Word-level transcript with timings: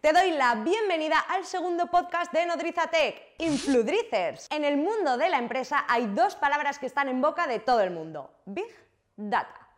Te 0.00 0.12
doy 0.12 0.30
la 0.30 0.54
bienvenida 0.54 1.18
al 1.18 1.44
segundo 1.44 1.88
podcast 1.88 2.32
de 2.32 2.46
Nodrizatec, 2.46 3.34
Infludricers. 3.38 4.46
En 4.52 4.64
el 4.64 4.76
mundo 4.76 5.16
de 5.16 5.28
la 5.28 5.38
empresa 5.38 5.84
hay 5.88 6.06
dos 6.14 6.36
palabras 6.36 6.78
que 6.78 6.86
están 6.86 7.08
en 7.08 7.20
boca 7.20 7.48
de 7.48 7.58
todo 7.58 7.80
el 7.80 7.90
mundo, 7.90 8.30
Big 8.44 8.72
Data. 9.16 9.68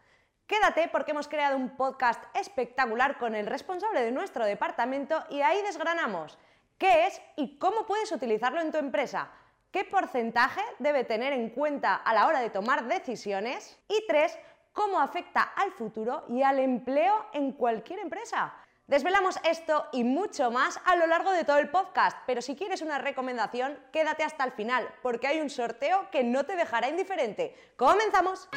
Quédate 0.47 0.89
porque 0.89 1.13
hemos 1.13 1.27
creado 1.27 1.57
un 1.57 1.75
podcast 1.75 2.23
espectacular 2.35 3.17
con 3.17 3.35
el 3.35 3.47
responsable 3.47 4.03
de 4.03 4.13
nuestro 4.13 4.45
departamento 4.45 5.25
y 5.31 5.41
ahí 5.41 5.63
desgranamos 5.63 6.37
qué 6.77 7.07
es 7.07 7.23
y 7.37 7.57
cómo 7.57 7.87
puedes 7.87 8.13
utilizarlo 8.13 8.61
en 8.61 8.73
tu 8.73 8.77
empresa, 8.77 9.31
qué 9.71 9.85
porcentaje 9.85 10.61
debe 10.81 11.05
tener 11.05 11.33
en 11.33 11.49
cuenta 11.49 11.95
a 11.95 12.13
la 12.13 12.27
hora 12.27 12.41
de 12.41 12.51
tomar 12.51 12.85
decisiones 12.89 13.79
y 13.89 14.05
tres, 14.07 14.39
cómo 14.75 15.01
afecta 15.01 15.41
al 15.41 15.73
futuro 15.73 16.27
y 16.29 16.43
al 16.43 16.59
empleo 16.59 17.25
en 17.33 17.53
cualquier 17.53 18.01
empresa. 18.01 18.53
Desvelamos 18.91 19.37
esto 19.49 19.85
y 19.93 20.03
mucho 20.03 20.51
más 20.51 20.81
a 20.85 20.97
lo 20.97 21.07
largo 21.07 21.31
de 21.31 21.45
todo 21.45 21.59
el 21.59 21.69
podcast, 21.69 22.19
pero 22.27 22.43
si 22.43 22.57
quieres 22.57 22.83
una 22.83 22.99
recomendación, 22.99 23.79
quédate 23.93 24.25
hasta 24.25 24.43
el 24.43 24.51
final, 24.51 24.85
porque 25.01 25.29
hay 25.29 25.41
un 25.41 25.49
sorteo 25.49 26.11
que 26.11 26.25
no 26.25 26.43
te 26.43 26.57
dejará 26.57 26.89
indiferente. 26.89 27.55
¡Comenzamos! 27.77 28.49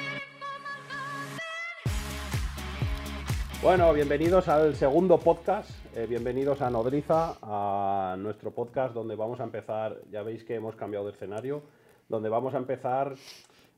Bueno, 3.62 3.93
bienvenidos 3.93 4.48
al 4.48 4.76
segundo 4.76 5.20
podcast, 5.20 5.70
eh, 5.95 6.07
bienvenidos 6.07 6.63
a 6.63 6.71
Nodriza, 6.71 7.35
a 7.43 8.15
nuestro 8.18 8.49
podcast 8.49 8.95
donde 8.95 9.15
vamos 9.15 9.40
a 9.40 9.43
empezar, 9.43 9.99
ya 10.09 10.23
veis 10.23 10.43
que 10.43 10.55
hemos 10.55 10.76
cambiado 10.76 11.05
de 11.05 11.12
escenario, 11.12 11.62
donde 12.09 12.29
vamos 12.29 12.55
a 12.55 12.57
empezar, 12.57 13.13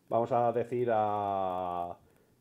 vamos 0.08 0.32
a 0.32 0.54
decir 0.54 0.90
a 0.90 1.98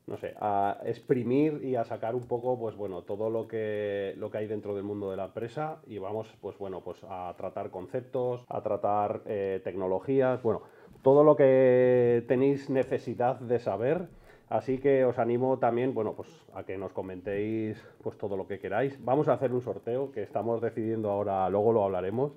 no 0.06 0.16
sé, 0.18 0.34
a 0.38 0.78
exprimir 0.84 1.60
y 1.64 1.76
a 1.76 1.84
sacar 1.84 2.14
un 2.14 2.26
poco, 2.26 2.58
pues 2.58 2.76
bueno, 2.76 3.02
todo 3.02 3.30
lo 3.30 3.48
que, 3.48 4.14
lo 4.18 4.30
que 4.30 4.38
hay 4.38 4.46
dentro 4.46 4.74
del 4.74 4.84
mundo 4.84 5.10
de 5.10 5.16
la 5.16 5.26
empresa 5.26 5.80
y 5.86 5.98
vamos, 5.98 6.28
pues 6.40 6.58
bueno, 6.58 6.82
pues 6.82 6.98
a 7.08 7.32
tratar 7.36 7.70
conceptos, 7.70 8.44
a 8.48 8.62
tratar 8.62 9.22
eh, 9.26 9.60
tecnologías, 9.64 10.42
bueno, 10.42 10.62
todo 11.02 11.24
lo 11.24 11.36
que 11.36 12.24
tenéis 12.28 12.70
necesidad 12.70 13.40
de 13.40 13.58
saber. 13.58 14.08
Así 14.50 14.78
que 14.78 15.06
os 15.06 15.18
animo 15.18 15.58
también, 15.58 15.94
bueno, 15.94 16.12
pues 16.12 16.28
a 16.54 16.64
que 16.64 16.76
nos 16.76 16.92
comentéis 16.92 17.82
pues 18.02 18.16
todo 18.18 18.36
lo 18.36 18.46
que 18.46 18.58
queráis. 18.58 19.02
Vamos 19.02 19.26
a 19.28 19.32
hacer 19.32 19.52
un 19.52 19.62
sorteo 19.62 20.12
que 20.12 20.22
estamos 20.22 20.60
decidiendo 20.60 21.10
ahora, 21.10 21.48
luego 21.48 21.72
lo 21.72 21.82
hablaremos. 21.82 22.32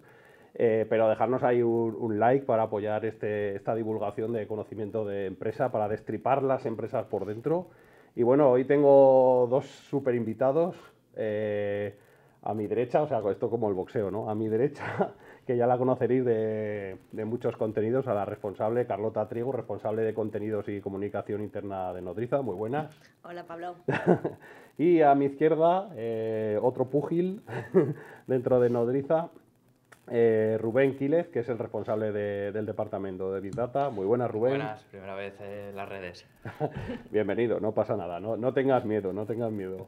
Eh, 0.59 0.88
pero 0.89 1.08
dejarnos 1.08 1.44
ahí 1.44 1.61
un, 1.61 2.17
like 2.17 2.44
para 2.47 2.63
apoyar 2.63 3.05
este, 3.05 3.55
esta 3.55 3.75
divulgación 3.75 4.33
de 4.33 4.47
conocimiento 4.47 5.05
de 5.05 5.27
empresa, 5.27 5.72
para 5.72 5.88
destripar 5.88 6.41
las 6.41 6.66
empresas 6.66 7.05
por 7.05 7.25
dentro. 7.25 7.67
Y 8.16 8.23
bueno, 8.23 8.50
hoy 8.50 8.66
tengo 8.66 9.47
dos 9.52 9.67
super 9.67 10.16
invitados. 10.16 10.75
Eh, 11.16 11.95
a 12.41 12.53
mi 12.53 12.66
derecha, 12.66 13.02
o 13.03 13.08
sea, 13.08 13.22
esto 13.30 13.50
como 13.50 13.67
el 13.69 13.75
boxeo, 13.75 14.09
¿no? 14.09 14.30
A 14.30 14.35
mi 14.35 14.47
derecha, 14.47 15.13
que 15.45 15.58
ya 15.58 15.67
la 15.67 15.78
conoceréis 15.78 16.25
de, 16.25 16.97
de, 17.11 17.25
muchos 17.25 17.55
contenidos, 17.58 18.08
a 18.08 18.16
la 18.16 18.25
responsable 18.25 18.88
Carlota 18.88 19.28
Trigo, 19.28 19.52
responsable 19.52 20.02
de 20.02 20.13
contenidos 20.16 20.67
y 20.69 20.81
comunicación 20.81 21.44
interna 21.44 21.94
de 21.94 22.02
Nodriza. 22.02 22.41
Muy 22.41 22.55
buena. 22.55 22.89
Hola, 23.23 23.45
Pablo. 23.45 23.75
y 24.78 25.02
a 25.02 25.13
mi 25.13 25.25
izquierda, 25.25 25.89
eh, 25.95 26.58
otro 26.61 26.89
púgil 26.89 27.44
dentro 28.28 28.59
de 28.59 28.69
Nodriza, 28.69 29.30
eh, 30.09 30.58
Rubén 30.59 30.95
Quílez, 30.97 31.27
que 31.30 31.39
es 31.39 31.50
el 31.50 31.58
responsable 31.58 32.11
del 32.11 32.66
departamento 32.66 33.33
de 33.33 33.41
Big 33.41 33.55
Data. 33.55 33.89
Muy 33.89 34.05
buenas, 34.05 34.31
Rubén. 34.31 34.53
Buenas, 34.53 34.83
primera 34.86 35.16
vez 35.16 35.33
en 35.41 35.75
las 35.75 35.89
redes. 35.89 36.25
Bienvenido, 37.11 37.59
no 37.59 37.73
pasa 37.73 37.97
nada, 37.97 38.19
no, 38.19 38.38
no, 38.38 38.53
tengas 38.53 38.85
miedo, 38.85 39.11
no 39.13 39.25
tengas 39.25 39.52
miedo. 39.52 39.88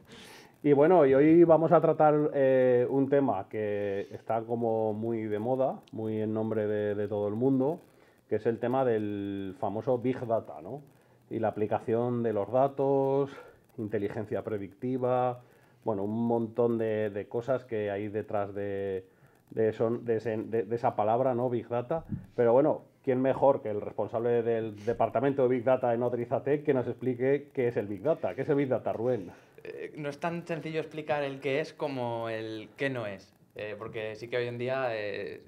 Y 0.62 0.72
bueno, 0.74 1.06
y 1.06 1.14
hoy 1.14 1.44
vamos 1.44 1.72
a 1.72 1.80
tratar 1.80 2.30
eh, 2.34 2.86
un 2.90 3.08
tema 3.08 3.46
que 3.48 4.08
está 4.12 4.42
como 4.42 4.92
muy 4.92 5.22
de 5.22 5.38
moda, 5.38 5.80
muy 5.92 6.20
en 6.20 6.34
nombre 6.34 6.66
de, 6.66 6.94
de, 6.94 7.08
todo 7.08 7.28
el 7.28 7.34
mundo, 7.34 7.80
que 8.28 8.36
es 8.36 8.46
el 8.46 8.58
tema 8.58 8.84
del 8.84 9.56
famoso 9.58 9.96
Big 9.98 10.20
Data, 10.26 10.60
¿no? 10.62 10.82
Y 11.30 11.38
la 11.38 11.48
aplicación 11.48 12.22
de 12.22 12.34
los 12.34 12.52
datos, 12.52 13.30
inteligencia 13.78 14.42
predictiva, 14.42 15.40
bueno, 15.82 16.04
un 16.04 16.26
montón 16.26 16.76
de, 16.76 17.08
de 17.08 17.26
cosas 17.26 17.64
que 17.64 17.90
hay 17.90 18.08
detrás 18.08 18.54
de 18.54 19.06
de, 19.50 20.64
esa 20.70 20.96
palabra, 20.96 21.34
¿no? 21.34 21.50
Big 21.50 21.68
Data. 21.68 22.04
Pero 22.36 22.52
bueno, 22.52 22.84
¿quién 23.02 23.20
mejor 23.20 23.62
que 23.62 23.70
el 23.70 23.80
responsable 23.80 24.42
del 24.42 24.84
departamento 24.84 25.42
de 25.42 25.48
Big 25.48 25.64
Data 25.64 25.92
en 25.94 26.02
Odrizatec 26.02 26.64
que 26.64 26.74
nos 26.74 26.86
explique 26.86 27.48
qué 27.52 27.68
es 27.68 27.76
el 27.76 27.86
Big 27.86 28.02
Data? 28.02 28.34
¿Qué 28.34 28.42
es 28.42 28.48
el 28.48 28.56
Big 28.56 28.68
Data, 28.68 28.92
Rubén? 28.92 29.30
Eh, 29.64 29.92
no 29.96 30.08
es 30.08 30.18
tan 30.18 30.46
sencillo 30.46 30.80
explicar 30.80 31.22
el 31.22 31.40
qué 31.40 31.60
es 31.60 31.72
como 31.72 32.28
el 32.28 32.68
qué 32.76 32.90
no 32.90 33.06
es. 33.06 33.34
Eh, 33.56 33.74
porque 33.78 34.14
sí 34.14 34.28
que 34.28 34.36
hoy 34.36 34.46
en 34.46 34.58
día 34.58 34.88
eh, 34.92 35.42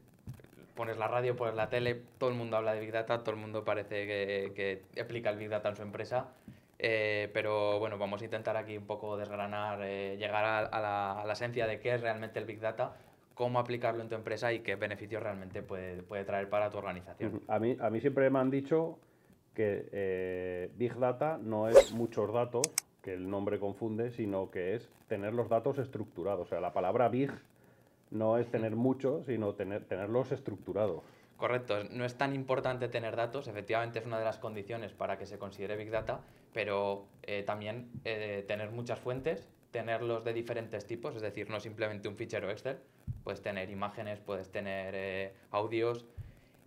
pones 0.74 0.98
la 0.98 1.08
radio, 1.08 1.36
pones 1.36 1.54
la 1.54 1.68
tele, 1.70 2.02
todo 2.18 2.30
el 2.30 2.36
mundo 2.36 2.56
habla 2.56 2.74
de 2.74 2.80
Big 2.80 2.92
Data, 2.92 3.20
todo 3.20 3.30
el 3.30 3.40
mundo 3.40 3.64
parece 3.64 4.06
que, 4.06 4.82
que 4.94 5.00
aplica 5.00 5.30
el 5.30 5.38
Big 5.38 5.48
Data 5.48 5.68
en 5.68 5.76
su 5.76 5.82
empresa. 5.82 6.28
pero 6.78 7.78
bueno, 7.78 7.96
vamos 7.96 8.20
a 8.22 8.24
intentar 8.24 8.56
aquí 8.56 8.76
un 8.76 8.86
poco 8.86 9.16
desgranar, 9.16 9.78
llegar 9.80 10.44
a, 10.44 10.80
la, 10.80 11.22
a 11.22 11.24
la 11.24 11.32
esencia 11.32 11.66
de 11.66 11.78
qué 11.78 11.94
es 11.94 12.00
realmente 12.00 12.40
el 12.40 12.44
Big 12.44 12.58
Data 12.58 12.96
cómo 13.34 13.58
aplicarlo 13.58 14.02
en 14.02 14.08
tu 14.08 14.14
empresa 14.14 14.52
y 14.52 14.60
qué 14.60 14.76
beneficios 14.76 15.22
realmente 15.22 15.62
puede, 15.62 16.02
puede 16.02 16.24
traer 16.24 16.48
para 16.48 16.70
tu 16.70 16.78
organización. 16.78 17.42
A 17.48 17.58
mí, 17.58 17.76
a 17.80 17.90
mí 17.90 18.00
siempre 18.00 18.28
me 18.30 18.38
han 18.38 18.50
dicho 18.50 18.98
que 19.54 19.88
eh, 19.92 20.70
Big 20.76 20.94
Data 20.98 21.38
no 21.42 21.68
es 21.68 21.92
muchos 21.92 22.32
datos, 22.32 22.62
que 23.02 23.14
el 23.14 23.28
nombre 23.28 23.58
confunde, 23.58 24.10
sino 24.10 24.50
que 24.50 24.74
es 24.74 24.88
tener 25.08 25.34
los 25.34 25.48
datos 25.48 25.78
estructurados. 25.78 26.46
O 26.46 26.48
sea, 26.48 26.60
la 26.60 26.72
palabra 26.72 27.08
Big 27.08 27.30
no 28.10 28.38
es 28.38 28.50
tener 28.50 28.76
muchos, 28.76 29.26
sino 29.26 29.54
tener, 29.54 29.84
tenerlos 29.84 30.32
estructurados. 30.32 31.02
Correcto, 31.36 31.82
no 31.90 32.04
es 32.04 32.16
tan 32.16 32.34
importante 32.34 32.88
tener 32.88 33.16
datos, 33.16 33.48
efectivamente 33.48 33.98
es 33.98 34.06
una 34.06 34.18
de 34.18 34.24
las 34.24 34.38
condiciones 34.38 34.92
para 34.92 35.18
que 35.18 35.26
se 35.26 35.38
considere 35.38 35.76
Big 35.76 35.90
Data, 35.90 36.20
pero 36.52 37.06
eh, 37.24 37.42
también 37.42 37.90
eh, 38.04 38.44
tener 38.46 38.70
muchas 38.70 39.00
fuentes, 39.00 39.48
tenerlos 39.72 40.22
de 40.22 40.32
diferentes 40.32 40.86
tipos, 40.86 41.16
es 41.16 41.22
decir, 41.22 41.50
no 41.50 41.58
simplemente 41.58 42.06
un 42.06 42.16
fichero 42.16 42.50
Excel, 42.50 42.78
puedes 43.24 43.42
tener 43.42 43.70
imágenes, 43.70 44.20
puedes 44.20 44.52
tener 44.52 44.94
eh, 44.94 45.34
audios 45.50 46.04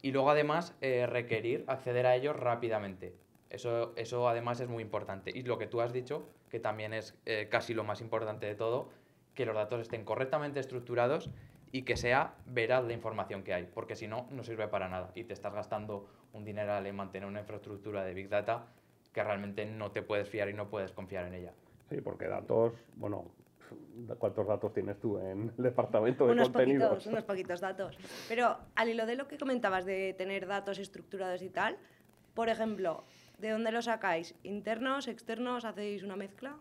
y 0.02 0.12
luego 0.12 0.32
además 0.32 0.76
eh, 0.82 1.06
requerir 1.06 1.64
acceder 1.68 2.06
a 2.06 2.16
ellos 2.16 2.36
rápidamente. 2.36 3.16
Eso, 3.50 3.94
eso 3.96 4.28
además 4.28 4.60
es 4.60 4.68
muy 4.68 4.84
importante. 4.84 5.32
Y 5.34 5.44
lo 5.44 5.58
que 5.58 5.68
tú 5.68 5.80
has 5.82 5.94
dicho, 5.94 6.28
que 6.50 6.60
también 6.60 6.94
es 6.94 7.18
eh, 7.26 7.48
casi 7.50 7.74
lo 7.74 7.84
más 7.84 8.02
importante 8.02 8.48
de 8.48 8.56
todo, 8.56 8.90
que 9.36 9.46
los 9.46 9.56
datos 9.56 9.82
estén 9.82 10.04
correctamente 10.04 10.60
estructurados 10.60 11.30
y 11.72 11.84
que 11.84 11.98
sea 11.98 12.36
veraz 12.46 12.84
la 12.86 12.94
información 12.94 13.44
que 13.44 13.54
hay, 13.54 13.66
porque 13.66 13.96
si 13.96 14.08
no, 14.08 14.28
no 14.32 14.44
sirve 14.44 14.68
para 14.68 14.90
nada 14.90 15.12
y 15.14 15.26
te 15.26 15.34
estás 15.34 15.54
gastando 15.54 16.08
un 16.34 16.44
dineral 16.44 16.86
en 16.86 16.96
mantener 16.96 17.28
una 17.28 17.42
infraestructura 17.42 18.04
de 18.04 18.14
Big 18.14 18.30
Data 18.30 18.68
que 19.14 19.24
realmente 19.24 19.66
no 19.66 19.92
te 19.92 20.02
puedes 20.02 20.30
fiar 20.30 20.50
y 20.50 20.54
no 20.54 20.70
puedes 20.70 20.92
confiar 20.92 21.26
en 21.26 21.34
ella. 21.36 21.54
Sí, 21.90 22.02
porque 22.02 22.28
datos, 22.28 22.74
bueno, 22.96 23.26
¿Cuántos 24.20 24.48
datos 24.48 24.74
tienes 24.74 25.00
tú 25.00 25.18
en 25.18 25.52
el 25.58 25.64
departamento 25.64 26.26
de 26.26 26.34
unos 26.34 26.50
contenidos? 26.50 26.90
Poquitos, 26.90 27.08
unos 27.08 27.24
poquitos 27.24 27.62
datos. 27.62 27.98
Pero 28.28 28.58
al 28.76 28.90
hilo 28.90 29.06
de 29.06 29.16
lo 29.16 29.28
que 29.28 29.38
comentabas 29.38 29.86
de 29.86 30.14
tener 30.14 30.48
datos 30.48 30.80
estructurados 30.80 31.42
y 31.42 31.50
tal, 31.50 31.78
por 32.34 32.50
ejemplo, 32.50 33.06
¿de 33.40 33.52
dónde 33.52 33.72
los 33.72 33.86
sacáis? 33.86 34.36
¿Internos, 34.44 35.08
externos? 35.08 35.66
¿Hacéis 35.66 36.04
una 36.04 36.16
mezcla? 36.16 36.58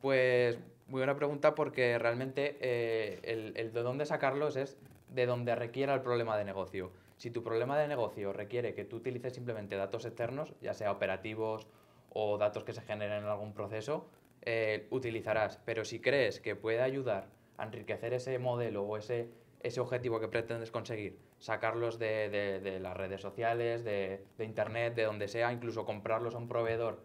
Pues 0.00 0.58
muy 0.86 1.00
buena 1.00 1.16
pregunta 1.16 1.54
porque 1.54 1.98
realmente 1.98 2.56
eh, 2.60 3.20
el, 3.24 3.52
el, 3.56 3.72
de 3.72 3.82
dónde 3.82 4.06
sacarlos 4.06 4.56
es 4.56 4.78
de 5.08 5.26
donde 5.26 5.54
requiera 5.54 5.94
el 5.94 6.02
problema 6.02 6.38
de 6.38 6.44
negocio. 6.44 6.92
Si 7.16 7.30
tu 7.30 7.42
problema 7.42 7.78
de 7.78 7.88
negocio 7.88 8.32
requiere 8.32 8.74
que 8.74 8.84
tú 8.84 8.96
utilices 8.96 9.32
simplemente 9.34 9.76
datos 9.76 10.04
externos, 10.04 10.52
ya 10.60 10.74
sea 10.74 10.92
operativos 10.92 11.66
o 12.12 12.38
datos 12.38 12.64
que 12.64 12.72
se 12.72 12.82
generen 12.82 13.24
en 13.24 13.28
algún 13.28 13.52
proceso, 13.52 14.06
eh, 14.46 14.86
utilizarás. 14.90 15.58
Pero 15.64 15.84
si 15.84 16.00
crees 16.00 16.40
que 16.40 16.54
puede 16.54 16.80
ayudar 16.80 17.26
a 17.58 17.64
enriquecer 17.64 18.14
ese 18.14 18.38
modelo 18.38 18.84
o 18.84 18.96
ese, 18.96 19.28
ese 19.60 19.80
objetivo 19.80 20.20
que 20.20 20.28
pretendes 20.28 20.70
conseguir, 20.70 21.18
sacarlos 21.38 21.98
de, 21.98 22.30
de, 22.62 22.80
las 22.80 22.96
redes 22.96 23.20
sociales, 23.20 23.84
de, 23.84 24.24
de, 24.38 24.44
internet, 24.44 24.94
de 24.94 25.02
donde 25.02 25.26
sea, 25.26 25.52
incluso 25.52 25.84
comprarlos 25.84 26.36
a 26.36 26.38
un 26.38 26.48
proveedor 26.48 27.04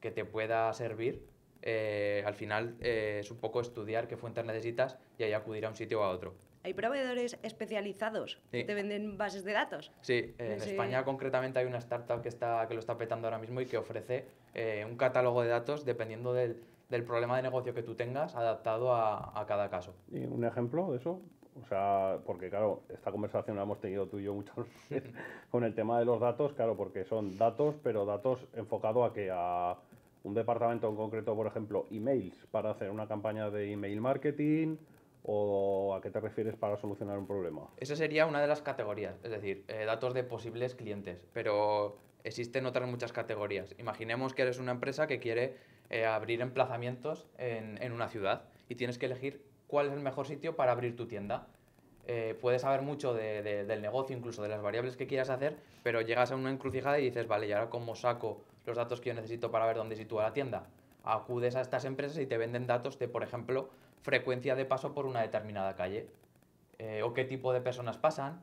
que 0.00 0.10
te 0.10 0.24
pueda 0.24 0.72
servir, 0.72 1.22
eh, 1.60 2.22
al 2.24 2.34
final 2.34 2.76
eh, 2.80 3.18
es 3.20 3.30
un 3.30 3.38
poco 3.38 3.60
estudiar 3.60 4.08
qué 4.08 4.16
fuentes 4.16 4.44
necesitas 4.44 4.96
y 5.18 5.24
ahí 5.24 5.34
acudir 5.34 5.66
a 5.66 5.68
un 5.68 5.76
sitio 5.76 6.00
o 6.00 6.04
a 6.04 6.10
otro. 6.10 6.34
¿Hay 6.64 6.72
proveedores 6.72 7.38
especializados 7.42 8.40
que 8.50 8.64
te 8.64 8.74
venden 8.74 9.16
bases 9.16 9.44
de 9.44 9.52
datos? 9.52 9.92
Sí, 10.00 10.34
en 10.38 10.60
España 10.60 11.04
concretamente 11.04 11.58
hay 11.58 11.66
una 11.66 11.78
startup 11.78 12.20
que, 12.20 12.28
está, 12.28 12.66
que 12.66 12.74
lo 12.74 12.80
está 12.80 12.98
petando 12.98 13.26
ahora 13.26 13.38
mismo 13.38 13.60
y 13.60 13.66
que 13.66 13.76
ofrece 13.76 14.26
un 14.84 14.96
catálogo 14.96 15.42
de 15.42 15.48
datos 15.48 15.84
dependiendo 15.84 16.34
del, 16.34 16.60
del 16.88 17.04
problema 17.04 17.36
de 17.36 17.42
negocio 17.42 17.74
que 17.74 17.82
tú 17.82 17.94
tengas 17.94 18.34
adaptado 18.34 18.94
a, 18.94 19.38
a 19.38 19.46
cada 19.46 19.68
caso. 19.68 19.94
¿Y 20.10 20.24
un 20.24 20.44
ejemplo 20.44 20.90
de 20.90 20.98
eso? 20.98 21.20
O 21.62 21.66
sea, 21.66 22.18
porque 22.24 22.50
claro, 22.50 22.82
esta 22.88 23.10
conversación 23.10 23.56
la 23.56 23.62
hemos 23.62 23.80
tenido 23.80 24.06
tú 24.06 24.18
y 24.18 24.24
yo 24.24 24.34
muchas 24.34 24.56
veces 24.90 25.12
con 25.50 25.64
el 25.64 25.74
tema 25.74 25.98
de 25.98 26.04
los 26.04 26.20
datos, 26.20 26.52
claro, 26.52 26.76
porque 26.76 27.04
son 27.04 27.36
datos, 27.36 27.74
pero 27.82 28.04
datos 28.04 28.46
enfocados 28.54 29.10
a 29.10 29.12
que 29.12 29.30
a 29.32 29.76
un 30.24 30.34
departamento 30.34 30.88
en 30.88 30.96
concreto, 30.96 31.34
por 31.34 31.46
ejemplo, 31.46 31.86
emails, 31.90 32.46
para 32.50 32.70
hacer 32.70 32.90
una 32.90 33.06
campaña 33.06 33.50
de 33.50 33.72
email 33.72 34.00
marketing, 34.00 34.76
¿O 35.30 35.94
a 35.94 36.00
qué 36.00 36.10
te 36.10 36.20
refieres 36.20 36.56
para 36.56 36.76
solucionar 36.76 37.18
un 37.18 37.26
problema? 37.26 37.68
Esa 37.76 37.96
sería 37.96 38.24
una 38.24 38.40
de 38.40 38.46
las 38.46 38.62
categorías, 38.62 39.16
es 39.22 39.30
decir, 39.30 39.64
eh, 39.68 39.84
datos 39.84 40.14
de 40.14 40.24
posibles 40.24 40.74
clientes, 40.74 41.20
pero 41.34 41.98
existen 42.24 42.64
otras 42.66 42.88
muchas 42.88 43.12
categorías. 43.12 43.74
Imaginemos 43.78 44.32
que 44.32 44.42
eres 44.42 44.58
una 44.58 44.72
empresa 44.72 45.06
que 45.06 45.18
quiere 45.18 45.56
eh, 45.90 46.06
abrir 46.06 46.40
emplazamientos 46.40 47.26
en, 47.38 47.80
en, 47.82 47.92
una 47.92 48.08
ciudad 48.08 48.44
y 48.68 48.74
tienes 48.74 48.98
que 48.98 49.06
elegir 49.06 49.42
cuál 49.66 49.86
es 49.86 49.92
el 49.92 50.00
mejor 50.00 50.26
sitio 50.26 50.56
para 50.56 50.72
abrir 50.72 50.96
tu 50.96 51.06
tienda. 51.06 51.46
Eh, 52.06 52.36
puedes 52.40 52.62
saber 52.62 52.82
mucho 52.82 53.12
de, 53.14 53.42
de, 53.42 53.64
del 53.64 53.82
negocio, 53.82 54.16
incluso 54.16 54.42
de 54.42 54.48
las 54.48 54.62
variables 54.62 54.96
que 54.96 55.06
quieras 55.06 55.30
hacer, 55.30 55.56
pero 55.82 56.00
llegas 56.00 56.32
a 56.32 56.36
una 56.36 56.50
encrucijada 56.50 56.98
y 56.98 57.04
dices, 57.04 57.28
vale, 57.28 57.46
¿y 57.48 57.52
ahora 57.52 57.70
cómo 57.70 57.94
saco 57.94 58.42
los 58.66 58.76
datos 58.76 59.00
que 59.00 59.08
yo 59.10 59.14
necesito 59.14 59.50
para 59.50 59.66
ver 59.66 59.76
dónde 59.76 59.96
sitúa 59.96 60.22
la 60.22 60.32
tienda? 60.32 60.66
Acudes 61.04 61.56
a 61.56 61.60
estas 61.60 61.84
empresas 61.84 62.18
y 62.18 62.26
te 62.26 62.38
venden 62.38 62.66
datos 62.66 62.98
de, 62.98 63.08
por 63.08 63.22
ejemplo, 63.22 63.68
frecuencia 64.02 64.54
de 64.54 64.64
paso 64.64 64.94
por 64.94 65.06
una 65.06 65.20
determinada 65.20 65.74
calle, 65.76 66.08
eh, 66.78 67.02
o 67.02 67.12
qué 67.12 67.24
tipo 67.24 67.52
de 67.52 67.60
personas 67.60 67.98
pasan, 67.98 68.42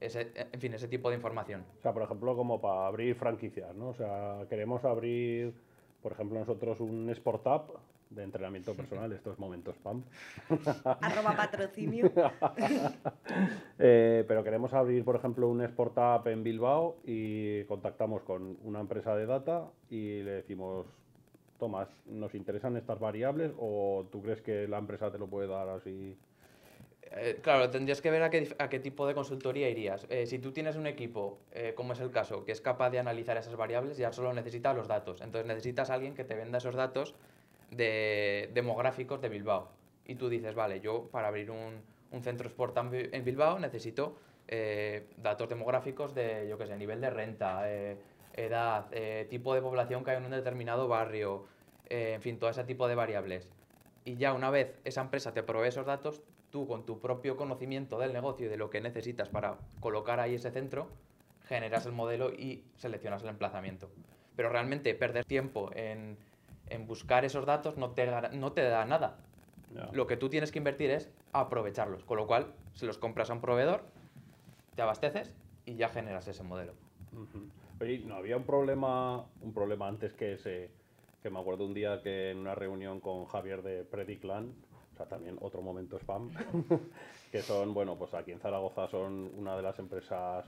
ese, 0.00 0.32
en 0.34 0.60
fin, 0.60 0.74
ese 0.74 0.88
tipo 0.88 1.10
de 1.10 1.16
información. 1.16 1.64
O 1.78 1.82
sea, 1.82 1.92
por 1.92 2.02
ejemplo, 2.02 2.36
como 2.36 2.60
para 2.60 2.86
abrir 2.86 3.14
franquicias, 3.14 3.74
¿no? 3.74 3.88
O 3.88 3.94
sea, 3.94 4.44
queremos 4.48 4.84
abrir, 4.84 5.54
por 6.02 6.12
ejemplo, 6.12 6.38
nosotros 6.38 6.80
un 6.80 7.08
Sport 7.10 7.46
App 7.46 7.70
de 8.10 8.22
entrenamiento 8.22 8.74
personal, 8.76 9.12
estos 9.12 9.38
momentos 9.38 9.74
spam. 9.76 10.02
Arroba 11.00 11.36
patrocinio. 11.36 12.12
eh, 13.78 14.24
pero 14.26 14.44
queremos 14.44 14.72
abrir, 14.74 15.04
por 15.04 15.16
ejemplo, 15.16 15.48
un 15.48 15.62
Sport 15.62 15.98
App 15.98 16.26
en 16.26 16.42
Bilbao 16.42 16.96
y 17.04 17.64
contactamos 17.64 18.22
con 18.22 18.58
una 18.64 18.80
empresa 18.80 19.16
de 19.16 19.26
data 19.26 19.70
y 19.88 20.22
le 20.22 20.32
decimos, 20.32 20.86
Tomás, 21.58 21.88
¿nos 22.06 22.34
interesan 22.34 22.76
estas 22.76 22.98
variables 22.98 23.52
o 23.56 24.06
tú 24.10 24.20
crees 24.20 24.42
que 24.42 24.66
la 24.66 24.78
empresa 24.78 25.12
te 25.12 25.18
lo 25.18 25.28
puede 25.28 25.46
dar 25.46 25.68
así? 25.68 26.18
Eh, 27.14 27.40
claro, 27.42 27.68
tendrías 27.70 28.00
que 28.00 28.10
ver 28.10 28.22
a 28.22 28.30
qué, 28.30 28.54
a 28.58 28.68
qué, 28.68 28.78
tipo 28.80 29.06
de 29.06 29.14
consultoría 29.14 29.68
irías. 29.68 30.06
Eh, 30.08 30.26
si 30.26 30.38
tú 30.38 30.52
tienes 30.52 30.76
un 30.76 30.86
equipo, 30.86 31.38
eh, 31.52 31.74
como 31.76 31.92
es 31.92 32.00
el 32.00 32.10
caso, 32.10 32.44
que 32.44 32.52
es 32.52 32.60
capaz 32.60 32.90
de 32.90 32.98
analizar 32.98 33.36
esas 33.36 33.56
variables, 33.56 33.96
ya 33.96 34.12
solo 34.12 34.32
necesitas 34.32 34.74
los 34.74 34.88
datos. 34.88 35.20
Entonces 35.20 35.46
necesitas 35.46 35.90
a 35.90 35.94
alguien 35.94 36.14
que 36.14 36.24
te 36.24 36.34
venda 36.34 36.58
esos 36.58 36.74
datos 36.74 37.14
de 37.70 38.50
demográficos 38.54 39.20
de 39.20 39.28
Bilbao. 39.28 39.70
Y 40.06 40.14
tú 40.14 40.28
dices, 40.28 40.54
vale, 40.54 40.80
yo 40.80 41.08
para 41.10 41.28
abrir 41.28 41.50
un, 41.50 41.82
un 42.10 42.22
centro 42.22 42.48
sport 42.48 42.76
en 42.78 43.24
Bilbao 43.24 43.58
necesito 43.58 44.16
datos 45.16 45.48
demográficos 45.48 46.14
de, 46.14 46.46
yo 46.48 46.58
qué 46.58 46.66
sé, 46.66 46.76
nivel 46.76 47.00
de 47.00 47.08
renta, 47.08 47.62
edad, 48.34 48.90
tipo 49.30 49.54
de 49.54 49.62
población 49.62 50.04
que 50.04 50.10
hay 50.10 50.18
en 50.18 50.24
un 50.24 50.32
determinado 50.32 50.88
barrio, 50.88 51.46
en 51.88 52.20
fin, 52.20 52.38
todo 52.38 52.50
ese 52.50 52.64
tipo 52.64 52.86
de 52.86 52.94
variables. 52.94 53.48
Y 54.04 54.16
ya 54.16 54.34
una 54.34 54.50
vez 54.50 54.74
esa 54.84 55.00
empresa 55.00 55.32
te 55.32 55.42
provee 55.42 55.68
esos 55.68 55.86
datos, 55.86 56.20
tú 56.52 56.68
con 56.68 56.86
tu 56.86 57.00
propio 57.00 57.36
conocimiento 57.36 57.98
del 57.98 58.12
negocio 58.12 58.46
y 58.46 58.48
de 58.48 58.56
lo 58.56 58.70
que 58.70 58.80
necesitas 58.80 59.28
para 59.28 59.56
colocar 59.80 60.20
ahí 60.20 60.34
ese 60.34 60.52
centro, 60.52 60.88
generas 61.46 61.86
el 61.86 61.92
modelo 61.92 62.32
y 62.32 62.62
seleccionas 62.76 63.22
el 63.22 63.30
emplazamiento. 63.30 63.90
Pero 64.36 64.50
realmente 64.50 64.94
perder 64.94 65.24
tiempo 65.24 65.70
en, 65.74 66.16
en 66.68 66.86
buscar 66.86 67.24
esos 67.24 67.46
datos 67.46 67.76
no 67.76 67.90
te, 67.90 68.06
no 68.32 68.52
te 68.52 68.62
da 68.62 68.84
nada. 68.84 69.16
No. 69.74 69.90
Lo 69.92 70.06
que 70.06 70.18
tú 70.18 70.28
tienes 70.28 70.52
que 70.52 70.58
invertir 70.58 70.90
es 70.90 71.10
aprovecharlos, 71.32 72.04
con 72.04 72.18
lo 72.18 72.26
cual 72.26 72.52
se 72.74 72.86
los 72.86 72.98
compras 72.98 73.30
a 73.30 73.32
un 73.32 73.40
proveedor, 73.40 73.82
te 74.76 74.82
abasteces 74.82 75.34
y 75.64 75.76
ya 75.76 75.88
generas 75.88 76.28
ese 76.28 76.42
modelo. 76.42 76.74
Uh 77.12 77.20
-huh. 77.20 77.50
Oye, 77.80 77.98
¿no 78.06 78.16
había 78.16 78.36
un 78.36 78.44
problema, 78.44 79.24
un 79.40 79.52
problema 79.54 79.88
antes 79.88 80.12
que 80.12 80.34
ese, 80.34 80.70
que 81.22 81.30
me 81.30 81.40
acuerdo 81.40 81.64
un 81.64 81.72
día 81.72 82.02
que 82.02 82.30
en 82.30 82.38
una 82.38 82.54
reunión 82.54 83.00
con 83.00 83.24
Javier 83.24 83.62
de 83.62 83.84
Prediclan, 83.84 84.52
o 84.92 84.96
sea, 84.96 85.06
también 85.06 85.36
otro 85.40 85.62
momento 85.62 85.96
spam, 85.98 86.30
que 87.32 87.40
son, 87.42 87.72
bueno, 87.72 87.96
pues 87.96 88.12
aquí 88.14 88.32
en 88.32 88.40
Zaragoza 88.40 88.88
son 88.88 89.30
una 89.36 89.56
de 89.56 89.62
las 89.62 89.78
empresas 89.78 90.44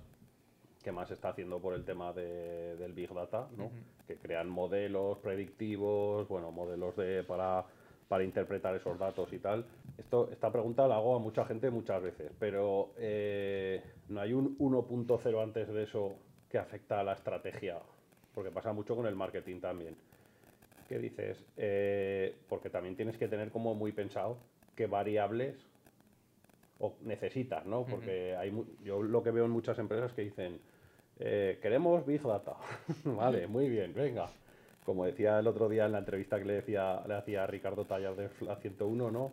que 0.82 0.92
más 0.92 1.10
está 1.10 1.30
haciendo 1.30 1.60
por 1.60 1.72
el 1.72 1.84
tema 1.84 2.12
de, 2.12 2.76
del 2.76 2.92
Big 2.92 3.12
Data, 3.12 3.48
¿no? 3.56 3.64
Uh 3.64 3.68
-huh. 3.68 4.06
que 4.06 4.16
crean 4.16 4.50
modelos 4.50 5.18
predictivos, 5.18 6.28
bueno, 6.28 6.50
modelos 6.50 6.94
de, 6.96 7.24
para, 7.24 7.64
para 8.06 8.22
interpretar 8.22 8.74
esos 8.76 8.98
datos 8.98 9.32
y 9.32 9.38
tal. 9.38 9.64
Esto, 9.96 10.28
esta 10.30 10.52
pregunta 10.52 10.86
la 10.86 10.96
hago 10.96 11.16
a 11.16 11.18
mucha 11.18 11.46
gente 11.46 11.70
muchas 11.70 12.02
veces, 12.02 12.30
pero 12.38 12.92
eh, 12.98 13.82
¿no 14.08 14.20
hay 14.20 14.34
un 14.34 14.58
1.0 14.58 15.42
antes 15.42 15.68
de 15.68 15.84
eso 15.84 16.16
que 16.50 16.58
afecta 16.58 17.00
a 17.00 17.04
la 17.04 17.14
estrategia? 17.14 17.78
Porque 18.34 18.50
pasa 18.50 18.74
mucho 18.74 18.94
con 18.94 19.06
el 19.06 19.14
marketing 19.16 19.60
también. 19.60 19.96
¿Qué 20.88 20.98
dices? 20.98 21.44
Eh, 21.56 22.34
porque 22.48 22.70
también 22.70 22.96
tienes 22.96 23.16
que 23.16 23.28
tener 23.28 23.50
como 23.50 23.74
muy 23.74 23.92
pensado 23.92 24.36
qué 24.76 24.86
variables 24.86 25.56
o 26.78 26.94
necesitas, 27.02 27.64
¿no? 27.66 27.84
Porque 27.84 28.36
hay, 28.36 28.52
yo 28.82 29.02
lo 29.02 29.22
que 29.22 29.30
veo 29.30 29.44
en 29.44 29.50
muchas 29.50 29.78
empresas 29.78 30.12
que 30.12 30.22
dicen, 30.22 30.60
eh, 31.18 31.58
queremos 31.62 32.04
Big 32.04 32.22
Data. 32.22 32.56
vale, 33.04 33.46
muy 33.46 33.68
bien, 33.68 33.94
venga. 33.94 34.28
Como 34.84 35.04
decía 35.06 35.38
el 35.38 35.46
otro 35.46 35.68
día 35.68 35.86
en 35.86 35.92
la 35.92 35.98
entrevista 35.98 36.38
que 36.38 36.44
le, 36.44 36.54
decía, 36.54 37.02
le 37.06 37.14
hacía 37.14 37.44
a 37.44 37.46
Ricardo 37.46 37.84
Tallar 37.84 38.16
de 38.16 38.28
la 38.40 38.56
101, 38.56 39.10
¿no? 39.10 39.32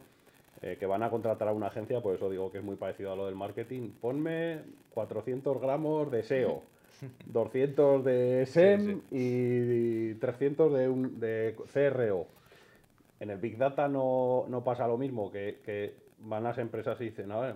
Eh, 0.62 0.77
que 0.80 0.86
van 0.86 1.01
a 1.01 1.09
contratar 1.09 1.48
a 1.48 1.53
una 1.53 1.68
agencia, 1.68 2.01
por 2.01 2.15
eso 2.15 2.30
digo 2.30 2.51
que 2.51 2.59
es 2.59 2.63
muy 2.63 2.75
parecido 2.75 3.12
a 3.12 3.15
lo 3.15 3.25
del 3.25 3.36
marketing. 3.36 3.89
Ponme 4.00 4.62
400 4.94 5.59
gramos 5.59 6.12
de 6.12 6.24
SEO, 6.24 6.62
200 7.25 8.03
de 8.03 8.45
SEM 8.45 8.80
sí, 8.80 9.01
sí. 9.09 10.12
y 10.12 10.13
300 10.15 10.74
de, 10.74 10.89
un, 10.89 11.19
de 11.19 11.56
CRO. 11.74 12.27
En 13.19 13.30
el 13.30 13.38
Big 13.38 13.57
Data 13.57 13.88
no, 13.88 14.45
no 14.48 14.63
pasa 14.63 14.88
lo 14.88 14.98
mismo, 14.98 15.31
que, 15.31 15.59
que, 15.63 15.94
van 16.24 16.44
las 16.44 16.57
empresas 16.57 17.00
y 17.01 17.06
dicen, 17.06 17.31
a 17.31 17.39
ver, 17.39 17.56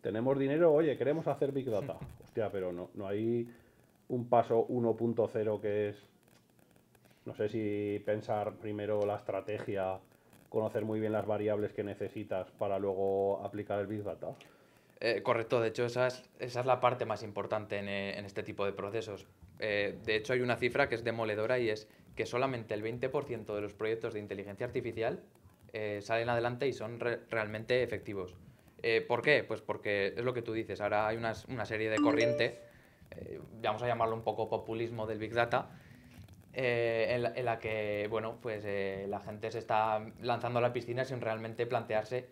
tenemos 0.00 0.38
dinero, 0.38 0.72
oye, 0.72 0.96
queremos 0.96 1.26
hacer 1.26 1.52
Big 1.52 1.70
Data. 1.70 1.96
Hostia, 2.24 2.50
pero 2.50 2.72
no, 2.72 2.90
no 2.94 3.06
hay 3.06 3.48
un 4.08 4.28
paso 4.28 4.66
1.0 4.68 5.60
que 5.60 5.88
es, 5.90 5.96
no 7.24 7.34
sé 7.34 7.48
si 7.48 8.02
pensar 8.04 8.54
primero 8.54 9.06
la 9.06 9.16
estrategia, 9.16 9.98
conocer 10.48 10.84
muy 10.84 11.00
bien 11.00 11.12
las 11.12 11.26
variables 11.26 11.72
que 11.72 11.84
necesitas 11.84 12.50
para 12.52 12.78
luego 12.78 13.40
aplicar 13.44 13.78
el 13.78 13.86
Big 13.86 14.02
Data. 14.02 14.34
Eh, 15.04 15.20
correcto, 15.20 15.60
de 15.60 15.66
hecho 15.66 15.84
esa 15.84 16.06
es, 16.06 16.22
esa 16.38 16.60
es, 16.60 16.66
la 16.66 16.78
parte 16.78 17.06
más 17.06 17.24
importante 17.24 17.76
en, 17.76 17.88
eh, 17.88 18.16
en 18.16 18.24
este 18.24 18.44
tipo 18.44 18.64
de 18.64 18.72
procesos. 18.72 19.26
Eh, 19.58 19.98
de 20.04 20.14
hecho 20.14 20.32
hay 20.32 20.42
una 20.42 20.54
cifra 20.54 20.88
que 20.88 20.94
es 20.94 21.02
demoledora 21.02 21.58
y 21.58 21.70
es 21.70 21.88
que 22.14 22.24
solamente 22.24 22.72
el 22.72 22.84
20% 22.84 23.52
de 23.52 23.60
los 23.60 23.74
proyectos 23.74 24.14
de 24.14 24.20
inteligencia 24.20 24.64
artificial 24.64 25.20
eh, 25.72 25.98
salen 26.02 26.28
adelante 26.28 26.68
y 26.68 26.72
son 26.72 27.00
re 27.00 27.18
realmente 27.28 27.82
efectivos. 27.82 28.36
¿Por 29.08 29.22
qué? 29.22 29.44
Pues 29.44 29.60
porque 29.60 30.08
es 30.16 30.24
lo 30.24 30.34
que 30.34 30.42
tú 30.42 30.52
dices, 30.52 30.80
ahora 30.80 31.06
hay 31.06 31.16
una, 31.16 31.34
una 31.48 31.64
serie 31.64 31.88
de 31.88 31.98
corriente, 31.98 32.58
vamos 33.62 33.80
a 33.84 33.86
llamarlo 33.86 34.16
un 34.16 34.22
poco 34.22 34.50
populismo 34.50 35.06
del 35.06 35.18
Big 35.18 35.32
Data, 35.32 35.70
en, 36.52 37.22
la, 37.22 37.32
en, 37.34 37.44
la, 37.44 37.58
que 37.60 38.08
bueno, 38.10 38.38
pues, 38.42 38.64
eh, 38.66 39.06
la 39.08 39.20
gente 39.20 39.50
se 39.52 39.58
está 39.58 40.04
lanzando 40.20 40.58
a 40.58 40.62
la 40.62 40.72
piscina 40.72 41.04
sin 41.04 41.20
realmente 41.20 41.64
plantearse 41.64 42.26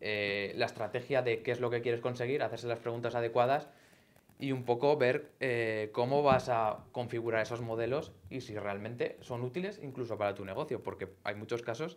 eh, 0.00 0.52
la 0.56 0.66
estrategia 0.66 1.22
de 1.22 1.42
qué 1.42 1.50
es 1.50 1.60
lo 1.60 1.70
que 1.70 1.82
quieres 1.82 2.00
conseguir, 2.00 2.42
hacerse 2.42 2.66
las 2.66 2.78
preguntas 2.78 3.14
adecuadas 3.14 3.68
y 4.38 4.52
un 4.52 4.64
poco 4.64 4.98
ver 4.98 5.30
cómo 5.92 6.22
vas 6.22 6.50
a 6.50 6.84
configurar 6.92 7.40
esos 7.40 7.62
modelos 7.62 8.12
y 8.28 8.42
si 8.42 8.54
realmente 8.54 9.16
son 9.22 9.40
útiles 9.40 9.80
incluso 9.82 10.18
para 10.18 10.34
tu 10.34 10.44
negocio, 10.44 10.82
porque 10.82 11.08
hay 11.24 11.34
muchos 11.36 11.62
casos 11.62 11.96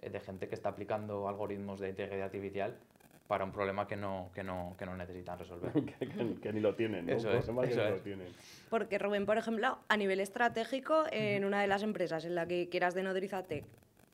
de 0.00 0.18
gente 0.20 0.48
que 0.48 0.54
está 0.54 0.70
aplicando 0.70 1.28
algoritmos 1.28 1.80
de 1.80 1.90
inteligencia 1.90 2.24
artificial 2.24 2.78
para 3.26 3.44
un 3.44 3.52
problema 3.52 3.86
que 3.86 3.96
no, 3.96 4.30
que 4.34 4.42
no, 4.42 4.74
que 4.78 4.84
no 4.84 4.96
necesitan 4.96 5.38
resolver. 5.38 5.72
que, 5.72 6.08
que, 6.08 6.40
que, 6.40 6.52
ni 6.52 6.60
lo 6.60 6.74
tienen, 6.74 7.06
¿no? 7.06 7.12
Eso 7.12 7.30
es, 7.30 7.44
eso 7.44 7.60
que 7.60 7.70
es. 7.70 7.76
lo 7.76 7.96
tienen. 7.98 8.28
Porque 8.68 8.98
Rubén, 8.98 9.26
por 9.26 9.38
ejemplo, 9.38 9.78
a 9.88 9.96
nivel 9.96 10.20
estratégico, 10.20 11.04
en 11.10 11.44
una 11.44 11.60
de 11.60 11.66
las 11.66 11.82
empresas 11.82 12.24
en 12.24 12.34
la 12.34 12.46
que 12.46 12.68
quieras 12.68 12.94
de 12.94 13.02
Nodrizatec, 13.02 13.64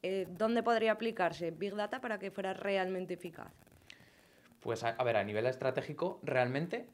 eh, 0.02 0.26
¿dónde 0.30 0.62
podría 0.62 0.92
aplicarse 0.92 1.50
Big 1.50 1.74
Data 1.74 2.00
para 2.00 2.18
que 2.18 2.30
fuera 2.30 2.54
realmente 2.54 3.14
eficaz? 3.14 3.52
Pues 4.60 4.84
a, 4.84 5.02
ver, 5.02 5.16
a 5.16 5.24
nivel 5.24 5.46
estratégico, 5.46 6.20
realmente 6.22 6.86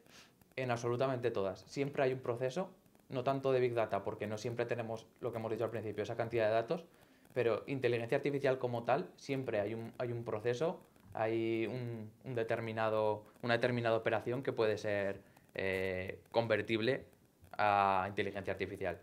en 0.56 0.70
absolutamente 0.70 1.30
todas. 1.30 1.60
Siempre 1.66 2.04
hay 2.04 2.12
un 2.12 2.20
proceso, 2.20 2.70
no 3.08 3.24
tanto 3.24 3.52
de 3.52 3.60
Big 3.60 3.74
Data, 3.74 4.04
porque 4.04 4.26
no 4.26 4.38
siempre 4.38 4.66
tenemos 4.66 5.06
lo 5.20 5.32
que 5.32 5.38
hemos 5.38 5.50
dicho 5.50 5.64
al 5.64 5.70
principio, 5.70 6.02
esa 6.02 6.16
cantidad 6.16 6.46
de 6.46 6.54
datos, 6.54 6.84
pero 7.34 7.64
inteligencia 7.66 8.16
artificial 8.16 8.58
como 8.58 8.84
tal, 8.84 9.10
siempre 9.16 9.60
hay 9.60 9.74
un, 9.74 9.92
hay 9.98 10.12
un 10.12 10.24
proceso 10.24 10.80
hay 11.16 11.66
un, 11.66 12.10
un 12.24 12.34
determinado, 12.34 13.24
una 13.42 13.54
determinada 13.54 13.96
operación 13.96 14.42
que 14.42 14.52
puede 14.52 14.76
ser 14.76 15.22
eh, 15.54 16.20
convertible 16.30 17.06
a 17.56 18.04
inteligencia 18.08 18.52
artificial. 18.52 19.00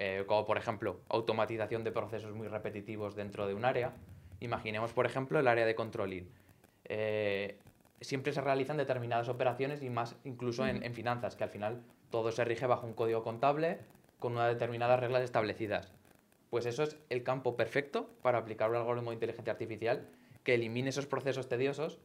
Eh, 0.00 0.24
como 0.26 0.46
por 0.46 0.56
ejemplo, 0.58 1.00
automatización 1.08 1.82
de 1.82 1.90
procesos 1.90 2.32
muy 2.32 2.46
repetitivos 2.46 3.16
dentro 3.16 3.46
de 3.48 3.54
un 3.54 3.64
área. 3.64 3.92
Imaginemos, 4.40 4.92
por 4.92 5.06
ejemplo, 5.06 5.40
el 5.40 5.48
área 5.48 5.66
de 5.66 5.74
controlling. 5.74 6.30
Eh, 6.84 7.58
siempre 8.00 8.32
se 8.32 8.40
realizan 8.40 8.76
determinadas 8.76 9.28
operaciones 9.28 9.82
y 9.82 9.90
más 9.90 10.16
incluso 10.24 10.66
en, 10.66 10.82
en 10.84 10.94
finanzas, 10.94 11.34
que 11.34 11.42
al 11.44 11.50
final 11.50 11.82
todo 12.10 12.30
se 12.30 12.44
rige 12.44 12.66
bajo 12.66 12.86
un 12.86 12.94
código 12.94 13.24
contable 13.24 13.80
con 14.20 14.32
unas 14.34 14.48
determinadas 14.52 15.00
reglas 15.00 15.22
establecidas. 15.22 15.92
Pues 16.50 16.64
eso 16.64 16.84
es 16.84 16.96
el 17.10 17.24
campo 17.24 17.56
perfecto 17.56 18.08
para 18.22 18.38
aplicar 18.38 18.70
un 18.70 18.76
algoritmo 18.76 19.10
de 19.10 19.14
inteligencia 19.14 19.52
artificial 19.52 20.08
que 20.44 20.54
elimine 20.54 20.90
esos 20.90 21.06
procesos 21.06 21.48
tediosos, 21.48 21.98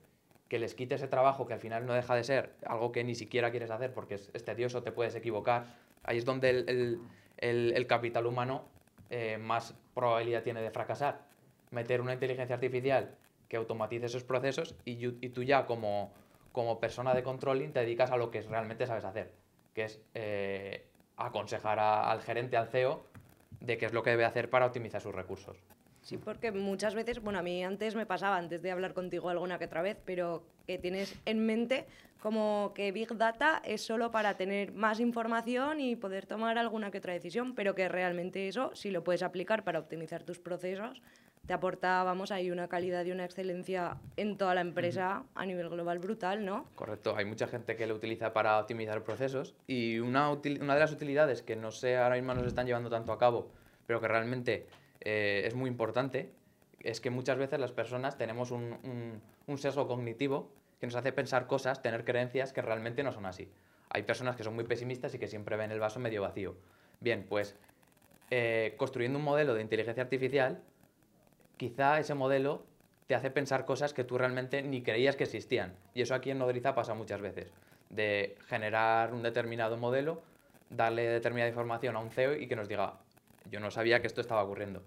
que 0.49 0.57
les 0.59 0.73
quite 0.75 0.95
ese 0.95 1.07
trabajo 1.07 1.45
que 1.45 1.53
al 1.53 1.59
final 1.59 1.85
no 1.85 1.93
deja 1.93 2.15
de 2.15 2.23
ser 2.23 2.55
algo 2.65 2.91
que 2.91 3.03
ni 3.03 3.13
siquiera 3.15 3.51
quieres 3.51 3.69
hacer 3.69 3.93
porque 3.93 4.15
es, 4.15 4.31
es 4.33 4.43
tedioso, 4.43 4.81
te 4.83 4.91
puedes 4.91 5.15
equivocar. 5.15 5.75
Ahí 6.03 6.17
es 6.17 6.25
donde 6.25 6.49
el, 6.49 6.69
el- 6.69 6.99
el- 7.43 7.73
el 7.75 7.87
capital 7.87 8.25
humano 8.25 8.65
eh, 9.09 9.37
más 9.37 9.75
probabilidad 9.93 10.43
tiene 10.43 10.61
de 10.61 10.71
fracasar. 10.71 11.25
Meter 11.71 12.01
una 12.01 12.13
inteligencia 12.13 12.55
artificial 12.55 13.15
que 13.47 13.57
automatice 13.57 14.05
esos 14.07 14.23
procesos 14.23 14.75
y, 14.85 14.93
y 15.25 15.29
tú 15.29 15.43
ya 15.43 15.65
como, 15.65 16.11
como 16.51 16.79
persona 16.79 17.13
de 17.13 17.21
controlling 17.23 17.71
te 17.73 17.81
dedicas 17.81 18.09
a 18.11 18.17
lo 18.17 18.31
que 18.31 18.41
realmente 18.41 18.87
sabes 18.87 19.05
hacer, 19.05 19.31
que 19.73 19.83
es 19.83 20.01
eh, 20.15 20.87
aconsejar 21.17 21.79
al 21.79 22.21
gerente, 22.21 22.57
al 22.57 22.67
CEO, 22.67 23.05
de 23.59 23.77
qué 23.77 23.85
es 23.85 23.93
lo 23.93 24.01
que 24.03 24.09
debe 24.11 24.25
hacer 24.25 24.49
para 24.49 24.65
optimizar 24.65 25.01
sus 25.01 25.13
recursos. 25.13 25.57
Sí, 26.03 26.17
porque 26.17 26.51
muchas 26.51 26.95
veces, 26.95 27.21
bueno, 27.21 27.39
a 27.39 27.41
mí 27.41 27.63
antes 27.63 27.95
me 27.95 28.05
pasaba, 28.05 28.37
antes 28.37 28.61
de 28.61 28.71
hablar 28.71 28.93
contigo 28.93 29.29
alguna 29.29 29.57
que 29.57 29.65
otra 29.65 29.81
vez, 29.81 29.97
pero 30.05 30.43
que 30.67 30.77
tienes 30.77 31.15
en 31.25 31.45
mente 31.45 31.85
como 32.21 32.71
que 32.73 32.93
Big 32.93 33.17
Data 33.17 33.61
es 33.65 33.81
solo 33.81 34.11
para 34.11 34.37
tener 34.37 34.71
más 34.71 35.01
información 35.01 35.81
y 35.81 35.97
poder 35.97 36.25
tomar 36.25 36.57
alguna 36.57 36.89
que 36.89 36.99
otra 36.99 37.11
decisión, 37.11 37.53
pero 37.53 37.75
que 37.75 37.89
realmente 37.89 38.47
eso, 38.47 38.71
si 38.75 38.91
lo 38.91 39.03
puedes 39.03 39.23
aplicar 39.23 39.65
para 39.65 39.79
optimizar 39.79 40.23
tus 40.23 40.39
procesos, 40.39 41.01
te 41.45 41.51
aporta, 41.51 42.01
vamos, 42.03 42.31
ahí 42.31 42.49
una 42.49 42.69
calidad 42.69 43.03
y 43.03 43.11
una 43.11 43.25
excelencia 43.25 43.97
en 44.15 44.37
toda 44.37 44.55
la 44.55 44.61
empresa 44.61 45.23
a 45.35 45.45
nivel 45.45 45.67
global 45.67 45.99
brutal, 45.99 46.45
¿no? 46.45 46.65
Correcto, 46.75 47.15
hay 47.17 47.25
mucha 47.25 47.47
gente 47.47 47.75
que 47.75 47.87
lo 47.87 47.95
utiliza 47.95 48.31
para 48.31 48.57
optimizar 48.57 49.03
procesos 49.03 49.53
y 49.67 49.99
una, 49.99 50.31
una 50.31 50.73
de 50.73 50.79
las 50.79 50.93
utilidades 50.93 51.41
que 51.41 51.57
no 51.57 51.71
sé 51.71 51.97
ahora 51.97 52.15
mismo 52.15 52.33
no 52.33 52.41
se 52.41 52.47
están 52.47 52.65
llevando 52.65 52.89
tanto 52.89 53.11
a 53.11 53.17
cabo, 53.17 53.51
pero 53.85 53.99
que 53.99 54.07
realmente 54.07 54.65
eh, 55.03 55.43
es 55.45 55.55
muy 55.55 55.69
importante, 55.69 56.31
es 56.79 56.99
que 57.01 57.09
muchas 57.09 57.37
veces 57.37 57.59
las 57.59 57.71
personas 57.71 58.17
tenemos 58.17 58.51
un, 58.51 59.21
un- 59.47 59.57
sesgo 59.57 59.87
cognitivo 59.87 60.49
que 60.79 60.87
nos 60.87 60.95
hace 60.95 61.11
pensar 61.13 61.47
cosas, 61.47 61.81
tener 61.81 62.03
creencias 62.05 62.51
que 62.53 62.61
realmente 62.61 63.03
no 63.03 63.11
son 63.11 63.25
así. 63.25 63.49
Hay 63.89 64.03
personas 64.03 64.35
que 64.35 64.43
son 64.43 64.55
muy 64.55 64.63
pesimistas 64.65 65.13
y 65.13 65.19
que 65.19 65.27
siempre 65.27 65.55
ven 65.57 65.71
el 65.71 65.79
vaso 65.79 65.99
medio 65.99 66.21
vacío. 66.21 66.55
Bien, 66.99 67.25
pues 67.29 67.55
eh, 68.31 68.75
construyendo 68.77 69.19
un 69.19 69.25
modelo 69.25 69.53
de 69.53 69.61
inteligencia 69.61 70.03
artificial, 70.03 70.63
quizá 71.57 71.99
ese 71.99 72.13
modelo 72.13 72.65
te 73.07 73.15
hace 73.15 73.31
pensar 73.31 73.65
cosas 73.65 73.93
que 73.93 74.03
tú 74.03 74.17
realmente 74.17 74.61
ni 74.63 74.81
creías 74.81 75.15
que 75.15 75.25
existían. 75.25 75.75
Y 75.93 76.01
eso 76.01 76.15
aquí 76.15 76.31
en 76.31 76.39
Nodriza 76.39 76.73
pasa 76.75 76.93
muchas 76.93 77.21
veces, 77.21 77.53
de 77.89 78.37
generar 78.47 79.13
un 79.13 79.23
determinado 79.23 79.77
modelo, 79.77 80.23
darle 80.69 81.03
determinada 81.07 81.49
información 81.49 81.95
a 81.95 81.99
un 81.99 82.09
CEO 82.09 82.35
y 82.35 82.47
que 82.47 82.55
nos 82.55 82.67
diga, 82.67 83.02
yo 83.51 83.59
no 83.59 83.71
sabía 83.71 84.01
que 84.01 84.07
esto 84.07 84.21
estaba 84.21 84.43
ocurriendo. 84.43 84.81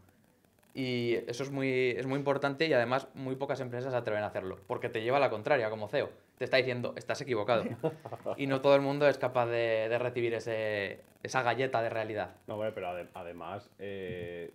Y 0.75 1.15
eso 1.27 1.43
es 1.43 1.51
muy, 1.51 1.91
es 1.97 2.07
muy 2.07 2.19
importante 2.19 2.67
y 2.67 2.73
además 2.75 3.09
muy 3.15 3.35
pocas 3.37 3.61
empresas 3.61 3.93
se 3.93 3.97
atreven 3.99 4.23
a 4.23 4.27
hacerlo, 4.27 4.59
porque 4.67 4.91
te 4.91 5.03
lleva 5.03 5.17
a 5.17 5.21
la 5.21 5.31
contraria 5.31 5.71
como 5.71 5.89
CEO. 5.89 6.11
Te 6.37 6.45
está 6.45 6.59
diciendo, 6.59 6.93
estás 6.97 7.21
equivocado. 7.23 7.65
Y 8.37 8.47
no 8.47 8.61
todo 8.61 8.75
el 8.77 8.83
mundo 8.83 9.09
es 9.09 9.17
capaz 9.17 9.47
de, 9.47 9.89
de 9.89 9.99
recibir 9.99 10.35
ese, 10.35 11.01
esa 11.23 11.43
galleta 11.43 11.81
de 11.81 11.89
realidad. 11.89 12.35
No, 12.47 12.55
hombre, 12.55 12.73
pero 12.73 12.89
ade- 12.89 13.09
además, 13.15 13.71
eh, 13.79 14.51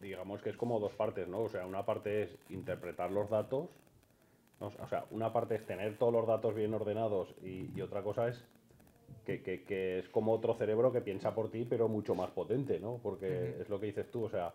digamos 0.00 0.42
que 0.42 0.50
es 0.50 0.56
como 0.56 0.80
dos 0.80 0.92
partes, 0.94 1.28
¿no? 1.28 1.42
O 1.42 1.48
sea, 1.48 1.64
una 1.64 1.86
parte 1.86 2.24
es 2.24 2.36
interpretar 2.50 3.12
los 3.12 3.30
datos, 3.30 3.68
¿no? 4.60 4.66
o 4.82 4.88
sea, 4.88 5.04
una 5.12 5.32
parte 5.32 5.54
es 5.54 5.64
tener 5.64 5.96
todos 5.96 6.12
los 6.12 6.26
datos 6.26 6.56
bien 6.56 6.74
ordenados 6.74 7.32
y, 7.40 7.70
y 7.76 7.80
otra 7.82 8.02
cosa 8.02 8.26
es 8.26 8.44
que, 9.24 9.42
que- 9.42 9.62
que 9.62 9.98
es 10.00 10.08
como 10.08 10.32
otro 10.32 10.54
cerebro 10.54 10.92
que 10.92 11.00
piensa 11.00 11.34
por 11.34 11.50
ti, 11.50 11.64
pero 11.68 11.88
mucho 11.88 12.14
más 12.14 12.30
potente, 12.30 12.78
¿no? 12.80 12.98
Porque 13.02 13.26
es 13.62 13.68
lo 13.68 13.78
que 13.80 13.86
dices 13.86 14.10
tú, 14.10 14.24
o 14.24 14.28
sea, 14.30 14.52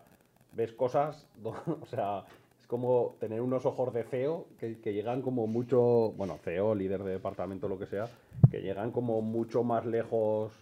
ves 0.52 0.72
cosas, 0.72 1.26
o 1.44 1.86
sea, 1.86 2.24
es 2.60 2.66
como 2.66 3.16
tener 3.20 3.40
unos 3.40 3.64
ojos 3.66 3.92
de 3.94 4.04
CEO 4.04 4.46
que, 4.58 4.78
que 4.80 4.92
llegan 4.92 5.22
como 5.22 5.46
mucho, 5.46 6.12
bueno, 6.16 6.38
CEO, 6.44 6.74
líder 6.74 7.02
de 7.04 7.12
departamento, 7.12 7.68
lo 7.68 7.78
que 7.78 7.86
sea, 7.86 8.08
que 8.50 8.60
llegan 8.62 8.90
como 8.92 9.20
mucho 9.22 9.62
más 9.64 9.86
lejos 9.86 10.52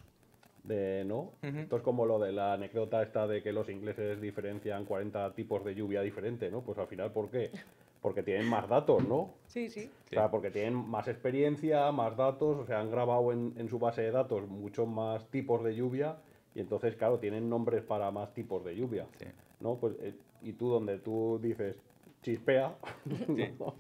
de, 0.65 1.05
¿no? 1.05 1.33
Esto 1.61 1.77
es 1.77 1.83
como 1.83 2.07
lo 2.07 2.19
de 2.19 2.33
la 2.33 2.53
anécdota 2.55 3.03
esta 3.03 3.27
de 3.29 3.43
que 3.43 3.53
los 3.53 3.69
ingleses 3.69 4.21
diferencian 4.21 4.85
40 4.85 5.33
tipos 5.35 5.65
de 5.65 5.75
lluvia 5.77 6.03
diferente, 6.03 6.51
¿no? 6.51 6.63
Pues 6.63 6.79
al 6.79 6.87
final, 6.89 7.13
¿por 7.13 7.31
qué? 7.31 7.51
Porque 8.07 8.23
tienen 8.23 8.49
más 8.49 8.69
datos, 8.69 9.03
¿no? 9.09 9.33
Sí, 9.49 9.69
sí. 9.69 9.91
O 10.07 10.09
sea, 10.11 10.31
porque 10.31 10.53
tienen 10.53 10.75
más 10.77 11.09
experiencia, 11.09 11.91
más 11.91 12.17
datos, 12.17 12.57
o 12.57 12.65
sea, 12.65 12.79
han 12.79 12.89
grabado 12.89 13.33
en, 13.33 13.53
en 13.57 13.69
su 13.69 13.81
base 13.81 14.03
de 14.03 14.13
datos 14.13 14.47
muchos 14.49 14.87
más 14.87 15.27
tipos 15.29 15.65
de 15.65 15.75
lluvia 15.75 16.17
y 16.55 16.61
entonces, 16.61 16.95
claro, 16.95 17.19
tienen 17.19 17.51
nombres 17.51 17.83
para 17.83 18.09
más 18.13 18.33
tipos 18.33 18.65
de 18.65 18.77
lluvia, 18.77 19.09
Sí. 19.19 19.25
¿no? 19.59 19.75
Pues, 19.75 19.95
eh, 20.03 20.15
y 20.43 20.53
tú 20.53 20.69
donde 20.69 21.01
tú 21.01 21.41
dices 21.43 21.75
chispea, 22.23 22.77
¿no? 23.59 23.75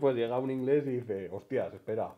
pues 0.00 0.16
llega 0.16 0.38
un 0.38 0.50
inglés 0.50 0.86
y 0.86 0.90
dice, 1.00 1.28
hostias, 1.30 1.74
espera, 1.74 2.08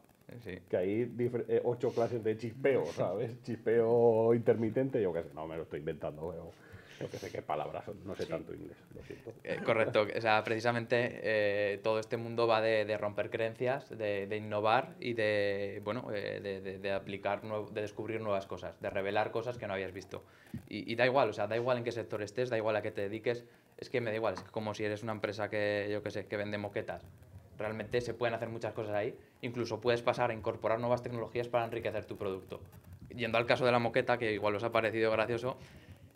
Sí. 0.44 0.60
que 0.68 0.76
hay 0.76 1.12
eh, 1.48 1.62
ocho 1.64 1.90
clases 1.90 2.22
de 2.22 2.36
chispeo, 2.38 2.86
¿sabes? 2.86 3.42
Chispeo 3.42 4.32
intermitente, 4.34 5.02
yo 5.02 5.12
qué 5.12 5.24
sé, 5.24 5.30
no 5.34 5.48
me 5.48 5.56
lo 5.56 5.64
estoy 5.64 5.80
inventando, 5.80 6.28
pero 6.30 6.52
yo 7.00 7.10
qué 7.10 7.18
sé 7.18 7.30
qué 7.30 7.42
palabras 7.42 7.84
no 8.04 8.14
sé 8.14 8.26
tanto 8.26 8.54
inglés, 8.54 8.76
lo 8.94 9.02
siento. 9.02 9.32
Eh, 9.44 9.60
correcto, 9.64 10.06
o 10.16 10.20
sea, 10.20 10.42
precisamente 10.44 11.20
eh, 11.22 11.78
todo 11.82 11.98
este 11.98 12.16
mundo 12.16 12.46
va 12.46 12.60
de, 12.60 12.84
de 12.84 12.96
romper 12.96 13.30
creencias, 13.30 13.88
de, 13.90 14.26
de 14.26 14.36
innovar 14.36 14.94
y 15.00 15.12
de, 15.14 15.80
bueno, 15.84 16.10
eh, 16.12 16.40
de, 16.40 16.78
de- 16.78 16.92
aplicar, 16.92 17.42
de 17.42 17.80
descubrir 17.80 18.20
nuevas 18.20 18.46
cosas, 18.46 18.80
de 18.80 18.90
revelar 18.90 19.30
cosas 19.30 19.58
que 19.58 19.66
no 19.66 19.74
habías 19.74 19.92
visto. 19.92 20.24
Y, 20.68 20.90
y 20.90 20.94
da 20.96 21.04
igual, 21.04 21.28
o 21.28 21.32
sea, 21.32 21.46
da 21.46 21.56
igual 21.56 21.78
en 21.78 21.84
qué 21.84 21.92
sector 21.92 22.22
estés, 22.22 22.48
da 22.48 22.56
igual 22.56 22.76
a 22.76 22.82
qué 22.82 22.90
te 22.90 23.02
dediques, 23.02 23.44
es 23.76 23.90
que 23.90 24.00
me 24.00 24.10
da 24.10 24.16
igual, 24.16 24.34
es 24.34 24.42
como 24.44 24.72
si 24.74 24.84
eres 24.84 25.02
una 25.02 25.12
empresa 25.12 25.50
que, 25.50 25.88
yo 25.90 26.02
qué 26.02 26.10
sé, 26.10 26.26
que 26.26 26.36
vende 26.36 26.56
moquetas. 26.56 27.04
Realmente 27.58 28.00
se 28.00 28.14
pueden 28.14 28.34
hacer 28.34 28.48
muchas 28.48 28.72
cosas 28.72 28.94
ahí, 28.94 29.14
incluso 29.42 29.80
puedes 29.80 30.02
pasar 30.02 30.30
a 30.30 30.34
incorporar 30.34 30.80
nuevas 30.80 31.02
tecnologías 31.02 31.48
para 31.48 31.64
enriquecer 31.64 32.04
tu 32.06 32.16
producto. 32.16 32.60
Yendo 33.10 33.36
al 33.38 33.46
caso 33.46 33.64
de 33.66 33.72
la 33.72 33.78
moqueta, 33.78 34.18
que 34.18 34.32
igual 34.32 34.54
os 34.56 34.64
ha 34.64 34.72
parecido 34.72 35.10
gracioso, 35.12 35.58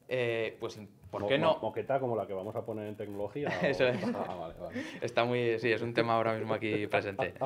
eh, 0.09 0.57
pues, 0.59 0.81
¿por 1.11 1.27
qué 1.27 1.39
no? 1.39 1.59
Moqueta 1.61 2.01
como 2.01 2.17
la 2.17 2.27
que 2.27 2.33
vamos 2.35 2.57
a 2.57 2.65
poner 2.65 2.87
en 2.89 2.97
tecnología. 2.97 3.49
o- 3.63 3.67
Eso 3.67 3.87
es. 3.89 4.03
Ah, 4.15 4.35
vale, 4.35 4.55
vale. 4.59 4.81
Está 5.01 5.25
muy, 5.25 5.59
sí, 5.59 5.71
es 5.71 5.83
un 5.83 5.95
tema 5.95 6.15
ahora 6.15 6.35
mismo 6.35 6.55
aquí 6.55 6.87
presente. 6.87 7.35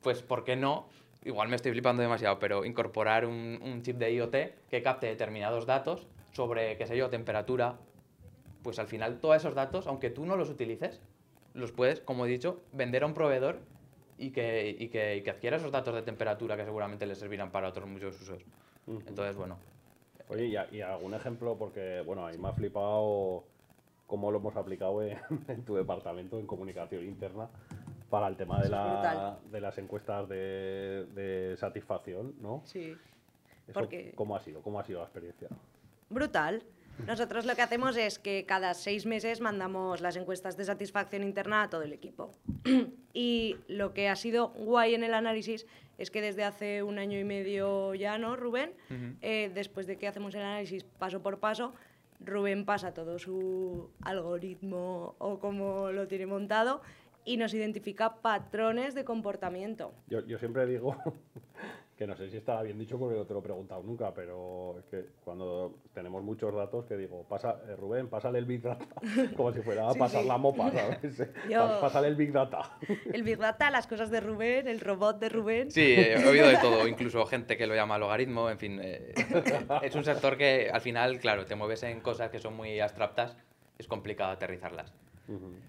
Pues, 0.00 0.22
¿por 0.22 0.44
qué 0.44 0.54
no? 0.54 0.88
Igual 1.24 1.48
me 1.48 1.56
estoy 1.56 1.72
flipando 1.72 2.02
demasiado, 2.02 2.38
pero 2.38 2.66
incorporar 2.66 3.24
un, 3.24 3.58
un 3.62 3.80
chip 3.82 3.96
de 3.96 4.12
IoT 4.12 4.36
que 4.68 4.82
capte 4.82 5.06
determinados 5.06 5.64
datos 5.64 6.06
sobre, 6.32 6.76
qué 6.76 6.86
sé 6.86 6.94
yo, 6.94 7.08
temperatura. 7.08 7.78
Pues 8.62 8.78
al 8.78 8.86
final, 8.86 9.18
todos 9.20 9.36
esos 9.36 9.54
datos, 9.54 9.86
aunque 9.86 10.10
tú 10.10 10.26
no 10.26 10.36
los 10.36 10.50
utilices, 10.50 11.00
los 11.54 11.72
puedes, 11.72 12.00
como 12.00 12.26
he 12.26 12.28
dicho, 12.28 12.60
vender 12.72 13.02
a 13.02 13.06
un 13.06 13.14
proveedor 13.14 13.60
y 14.18 14.30
que, 14.30 14.76
y 14.78 14.88
que, 14.88 15.16
y 15.16 15.22
que 15.22 15.30
adquiera 15.30 15.56
esos 15.56 15.72
datos 15.72 15.94
de 15.94 16.02
temperatura 16.02 16.54
que 16.58 16.64
seguramente 16.66 17.06
les 17.06 17.16
servirán 17.16 17.50
para 17.50 17.68
otros 17.68 17.88
muchos 17.88 18.20
usos. 18.20 18.44
Entonces, 19.06 19.36
bueno, 19.36 19.58
Oye, 20.34 20.46
¿y, 20.46 20.56
a- 20.56 20.68
y 20.72 20.80
algún 20.80 21.14
ejemplo? 21.14 21.56
Porque, 21.56 22.02
bueno, 22.04 22.26
ahí 22.26 22.36
me 22.38 22.48
ha 22.48 22.52
flipado 22.52 23.44
cómo 24.06 24.30
lo 24.32 24.38
hemos 24.38 24.56
aplicado 24.56 25.02
en, 25.02 25.16
en 25.48 25.64
tu 25.64 25.76
departamento 25.76 26.38
en 26.38 26.46
comunicación 26.46 27.04
interna 27.04 27.48
para 28.10 28.26
el 28.28 28.36
tema 28.36 28.60
de, 28.60 28.68
la- 28.68 29.38
de 29.50 29.60
las 29.60 29.78
encuestas 29.78 30.28
de, 30.28 31.06
de 31.14 31.56
satisfacción, 31.56 32.34
¿no? 32.40 32.62
Sí. 32.64 32.96
Eso, 33.68 33.80
Porque- 33.80 34.12
¿Cómo 34.16 34.36
ha 34.36 34.40
sido? 34.40 34.60
¿Cómo 34.60 34.78
ha 34.80 34.84
sido 34.84 34.98
la 35.00 35.04
experiencia? 35.06 35.48
Brutal. 36.10 36.62
Nosotros 37.06 37.44
lo 37.44 37.54
que 37.54 37.62
hacemos 37.62 37.96
es 37.96 38.18
que 38.18 38.44
cada 38.46 38.74
seis 38.74 39.06
meses 39.06 39.40
mandamos 39.40 40.00
las 40.00 40.16
encuestas 40.16 40.56
de 40.56 40.64
satisfacción 40.64 41.22
interna 41.22 41.62
a 41.62 41.70
todo 41.70 41.82
el 41.82 41.92
equipo. 41.92 42.32
y 43.12 43.56
lo 43.68 43.92
que 43.92 44.08
ha 44.08 44.16
sido 44.16 44.48
guay 44.48 44.94
en 44.94 45.04
el 45.04 45.14
análisis 45.14 45.66
es 45.98 46.10
que 46.10 46.20
desde 46.20 46.44
hace 46.44 46.82
un 46.82 46.98
año 46.98 47.18
y 47.18 47.24
medio 47.24 47.94
ya, 47.94 48.18
¿no, 48.18 48.36
Rubén? 48.36 48.72
Eh, 49.20 49.50
después 49.54 49.86
de 49.86 49.96
que 49.96 50.08
hacemos 50.08 50.34
el 50.34 50.42
análisis 50.42 50.84
paso 50.84 51.22
por 51.22 51.38
paso, 51.38 51.74
Rubén 52.20 52.64
pasa 52.64 52.94
todo 52.94 53.18
su 53.18 53.90
algoritmo 54.02 55.14
o 55.18 55.38
cómo 55.38 55.90
lo 55.90 56.08
tiene 56.08 56.26
montado 56.26 56.80
y 57.24 57.36
nos 57.36 57.54
identifica 57.54 58.16
patrones 58.22 58.94
de 58.94 59.04
comportamiento. 59.04 59.92
Yo, 60.08 60.20
yo 60.26 60.38
siempre 60.38 60.66
digo 60.66 60.96
que 61.96 62.06
no 62.06 62.16
sé 62.16 62.28
si 62.28 62.36
estará 62.36 62.62
bien 62.62 62.78
dicho 62.78 62.98
porque 62.98 63.16
no 63.16 63.24
te 63.24 63.32
lo 63.32 63.38
he 63.38 63.42
preguntado 63.42 63.82
nunca, 63.82 64.12
pero 64.12 64.78
es 64.80 64.84
que 64.86 65.04
cuando 65.24 65.76
tenemos 65.94 66.22
muchos 66.24 66.52
datos 66.54 66.84
que 66.86 66.96
digo, 66.96 67.22
pasa, 67.28 67.60
eh, 67.68 67.76
Rubén, 67.76 68.08
pásale 68.08 68.38
el 68.40 68.44
Big 68.46 68.62
Data, 68.62 68.84
como 69.36 69.52
si 69.52 69.60
fuera 69.62 69.88
a 69.88 69.92
Sí, 69.92 69.98
pasar 70.00 70.22
sí. 70.22 70.28
la 70.28 70.36
mopa, 70.38 70.70
¿sabes? 70.72 71.18
Yo- 71.48 71.80
Pásale 71.80 72.08
el 72.08 72.16
Big 72.16 72.32
Data. 72.32 72.78
El 73.12 73.22
Big 73.22 73.38
Data, 73.38 73.70
las 73.70 73.86
cosas 73.86 74.10
de 74.10 74.20
Rubén, 74.20 74.66
el 74.66 74.80
robot 74.80 75.18
de 75.20 75.28
Rubén. 75.28 75.70
Sí, 75.70 75.80
eh, 75.82 76.14
he 76.14 76.28
oído 76.28 76.48
de 76.48 76.56
todo, 76.56 76.88
incluso 76.88 77.24
gente 77.26 77.56
que 77.56 77.66
lo 77.66 77.74
llama 77.74 77.96
logaritmo, 77.96 78.50
en 78.50 78.58
fin. 78.58 78.80
eh, 78.82 79.14
es 79.82 79.94
un 79.94 80.04
sector 80.04 80.36
que 80.36 80.70
al 80.72 80.80
final, 80.80 81.18
claro, 81.20 81.46
te 81.46 81.54
mueves 81.54 81.82
en 81.84 82.00
cosas 82.00 82.30
que 82.30 82.38
son 82.40 82.54
muy 82.56 82.80
abstractas, 82.80 83.36
es 83.78 83.86
complicado 83.86 84.32
aterrizarlas. 84.32 84.92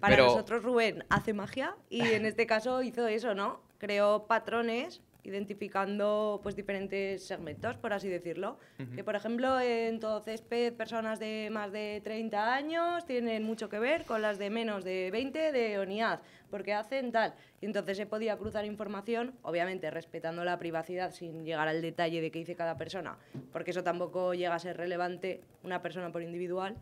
Para 0.00 0.16
Pero- 0.16 0.26
nosotros 0.26 0.62
Rubén 0.62 1.04
hace 1.08 1.32
magia 1.32 1.76
y 1.88 2.02
en 2.02 2.26
este 2.26 2.46
caso 2.46 2.82
hizo 2.82 3.06
eso, 3.08 3.34
¿no? 3.34 3.60
Creó 3.78 4.26
patrones 4.26 5.02
identificando 5.22 6.38
pues 6.42 6.54
diferentes 6.54 7.26
segmentos, 7.26 7.76
por 7.76 7.92
así 7.92 8.08
decirlo. 8.08 8.58
Que 8.94 9.02
por 9.02 9.16
ejemplo 9.16 9.58
en 9.58 9.98
todo 9.98 10.20
césped 10.20 10.72
personas 10.74 11.18
de 11.18 11.48
más 11.50 11.72
de 11.72 12.00
30 12.04 12.54
años 12.54 13.04
tienen 13.06 13.42
mucho 13.42 13.68
que 13.68 13.80
ver 13.80 14.04
con 14.04 14.22
las 14.22 14.38
de 14.38 14.50
menos 14.50 14.84
de 14.84 15.10
20 15.10 15.50
de 15.50 15.78
ONIAD, 15.80 16.20
porque 16.48 16.74
hacen 16.74 17.10
tal. 17.10 17.34
Y 17.60 17.66
entonces 17.66 17.96
se 17.96 18.06
podía 18.06 18.36
cruzar 18.36 18.64
información, 18.66 19.34
obviamente 19.42 19.90
respetando 19.90 20.44
la 20.44 20.58
privacidad 20.58 21.10
sin 21.12 21.44
llegar 21.44 21.66
al 21.66 21.82
detalle 21.82 22.20
de 22.20 22.30
qué 22.30 22.38
dice 22.38 22.54
cada 22.54 22.76
persona, 22.76 23.18
porque 23.52 23.72
eso 23.72 23.82
tampoco 23.82 24.32
llega 24.32 24.54
a 24.54 24.58
ser 24.60 24.76
relevante 24.76 25.40
una 25.64 25.82
persona 25.82 26.12
por 26.12 26.22
individual. 26.22 26.76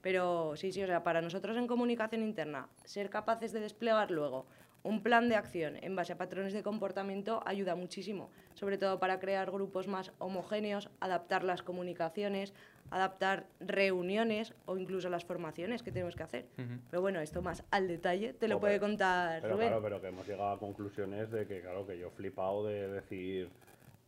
Pero 0.00 0.54
sí, 0.56 0.72
sí, 0.72 0.82
o 0.82 0.86
sea, 0.86 1.02
para 1.02 1.20
nosotros 1.20 1.56
en 1.56 1.66
comunicación 1.66 2.22
interna, 2.22 2.68
ser 2.84 3.10
capaces 3.10 3.52
de 3.52 3.60
desplegar 3.60 4.10
luego 4.10 4.46
un 4.82 5.02
plan 5.02 5.28
de 5.28 5.36
acción 5.36 5.76
en 5.82 5.96
base 5.96 6.12
a 6.12 6.18
patrones 6.18 6.52
de 6.52 6.62
comportamiento 6.62 7.42
ayuda 7.46 7.74
muchísimo, 7.74 8.30
sobre 8.54 8.78
todo 8.78 8.98
para 8.98 9.18
crear 9.18 9.50
grupos 9.50 9.88
más 9.88 10.12
homogéneos, 10.18 10.88
adaptar 11.00 11.44
las 11.44 11.62
comunicaciones, 11.62 12.54
adaptar 12.90 13.46
reuniones 13.60 14.54
o 14.66 14.78
incluso 14.78 15.10
las 15.10 15.24
formaciones 15.24 15.82
que 15.82 15.92
tenemos 15.92 16.16
que 16.16 16.22
hacer. 16.22 16.46
Pero 16.90 17.02
bueno, 17.02 17.20
esto 17.20 17.42
más 17.42 17.64
al 17.70 17.88
detalle 17.88 18.32
te 18.32 18.48
lo 18.48 18.60
puede 18.60 18.80
contar 18.80 19.42
pero 19.42 19.54
Rubén. 19.54 19.68
Claro, 19.68 19.82
pero 19.82 20.00
que 20.00 20.08
hemos 20.08 20.26
llegado 20.26 20.52
a 20.52 20.58
conclusiones 20.58 21.30
de 21.30 21.46
que, 21.46 21.60
claro, 21.60 21.86
que 21.86 21.98
yo 21.98 22.08
he 22.08 22.10
flipado 22.10 22.64
de 22.66 22.88
decir, 22.88 23.50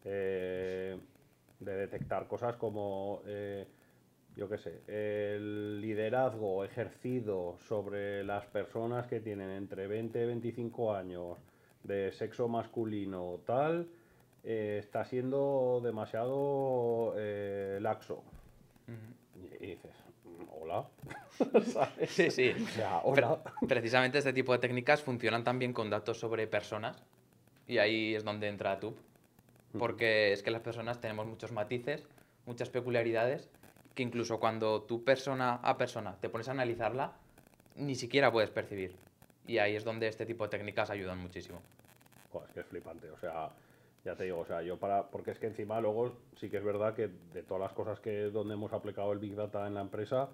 eh, 0.04 0.98
de 1.58 1.74
detectar 1.74 2.26
cosas 2.26 2.56
como... 2.56 3.22
Eh, 3.26 3.66
yo 4.36 4.48
qué 4.48 4.58
sé, 4.58 4.80
el 4.86 5.80
liderazgo 5.80 6.64
ejercido 6.64 7.56
sobre 7.68 8.24
las 8.24 8.46
personas 8.46 9.06
que 9.06 9.20
tienen 9.20 9.50
entre 9.50 9.86
20 9.86 10.22
y 10.22 10.26
25 10.26 10.94
años 10.94 11.38
de 11.82 12.12
sexo 12.12 12.48
masculino 12.48 13.40
tal, 13.46 13.88
eh, 14.44 14.78
está 14.80 15.04
siendo 15.04 15.80
demasiado 15.82 17.14
eh, 17.16 17.78
laxo. 17.80 18.22
Y 19.60 19.66
dices, 19.66 19.92
hola. 20.60 20.88
Sí, 22.06 22.30
sí. 22.30 22.50
O 22.50 22.68
sea, 22.68 22.98
hola. 23.04 23.38
Precisamente 23.68 24.18
este 24.18 24.32
tipo 24.32 24.52
de 24.52 24.58
técnicas 24.58 25.02
funcionan 25.02 25.44
también 25.44 25.72
con 25.72 25.90
datos 25.90 26.18
sobre 26.18 26.46
personas 26.46 27.02
y 27.66 27.78
ahí 27.78 28.14
es 28.14 28.24
donde 28.24 28.48
entra 28.48 28.80
TUP. 28.80 28.98
Porque 29.78 30.32
es 30.32 30.42
que 30.42 30.50
las 30.50 30.62
personas 30.62 31.00
tenemos 31.00 31.26
muchos 31.26 31.52
matices, 31.52 32.04
muchas 32.44 32.68
peculiaridades 32.70 33.48
que 33.94 34.02
incluso 34.02 34.38
cuando 34.38 34.82
tú 34.82 35.04
persona 35.04 35.60
a 35.62 35.76
persona 35.76 36.16
te 36.20 36.28
pones 36.28 36.48
a 36.48 36.52
analizarla, 36.52 37.12
ni 37.76 37.94
siquiera 37.94 38.30
puedes 38.30 38.50
percibir. 38.50 38.94
Y 39.46 39.58
ahí 39.58 39.74
es 39.74 39.84
donde 39.84 40.08
este 40.08 40.26
tipo 40.26 40.44
de 40.44 40.50
técnicas 40.50 40.90
ayudan 40.90 41.18
muchísimo. 41.18 41.60
Es 42.46 42.52
que 42.52 42.60
es 42.60 42.66
flipante, 42.66 43.10
o 43.10 43.18
sea, 43.18 43.50
ya 44.04 44.14
te 44.14 44.24
digo, 44.24 44.38
o 44.38 44.46
sea, 44.46 44.62
yo 44.62 44.78
para, 44.78 45.10
porque 45.10 45.32
es 45.32 45.38
que 45.38 45.46
encima 45.46 45.80
luego 45.80 46.16
sí 46.36 46.48
que 46.48 46.58
es 46.58 46.64
verdad 46.64 46.94
que 46.94 47.08
de 47.32 47.42
todas 47.42 47.62
las 47.62 47.72
cosas 47.72 48.00
que 48.00 48.30
donde 48.30 48.54
hemos 48.54 48.72
aplicado 48.72 49.12
el 49.12 49.18
Big 49.18 49.34
Data 49.34 49.66
en 49.66 49.74
la 49.74 49.80
empresa, 49.80 50.28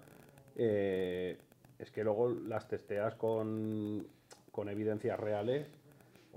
eh, 0.55 1.37
es 1.79 1.91
que 1.91 2.03
luego 2.03 2.29
las 2.29 2.67
testeas 2.67 3.15
con, 3.15 4.07
con 4.51 4.69
evidencias 4.69 5.19
reales 5.19 5.67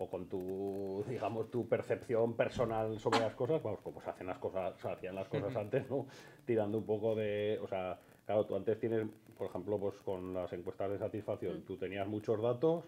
o 0.00 0.08
con 0.08 0.26
tu, 0.26 1.04
digamos, 1.06 1.50
tu 1.50 1.68
percepción 1.68 2.34
personal 2.34 2.98
sobre 2.98 3.20
las 3.20 3.34
cosas, 3.34 3.62
vamos, 3.62 3.80
como 3.80 4.00
se 4.00 4.08
hacen 4.08 4.26
las 4.26 4.38
cosas, 4.38 4.74
se 4.80 4.90
hacían 4.90 5.14
las 5.14 5.28
cosas 5.28 5.54
antes, 5.54 5.88
¿no? 5.90 6.06
Tirando 6.46 6.78
un 6.78 6.86
poco 6.86 7.14
de, 7.14 7.60
o 7.62 7.68
sea, 7.68 7.98
claro, 8.24 8.46
tú 8.46 8.56
antes 8.56 8.78
tienes, 8.80 9.06
por 9.36 9.48
ejemplo, 9.48 9.78
pues 9.78 9.96
con 9.96 10.32
las 10.32 10.50
encuestas 10.54 10.90
de 10.90 10.98
satisfacción, 10.98 11.62
tú 11.66 11.76
tenías 11.76 12.08
muchos 12.08 12.40
datos, 12.40 12.86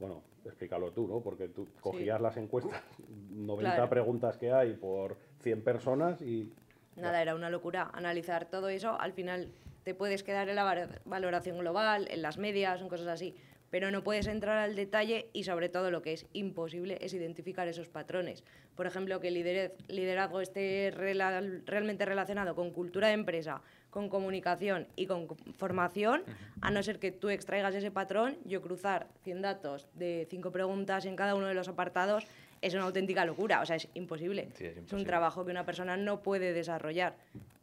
bueno, 0.00 0.22
explícalo 0.46 0.92
tú, 0.92 1.06
¿no? 1.06 1.20
Porque 1.20 1.48
tú 1.48 1.68
cogías 1.82 2.18
las 2.22 2.38
encuestas, 2.38 2.82
90 3.30 3.74
Claro. 3.74 3.90
preguntas 3.90 4.38
que 4.38 4.50
hay 4.50 4.72
por 4.72 5.18
100 5.42 5.62
personas 5.62 6.22
y... 6.22 6.50
Nada, 6.96 7.20
era 7.20 7.34
una 7.34 7.50
locura. 7.50 7.90
Analizar 7.92 8.46
todo 8.46 8.68
eso, 8.70 8.98
al 8.98 9.12
final 9.12 9.50
te 9.82 9.94
puedes 9.94 10.22
quedar 10.22 10.48
en 10.48 10.56
la 10.56 10.88
valoración 11.04 11.58
global, 11.58 12.06
en 12.10 12.22
las 12.22 12.38
medias, 12.38 12.80
en 12.80 12.88
cosas 12.88 13.08
así, 13.08 13.34
pero 13.74 13.90
no 13.90 14.04
puedes 14.04 14.28
entrar 14.28 14.56
al 14.58 14.76
detalle 14.76 15.30
y 15.32 15.42
sobre 15.42 15.68
todo 15.68 15.90
lo 15.90 16.00
que 16.00 16.12
es 16.12 16.26
imposible 16.32 16.96
es 17.00 17.12
identificar 17.12 17.66
esos 17.66 17.88
patrones. 17.88 18.44
Por 18.76 18.86
ejemplo, 18.86 19.18
que 19.18 19.26
el 19.26 19.72
liderazgo 19.88 20.40
esté 20.40 20.92
rela- 20.94 21.60
realmente 21.66 22.04
relacionado 22.04 22.54
con 22.54 22.70
cultura 22.70 23.08
de 23.08 23.14
empresa, 23.14 23.62
con 23.90 24.08
comunicación 24.08 24.86
y 24.94 25.06
con 25.06 25.26
co- 25.26 25.36
formación, 25.58 26.22
a 26.60 26.70
no 26.70 26.84
ser 26.84 27.00
que 27.00 27.10
tú 27.10 27.30
extraigas 27.30 27.74
ese 27.74 27.90
patrón, 27.90 28.36
yo 28.44 28.62
cruzar 28.62 29.08
100 29.24 29.42
datos 29.42 29.88
de 29.94 30.28
5 30.30 30.52
preguntas 30.52 31.04
en 31.04 31.16
cada 31.16 31.34
uno 31.34 31.48
de 31.48 31.54
los 31.54 31.66
apartados 31.66 32.28
es 32.62 32.74
una 32.74 32.84
auténtica 32.84 33.24
locura, 33.24 33.60
o 33.60 33.66
sea, 33.66 33.74
es 33.74 33.88
imposible. 33.94 34.50
Sí, 34.54 34.66
es 34.66 34.70
es 34.70 34.76
un 34.76 34.82
imposible. 34.82 35.04
trabajo 35.06 35.44
que 35.44 35.50
una 35.50 35.66
persona 35.66 35.96
no 35.96 36.22
puede 36.22 36.52
desarrollar. 36.52 37.16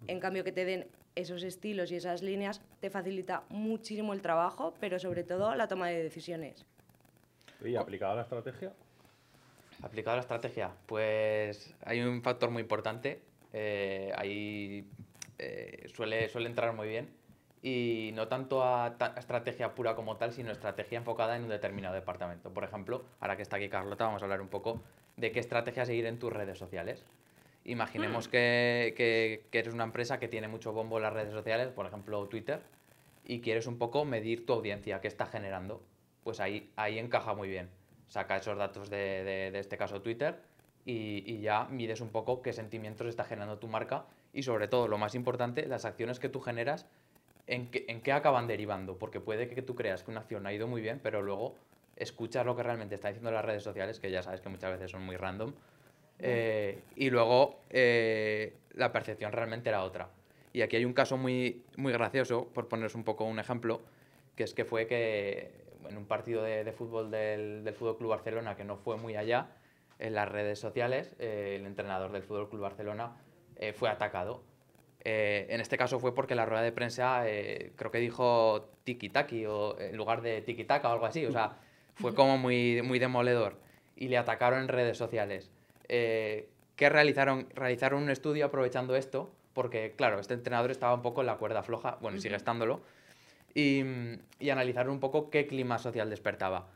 En 0.09 0.19
cambio, 0.19 0.43
que 0.43 0.51
te 0.51 0.65
den 0.65 0.87
esos 1.15 1.43
estilos 1.43 1.91
y 1.91 1.95
esas 1.95 2.21
líneas 2.21 2.61
te 2.79 2.89
facilita 2.89 3.43
muchísimo 3.49 4.13
el 4.13 4.21
trabajo, 4.21 4.73
pero 4.79 4.99
sobre 4.99 5.23
todo 5.23 5.55
la 5.55 5.67
toma 5.67 5.87
de 5.89 6.01
decisiones. 6.03 6.65
¿Y 7.63 7.75
aplicada 7.75 8.15
la 8.15 8.21
estrategia? 8.23 8.71
Aplicado 9.83 10.13
a 10.13 10.17
la 10.17 10.21
estrategia, 10.21 10.71
pues 10.85 11.73
hay 11.85 12.01
un 12.01 12.21
factor 12.21 12.49
muy 12.51 12.61
importante. 12.61 13.21
eh, 13.53 14.11
ahí 14.15 14.87
eh, 15.37 15.87
suele, 15.93 16.29
suele 16.29 16.47
entrar 16.47 16.73
muy 16.73 16.87
bien. 16.87 17.09
Y 17.63 18.11
no 18.15 18.27
tanto 18.27 18.63
a 18.63 18.97
ta- 18.97 19.13
estrategia 19.17 19.75
pura 19.75 19.93
como 19.95 20.17
tal, 20.17 20.33
sino 20.33 20.51
estrategia 20.51 20.97
enfocada 20.97 21.35
en 21.35 21.43
un 21.43 21.49
determinado 21.49 21.93
departamento. 21.93 22.49
Por 22.51 22.63
ejemplo, 22.63 23.03
ahora 23.19 23.35
que 23.35 23.43
está 23.43 23.57
aquí 23.57 23.69
Carlota, 23.69 24.05
vamos 24.05 24.21
a 24.21 24.25
hablar 24.25 24.41
un 24.41 24.47
poco 24.47 24.81
de 25.17 25.31
qué 25.31 25.39
estrategia 25.39 25.85
seguir 25.85 26.05
en 26.07 26.17
tus 26.17 26.31
redes 26.33 26.57
sociales. 26.57 27.03
Imaginemos 27.63 28.27
que, 28.27 28.93
que- 28.97 29.45
que 29.51 29.59
eres 29.59 29.73
una 29.73 29.83
empresa 29.83 30.19
que 30.19 30.27
tiene 30.27 30.47
mucho 30.47 30.73
bombo 30.73 30.97
en 30.97 31.03
las 31.03 31.13
redes 31.13 31.31
sociales, 31.33 31.69
por 31.69 31.85
ejemplo 31.85 32.25
Twitter, 32.27 32.59
y 33.23 33.41
quieres 33.41 33.67
un 33.67 33.77
poco 33.77 34.03
medir 34.03 34.45
tu 34.45 34.53
audiencia, 34.53 34.99
qué 34.99 35.07
está 35.07 35.25
generando. 35.27 35.81
Pues 36.23 36.39
ahí, 36.39 36.71
ahí 36.75 36.97
encaja 36.97 37.33
muy 37.35 37.49
bien. 37.49 37.69
Saca 38.07 38.37
esos 38.37 38.57
datos 38.57 38.89
de, 38.89 39.23
de- 39.23 39.51
de 39.51 39.59
este 39.59 39.77
caso 39.77 40.01
Twitter 40.01 40.39
y, 40.85 41.23
y 41.31 41.41
ya 41.41 41.65
mides 41.65 42.01
un 42.01 42.09
poco 42.09 42.41
qué 42.41 42.51
sentimientos 42.53 43.07
está 43.07 43.23
generando 43.23 43.57
tu 43.59 43.67
marca 43.67 44.05
y 44.33 44.43
sobre 44.43 44.67
todo, 44.67 44.87
lo 44.87 44.97
más 44.97 45.13
importante, 45.13 45.65
las 45.67 45.85
acciones 45.85 46.19
que 46.19 46.29
tú 46.29 46.39
generas, 46.41 46.87
en 47.47 47.69
qué, 47.69 47.85
en 47.89 48.01
qué 48.01 48.11
acaban 48.11 48.47
derivando. 48.47 48.97
Porque 48.97 49.19
puede 49.19 49.47
que 49.47 49.61
tú 49.61 49.75
creas 49.75 50.03
que 50.03 50.09
una 50.11 50.21
acción 50.21 50.47
ha 50.47 50.53
ido 50.53 50.67
muy 50.67 50.81
bien, 50.81 50.99
pero 51.03 51.21
luego 51.21 51.55
escuchas 51.95 52.45
lo 52.45 52.55
que 52.55 52.63
realmente 52.63 52.95
está 52.95 53.09
diciendo 53.09 53.29
las 53.31 53.45
redes 53.45 53.61
sociales, 53.63 53.99
que 53.99 54.09
ya 54.09 54.23
sabes 54.23 54.41
que 54.41 54.49
muchas 54.49 54.71
veces 54.71 54.89
son 54.89 55.03
muy 55.03 55.15
random, 55.17 55.53
eh, 56.21 56.79
y 56.95 57.09
luego 57.09 57.59
eh, 57.69 58.53
la 58.73 58.91
percepción 58.91 59.31
realmente 59.31 59.69
era 59.69 59.83
otra. 59.83 60.09
Y 60.53 60.61
aquí 60.61 60.75
hay 60.75 60.85
un 60.85 60.93
caso 60.93 61.17
muy, 61.17 61.63
muy 61.77 61.93
gracioso, 61.93 62.47
por 62.53 62.67
poneros 62.67 62.95
un 62.95 63.03
poco 63.03 63.23
un 63.25 63.39
ejemplo, 63.39 63.81
que 64.35 64.43
es 64.43 64.53
que 64.53 64.65
fue 64.65 64.87
que 64.87 65.51
en 65.89 65.97
un 65.97 66.05
partido 66.05 66.43
de, 66.43 66.63
de 66.63 66.71
fútbol 66.71 67.09
del, 67.09 67.63
del 67.63 67.73
Fútbol 67.73 67.97
Club 67.97 68.09
Barcelona, 68.11 68.55
que 68.55 68.63
no 68.63 68.77
fue 68.77 68.97
muy 68.97 69.15
allá, 69.15 69.47
en 69.99 70.15
las 70.15 70.27
redes 70.27 70.59
sociales, 70.59 71.15
eh, 71.19 71.57
el 71.59 71.65
entrenador 71.65 72.11
del 72.11 72.23
Fútbol 72.23 72.49
Club 72.49 72.61
Barcelona 72.61 73.15
eh, 73.55 73.71
fue 73.71 73.89
atacado. 73.89 74.43
Eh, 75.03 75.47
en 75.49 75.61
este 75.61 75.77
caso 75.77 75.99
fue 75.99 76.13
porque 76.13 76.35
la 76.35 76.45
rueda 76.45 76.63
de 76.63 76.71
prensa 76.71 77.27
eh, 77.27 77.71
creo 77.75 77.91
que 77.91 77.99
dijo 77.99 78.71
tiki-taki 78.83 79.45
o 79.47 79.79
en 79.79 79.97
lugar 79.97 80.21
de 80.21 80.43
tiki-taka 80.43 80.89
o 80.89 80.93
algo 80.93 81.05
así. 81.05 81.25
O 81.25 81.31
sea, 81.31 81.57
fue 81.95 82.13
como 82.15 82.37
muy, 82.37 82.81
muy 82.81 82.99
demoledor. 82.99 83.59
Y 83.95 84.07
le 84.07 84.17
atacaron 84.17 84.61
en 84.61 84.67
redes 84.67 84.97
sociales. 84.97 85.51
Eh, 85.93 86.47
¿Qué 86.77 86.89
realizaron? 86.89 87.47
Realizaron 87.53 88.01
un 88.01 88.09
estudio 88.09 88.45
aprovechando 88.45 88.95
esto, 88.95 89.29
porque 89.53 89.93
claro, 89.95 90.19
este 90.19 90.33
entrenador 90.33 90.71
estaba 90.71 90.93
un 90.95 91.01
poco 91.01 91.19
en 91.21 91.27
la 91.27 91.35
cuerda 91.35 91.61
floja, 91.63 91.97
bueno, 92.01 92.17
sigue 92.19 92.35
estándolo, 92.37 92.79
y, 93.53 93.83
y 94.39 94.49
analizaron 94.49 94.93
un 94.93 94.99
poco 95.01 95.29
qué 95.29 95.45
clima 95.45 95.77
social 95.77 96.09
despertaba. 96.09 96.67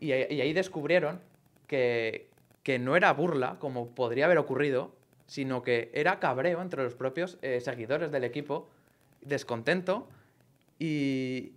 Y, 0.00 0.10
ahí- 0.12 0.26
y 0.28 0.40
ahí 0.40 0.52
descubrieron 0.52 1.20
que, 1.68 2.26
que 2.64 2.80
no 2.80 2.96
era 2.96 3.12
burla, 3.12 3.56
como 3.60 3.88
podría 3.94 4.24
haber 4.24 4.38
ocurrido, 4.38 4.90
sino 5.28 5.62
que 5.62 5.90
era 5.94 6.18
cabreo 6.18 6.60
entre 6.60 6.82
los 6.82 6.94
propios 6.94 7.38
eh, 7.42 7.60
seguidores 7.60 8.10
del 8.10 8.24
equipo, 8.24 8.68
descontento, 9.22 10.08
y, 10.80 11.52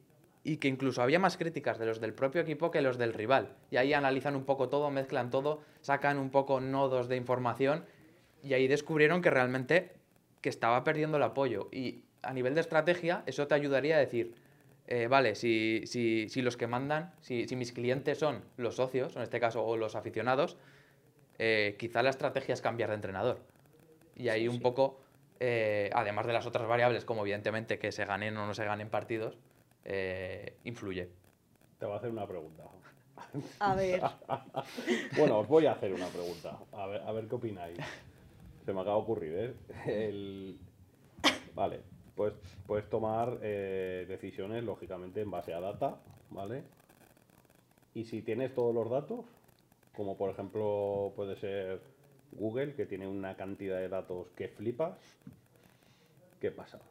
y 0.46 0.58
que 0.58 0.68
incluso 0.68 1.02
había 1.02 1.18
más 1.18 1.38
críticas 1.38 1.80
de 1.80 1.88
los 1.88 2.00
del 2.00 2.14
propio 2.14 2.40
equipo 2.40 2.70
que 2.70 2.84
los 2.84 3.00
del 3.00 3.14
rival. 3.14 3.56
Y 3.72 3.78
ahí 3.78 3.94
analizan 3.94 4.36
un 4.36 4.46
poco 4.46 4.70
todo, 4.70 4.92
mezclan 4.92 5.32
todo, 5.32 5.64
sacan 5.82 6.20
un 6.20 6.30
poco 6.30 6.62
nodos 6.62 7.10
de 7.10 7.18
información, 7.18 7.84
y 8.44 8.54
ahí 8.54 8.68
descubrieron 8.68 9.24
que 9.24 9.32
realmente 9.32 9.94
que 10.42 10.50
estaba 10.50 10.84
perdiendo 10.84 11.18
el 11.18 11.24
apoyo. 11.24 11.68
Y 11.72 12.04
a 12.22 12.32
nivel 12.32 12.54
de 12.54 12.62
estrategia, 12.62 13.24
eso 13.26 13.48
te 13.48 13.56
ayudaría 13.56 13.96
a 13.96 14.00
decir, 14.00 14.36
eh, 14.86 15.08
vale, 15.08 15.34
si, 15.34 15.82
si, 15.88 16.30
si 16.30 16.44
los 16.44 16.58
que 16.58 16.68
mandan, 16.68 17.12
si, 17.22 17.48
si 17.48 17.56
mis 17.56 17.72
clientes 17.72 18.20
son 18.20 18.44
los 18.58 18.76
socios, 18.76 19.16
en 19.16 19.24
este 19.24 19.40
caso, 19.40 19.66
o 19.66 19.78
los 19.78 19.96
aficionados, 19.96 20.58
eh, 21.40 21.76
quizá 21.80 22.04
la 22.04 22.12
estrategia 22.12 22.54
es 22.54 22.62
cambiar 22.62 22.90
de 22.90 22.96
entrenador. 22.96 23.40
Y 24.16 24.30
ahí 24.30 24.48
un 24.48 24.62
poco, 24.62 25.02
eh, 25.40 25.90
además 25.92 26.28
de 26.28 26.34
las 26.34 26.46
otras 26.46 26.68
variables, 26.68 27.04
como 27.04 27.22
evidentemente 27.22 27.80
que 27.80 27.92
se 27.92 28.06
ganen 28.06 28.38
o 28.38 28.46
no 28.46 28.54
se 28.54 28.64
ganen 28.64 28.90
partidos, 28.92 29.40
eh, 29.86 30.58
influye. 30.64 31.10
Te 31.80 31.86
voy 31.86 31.94
a 31.96 31.98
hacer 31.98 32.10
una 32.12 32.28
pregunta. 32.28 32.64
A 33.60 33.76
ver, 33.76 34.02
Bueno, 35.18 35.40
os 35.40 35.48
voy 35.48 35.66
a 35.66 35.74
hacer 35.74 35.94
una 35.94 36.08
pregunta. 36.08 36.60
A 36.74 36.88
ver, 36.88 37.02
a 37.02 37.12
ver 37.12 37.28
qué 37.28 37.36
opináis. 37.36 37.78
Se 38.66 38.74
me 38.74 38.82
acaba 38.82 38.98
de 38.98 39.02
ocurrir, 39.04 39.34
¿eh? 39.38 39.56
El- 40.10 40.58
Vale, 41.54 41.82
pues 42.16 42.34
puedes 42.68 42.90
tomar 42.90 43.40
eh, 43.42 44.06
decisiones, 44.10 44.64
lógicamente, 44.64 45.22
en 45.22 45.32
base 45.32 45.54
a 45.54 45.60
data, 45.62 45.98
¿vale? 46.32 46.64
Y 47.94 48.04
si 48.06 48.22
tienes 48.22 48.54
todos 48.54 48.74
los 48.76 48.90
datos, 48.90 49.26
como 49.96 50.18
por 50.18 50.30
ejemplo 50.32 51.14
puede 51.16 51.38
ser 51.38 51.80
Google, 52.34 52.76
que 52.76 52.86
tiene 52.86 53.08
una 53.08 53.38
cantidad 53.38 53.78
de 53.78 53.88
datos 53.88 54.28
que 54.36 54.50
flipas, 54.50 54.98
¿qué 56.42 56.52
pasa? 56.52 56.82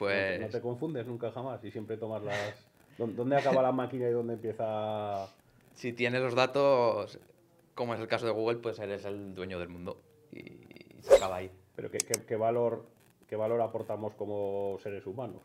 ¿No 0.00 0.06
te- 0.06 0.28
Pues 0.28 0.40
¿No 0.40 0.48
te 0.48 0.60
confundes 0.60 1.06
nunca 1.06 1.30
jamás 1.32 1.62
y 1.64 1.70
siempre 1.70 1.96
tomas 1.96 2.22
las... 2.22 2.54
¿Dó- 2.98 3.06
¿Dónde 3.06 3.36
acaba 3.36 3.62
la 3.62 3.72
máquina 3.72 4.08
y 4.08 4.12
dónde 4.12 4.34
empieza...? 4.34 5.28
si 5.74 5.92
tienes 5.94 6.20
los 6.20 6.34
datos, 6.34 7.18
como 7.74 7.94
es 7.94 8.00
el 8.00 8.08
caso 8.08 8.26
de 8.26 8.32
Google, 8.32 8.58
pues 8.58 8.78
eres 8.80 9.04
el 9.06 9.34
dueño 9.34 9.58
del 9.58 9.68
mundo. 9.70 10.00
Y 10.32 10.42
se 11.02 11.14
acaba 11.16 11.36
ahí. 11.36 11.50
Pero 11.76 11.90
¿qué, 11.90 11.96
qué- 11.98 12.22
qué 12.26 12.36
valor, 12.36 12.84
¿qué 13.28 13.36
valor 13.36 13.60
aportamos 13.62 14.14
como 14.14 14.76
seres 14.82 15.06
humanos? 15.06 15.40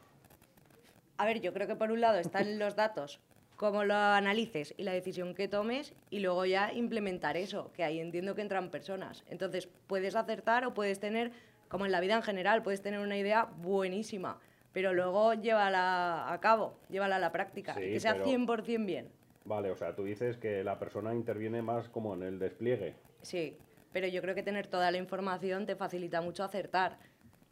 a 1.17 1.25
ver, 1.25 1.39
yo 1.39 1.53
creo 1.53 1.65
que 1.65 1.77
por 1.77 1.91
un 1.91 2.01
lado 2.01 2.17
están 2.19 2.59
los 2.59 2.75
datos, 2.75 3.21
cómo 3.55 3.85
lo 3.85 3.93
analices 3.95 4.73
y 4.75 4.83
la 4.83 4.91
decisión 4.91 5.33
que 5.33 5.47
tomes, 5.47 5.93
y 6.09 6.19
luego 6.19 6.43
ya 6.45 6.73
implementar 6.73 7.37
eso, 7.37 7.71
que 7.73 7.85
ahí 7.85 8.01
entiendo 8.01 8.35
que 8.35 8.41
entran 8.41 8.69
personas. 8.69 9.23
Entonces, 9.29 9.69
puedes 9.87 10.15
acertar 10.17 10.65
o 10.65 10.73
puedes 10.73 10.99
tener, 10.99 11.31
como 11.67 11.85
en 11.85 11.91
la 11.91 11.99
vida 11.99 12.15
en 12.15 12.23
general, 12.23 12.63
puedes 12.63 12.81
tener 12.81 12.99
una 12.99 13.17
idea 13.17 13.45
buenísima, 13.57 14.39
pero 14.71 14.93
luego 14.93 15.33
llévala 15.33 16.31
a 16.31 16.39
cabo, 16.39 16.79
llévala 16.89 17.15
a 17.17 17.19
la 17.19 17.31
práctica, 17.31 17.73
Sí, 17.75 17.81
y 17.83 17.93
que 17.93 17.99
sea 17.99 18.13
pero- 18.13 18.25
100% 18.25 18.85
bien. 18.85 19.09
Vale, 19.45 19.69
o 19.69 19.75
sea, 19.75 19.95
tú 19.95 20.03
dices 20.03 20.37
que 20.37 20.63
la 20.63 20.79
persona 20.79 21.13
interviene 21.13 21.61
más 21.61 21.87
como 21.89 22.13
en 22.15 22.23
el 22.23 22.39
despliegue. 22.39 22.95
Sí, 23.21 23.57
pero 23.93 24.07
yo 24.07 24.21
creo 24.21 24.33
que 24.33 24.41
tener 24.43 24.67
toda 24.67 24.89
la 24.91 24.97
información 24.97 25.65
te 25.65 25.75
facilita 25.75 26.19
mucho 26.21 26.43
acertar. 26.43 26.97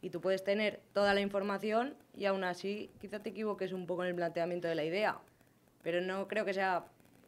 Y 0.01 0.09
tú 0.09 0.19
puedes 0.19 0.43
tener 0.43 0.81
toda 0.91 1.13
la 1.13 1.21
información 1.21 1.95
y 2.13 2.25
aún 2.25 2.43
así 2.43 2.91
quizá 2.99 3.19
te 3.21 3.29
equivoques 3.29 3.71
un 3.71 3.85
poco 3.87 4.03
en 4.03 4.09
el 4.09 4.15
planteamiento 4.15 4.67
de 4.67 4.75
la 4.75 4.83
idea. 4.83 5.19
Pero 5.81 6.01
no 6.01 6.27
creo 6.27 6.43
que 6.45 6.53
sea 6.53 6.83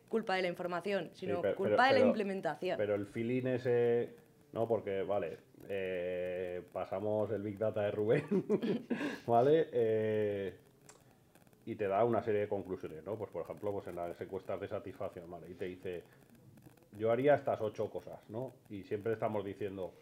culpa 0.10 0.36
de 0.36 0.41
la 0.41 0.48
información, 0.50 1.10
Sí, 1.13 1.21
sino 1.28 1.41
pero- 1.41 1.56
culpa 1.56 1.76
pero- 1.76 1.84
de 1.84 1.89
la 1.93 1.95
pero- 2.00 2.08
implementación. 2.08 2.78
Pero 2.78 2.95
el 2.95 3.06
feeling 3.06 3.45
ese... 3.45 4.15
No, 4.52 4.67
porque, 4.67 5.04
vale, 5.04 5.38
eh, 5.69 6.62
pasamos 6.71 7.32
el 7.32 7.41
Big 7.41 7.58
Data 7.58 7.82
de 7.82 7.91
Rubén, 7.91 8.25
¿vale? 9.28 9.69
Eh, 9.71 10.54
y 11.65 11.75
te 11.75 11.88
da 11.88 12.04
una 12.04 12.21
serie 12.21 12.41
de 12.41 12.47
conclusiones, 12.47 13.04
¿no? 13.04 13.15
Pues, 13.15 13.32
por 13.32 13.43
ejemplo, 13.43 13.71
pues 13.71 13.88
en 13.88 13.95
las 13.95 14.19
encuestas 14.19 14.60
de 14.60 14.67
satisfacción, 14.67 15.30
¿vale? 15.30 15.49
Y 15.49 15.56
te 15.56 15.65
dice, 15.65 16.04
yo 16.97 17.12
haría 17.12 17.36
estas 17.36 17.60
ocho 17.62 17.89
cosas, 17.89 18.19
¿no? 18.30 18.54
Y 18.69 18.84
siempre 18.84 19.13
estamos 19.13 19.43
diciendo, 19.43 19.93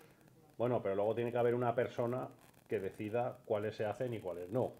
bueno, 0.58 0.82
pero 0.82 0.96
luego 0.96 1.16
tiene 1.16 1.32
que 1.32 1.38
haber 1.38 1.56
una 1.56 1.74
persona 1.74 2.28
que 2.68 2.80
decida 2.80 3.38
cuáles 3.46 3.76
se 3.76 3.86
hacen 3.86 4.14
y 4.14 4.20
cuáles 4.20 4.50
no. 4.50 4.72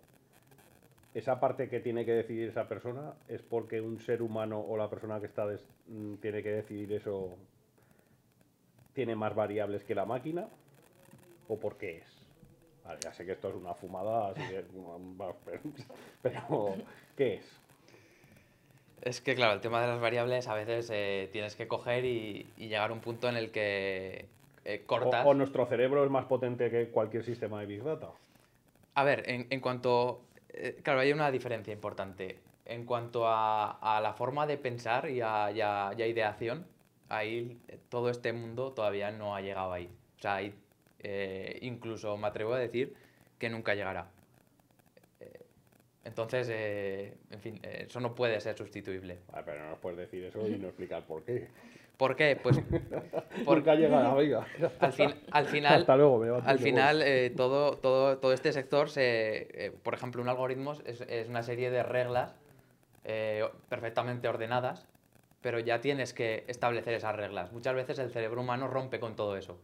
Esa 1.14 1.40
parte 1.40 1.70
que 1.70 1.80
tiene 1.80 2.06
que 2.06 2.14
decidir 2.14 2.50
esa 2.50 2.68
persona 2.68 3.14
es 3.28 3.42
porque 3.42 3.80
un 3.82 4.00
ser 4.00 4.22
humano 4.22 4.60
o 4.60 4.78
la 4.78 4.90
persona 4.90 5.20
que 5.20 5.28
está 5.28 5.46
mm, 5.46 6.16
tiene 6.16 6.42
que 6.42 6.52
decidir 6.52 6.92
eso 6.94 7.38
tiene 8.94 9.16
más 9.16 9.36
variables 9.36 9.84
que 9.84 9.96
la 9.96 10.06
máquina 10.06 10.48
o 11.48 11.58
por 11.60 11.78
qué 11.78 11.98
es. 11.98 12.08
Vale, 12.84 13.00
ya 13.02 13.14
sé 13.14 13.26
que 13.26 13.32
esto 13.34 13.50
es 13.50 13.56
una 13.56 13.74
fumada, 13.74 14.30
así 14.30 14.42
que 14.42 14.64
pero, 16.22 16.76
¿qué 17.16 17.36
es? 17.36 17.46
Es 19.02 19.20
que, 19.22 19.36
claro, 19.36 19.54
el 19.54 19.62
tema 19.62 19.82
de 19.82 19.88
las 19.88 20.00
variables 20.00 20.48
a 20.48 20.54
veces 20.54 20.90
eh, 20.94 21.30
tienes 21.32 21.56
que 21.56 21.68
coger 21.68 22.06
y, 22.06 22.48
y 22.58 22.68
llegar 22.70 22.90
a 22.90 22.94
un 22.94 23.02
punto 23.02 23.28
en 23.28 23.36
el 23.36 23.52
que 23.52 24.26
eh, 24.64 24.84
cortas. 24.86 25.26
o 25.26 25.34
nuestro 25.34 25.66
cerebro 25.66 26.06
es 26.06 26.10
más 26.10 26.26
potente 26.26 26.70
que 26.70 26.88
cualquier 26.88 27.24
sistema 27.26 27.60
de 27.60 27.66
Big 27.66 27.84
Data. 27.84 28.10
A 28.96 29.04
ver, 29.04 29.30
en, 29.30 29.48
en 29.50 29.60
cuanto. 29.60 30.22
eh, 30.50 30.80
claro, 30.84 31.02
hay 31.02 31.12
una 31.12 31.32
diferencia 31.32 31.74
importante. 31.74 32.40
En 32.66 32.86
cuanto 32.86 33.28
a, 33.28 33.72
a 33.98 34.00
la 34.00 34.14
forma 34.14 34.48
de 34.48 34.58
pensar 34.58 35.10
y 35.10 35.20
a, 35.20 35.52
y 35.52 35.60
a- 35.60 35.92
y 35.98 36.02
a 36.02 36.08
ideación, 36.08 36.66
ahí 37.10 37.60
todo 37.90 38.10
este 38.10 38.32
mundo 38.32 38.72
todavía 38.72 39.12
no 39.12 39.36
ha 39.36 39.42
llegado 39.42 39.74
ahí. 39.74 39.90
O 40.18 40.22
sea, 40.22 40.36
ahí, 40.36 40.54
eh, 41.04 41.60
incluso 41.62 42.16
me 42.18 42.28
atrevo 42.28 42.54
a 42.54 42.60
decir 42.60 42.94
que 43.38 43.50
nunca 43.50 43.76
llegará. 43.76 44.08
Eh, 45.20 45.40
Entonces, 46.06 46.48
eh, 46.52 47.14
en 47.32 47.40
fin, 47.40 47.60
eso 47.64 48.00
no 48.00 48.16
puede 48.16 48.40
ser 48.42 48.58
sustituible. 48.58 49.20
Vale, 49.32 49.44
pero 49.46 49.64
no 49.64 49.70
nos 49.72 49.80
puedes 49.80 49.98
decir 50.00 50.24
eso 50.26 50.48
y 50.48 50.58
no 50.58 50.68
explicar 50.68 51.04
por 51.04 51.24
qué. 51.24 51.48
¿Por 51.98 52.16
qué? 52.16 52.36
Pues 52.42 52.58
por- 53.46 53.58
Nunca 53.58 53.76
llega, 53.76 54.14
venga. 54.14 54.48
al, 54.80 54.94
fin- 54.94 55.14
al 55.32 55.46
final, 55.46 55.82
Hasta 55.82 55.96
luego, 55.96 56.18
me 56.20 56.30
al 56.30 56.60
final 56.60 57.02
eh, 57.04 57.30
todo, 57.36 57.78
todo, 57.78 58.18
todo 58.18 58.34
este 58.34 58.52
sector, 58.52 58.90
se, 58.90 59.66
eh, 59.68 59.72
por 59.72 59.94
ejemplo, 59.94 60.22
un 60.22 60.28
algoritmo 60.30 60.74
es, 60.86 61.02
es 61.02 61.30
una 61.30 61.44
serie 61.44 61.70
de 61.70 61.84
reglas 61.84 62.36
perfectamente 63.70 64.28
ordenadas, 64.30 64.86
pero 65.42 65.60
ya 65.60 65.82
tienes 65.82 66.14
que 66.14 66.46
establecer 66.48 66.94
esas 66.94 67.16
reglas. 67.16 67.52
Muchas 67.52 67.76
veces 67.76 68.00
el 68.00 68.10
cerebro 68.12 68.42
humano 68.42 68.68
rompe 68.68 69.00
con 69.02 69.16
todo 69.18 69.36
eso 69.38 69.60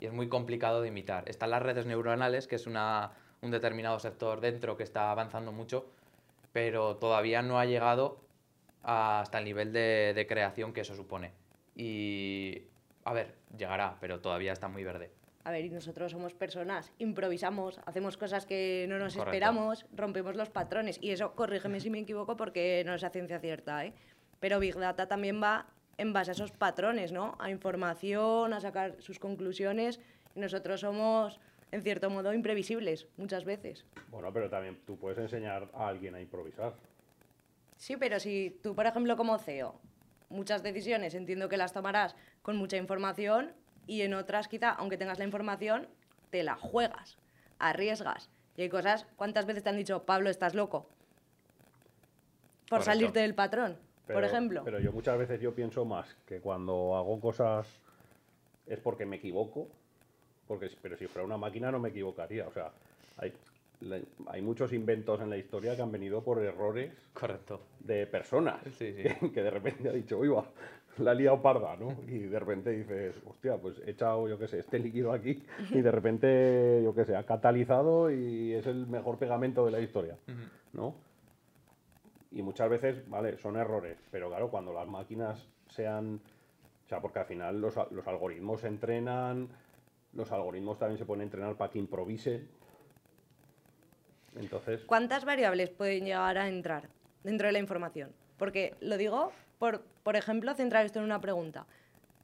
y 0.00 0.06
es 0.06 0.12
muy 0.12 0.28
complicado 0.28 0.82
de 0.82 0.88
imitar. 0.88 1.28
Están 1.28 1.50
las 1.50 1.62
redes 1.62 1.86
neuronales, 1.86 2.46
que 2.46 2.56
es 2.56 2.66
una, 2.66 3.12
un 3.42 3.50
determinado 3.50 3.98
sector 3.98 4.40
dentro 4.40 4.76
que 4.76 4.82
está 4.82 5.10
avanzando 5.10 5.52
mucho, 5.52 5.86
pero 6.52 6.96
todavía 6.96 7.42
no 7.42 7.58
ha 7.58 7.66
llegado 7.66 8.20
hasta 8.82 9.38
el 9.38 9.44
nivel 9.44 9.72
de, 9.72 10.12
de 10.14 10.26
creación 10.26 10.72
que 10.72 10.80
eso 10.80 10.96
supone. 10.96 11.32
Y, 11.76 12.62
a 13.04 13.12
ver, 13.12 13.34
llegará, 13.56 13.96
pero 14.00 14.20
todavía 14.20 14.52
está 14.52 14.68
muy 14.68 14.84
verde. 14.84 15.10
A 15.44 15.52
ver, 15.52 15.64
y 15.64 15.70
nosotros 15.70 16.12
somos 16.12 16.34
personas, 16.34 16.92
improvisamos, 16.98 17.80
hacemos 17.86 18.16
cosas 18.18 18.44
que 18.44 18.84
no 18.88 18.98
nos 18.98 19.14
Correcto. 19.14 19.30
esperamos, 19.30 19.86
rompemos 19.94 20.36
los 20.36 20.50
patrones. 20.50 20.98
Y 21.00 21.12
eso, 21.12 21.34
corrígeme 21.34 21.80
si 21.80 21.88
me 21.88 21.98
equivoco, 21.98 22.36
porque 22.36 22.82
no 22.84 22.94
es 22.94 23.04
a 23.04 23.10
ciencia 23.10 23.38
cierta, 23.38 23.86
¿eh? 23.86 23.94
Pero 24.38 24.58
Big 24.58 24.76
Data 24.76 25.06
también 25.06 25.42
va 25.42 25.66
en 25.98 26.12
base 26.12 26.30
a 26.30 26.32
esos 26.32 26.52
patrones, 26.52 27.12
¿no? 27.12 27.36
A 27.38 27.50
información, 27.50 28.52
a 28.52 28.60
sacar 28.60 28.96
sus 29.00 29.18
conclusiones. 29.18 30.00
Y 30.34 30.40
nosotros 30.40 30.80
somos, 30.80 31.40
en 31.72 31.82
cierto 31.82 32.10
modo, 32.10 32.32
imprevisibles, 32.32 33.08
muchas 33.16 33.44
veces. 33.44 33.84
Bueno, 34.10 34.32
pero 34.32 34.48
también 34.48 34.80
tú 34.86 34.96
puedes 34.96 35.18
enseñar 35.18 35.68
a 35.74 35.88
alguien 35.88 36.14
a 36.14 36.20
improvisar. 36.20 36.74
Sí, 37.76 37.96
pero 37.96 38.20
si 38.20 38.58
tú, 38.62 38.74
por 38.74 38.86
ejemplo, 38.86 39.16
como 39.16 39.38
CEO, 39.38 39.80
muchas 40.28 40.62
decisiones 40.62 41.14
entiendo 41.14 41.48
que 41.48 41.56
las 41.56 41.72
tomarás 41.72 42.14
con 42.42 42.56
mucha 42.56 42.76
información 42.76 43.52
y 43.86 44.02
en 44.02 44.14
otras 44.14 44.48
quizá, 44.48 44.70
aunque 44.70 44.96
tengas 44.96 45.18
la 45.18 45.24
información, 45.24 45.88
te 46.30 46.42
la 46.42 46.54
juegas, 46.54 47.18
arriesgas. 47.58 48.30
Y 48.56 48.62
hay 48.62 48.68
cosas, 48.68 49.06
¿cuántas 49.16 49.46
veces 49.46 49.62
te 49.62 49.70
han 49.70 49.76
dicho, 49.76 50.04
Pablo, 50.04 50.30
estás 50.30 50.54
loco? 50.54 50.88
Por 52.68 52.78
Correcto. 52.78 52.84
salirte 52.84 53.20
del 53.20 53.34
patrón, 53.34 53.78
por 54.12 54.22
Pero- 54.22 54.26
ejemplo. 54.26 54.62
Pero 54.64 54.78
yo 54.80 54.92
muchas 54.92 55.18
veces 55.18 55.40
yo 55.40 55.54
pienso 55.54 55.84
más 55.84 56.14
que 56.26 56.40
cuando 56.40 56.96
hago 56.96 57.20
cosas 57.20 57.66
es 58.66 58.78
porque 58.78 59.06
me 59.06 59.16
equivoco, 59.16 59.68
porque 60.46 60.70
pero 60.82 60.96
si 60.96 61.06
fuera 61.06 61.24
una 61.26 61.36
máquina 61.36 61.70
no 61.70 61.78
me 61.78 61.88
equivocaría. 61.90 62.46
O 62.46 62.52
sea, 62.52 62.70
hay, 63.18 63.32
hay 64.26 64.42
muchos 64.42 64.72
inventos 64.72 65.20
en 65.20 65.30
la 65.30 65.36
historia 65.36 65.74
que 65.76 65.82
han 65.82 65.90
venido 65.92 66.22
por 66.22 66.38
errores 66.42 66.92
Correcto. 67.12 67.60
de 67.80 68.06
personas 68.06 68.60
Sí, 68.78 68.92
sí. 68.94 69.02
Que, 69.02 69.32
que 69.32 69.42
de 69.42 69.50
repente 69.50 69.88
ha 69.88 69.92
dicho, 69.92 70.18
uy, 70.18 70.28
va, 70.28 70.44
la 70.98 71.12
he 71.12 71.14
liado 71.14 71.40
parda, 71.40 71.76
¿no? 71.76 71.96
Y 72.06 72.18
de 72.18 72.38
repente 72.38 72.70
dices, 72.70 73.14
hostia, 73.26 73.56
pues 73.56 73.80
he 73.86 73.90
echado, 73.92 74.28
yo 74.28 74.38
qué 74.38 74.48
sé, 74.48 74.58
este 74.58 74.78
líquido 74.78 75.12
aquí 75.12 75.42
y 75.70 75.80
de 75.80 75.90
repente, 75.90 76.80
yo 76.84 76.94
qué 76.94 77.04
sé, 77.06 77.16
ha 77.16 77.24
catalizado 77.24 78.10
y 78.10 78.52
es 78.54 78.66
el 78.66 78.86
mejor 78.86 79.16
pegamento 79.18 79.64
de 79.64 79.70
la 79.70 79.80
historia, 79.80 80.16
¿no? 80.72 80.94
Y 82.32 82.42
muchas 82.42 82.70
veces, 82.70 83.08
vale, 83.08 83.36
son 83.38 83.56
errores, 83.56 83.98
pero 84.10 84.28
claro, 84.28 84.50
cuando 84.50 84.72
las 84.72 84.86
máquinas 84.86 85.48
sean, 85.68 86.20
o 86.84 86.88
sea, 86.88 87.00
porque 87.00 87.18
al 87.18 87.26
final 87.26 87.60
los, 87.60 87.74
los 87.90 88.06
algoritmos 88.06 88.60
se 88.60 88.68
entrenan, 88.68 89.48
los 90.12 90.30
algoritmos 90.30 90.78
también 90.78 90.98
se 90.98 91.04
pueden 91.04 91.22
entrenar 91.22 91.56
para 91.56 91.70
que 91.70 91.78
improvisen. 91.78 92.48
Entonces, 94.36 94.84
¿Cuántas 94.86 95.24
variables 95.24 95.70
pueden 95.70 96.04
llegar 96.04 96.38
a 96.38 96.48
entrar 96.48 96.88
dentro 97.24 97.48
de 97.48 97.52
la 97.52 97.58
información? 97.58 98.12
Porque 98.38 98.74
lo 98.80 98.96
digo 98.96 99.32
por, 99.58 99.82
por 100.02 100.16
ejemplo, 100.16 100.54
centrar 100.54 100.86
esto 100.86 101.00
en 101.00 101.04
una 101.04 101.20
pregunta. 101.20 101.66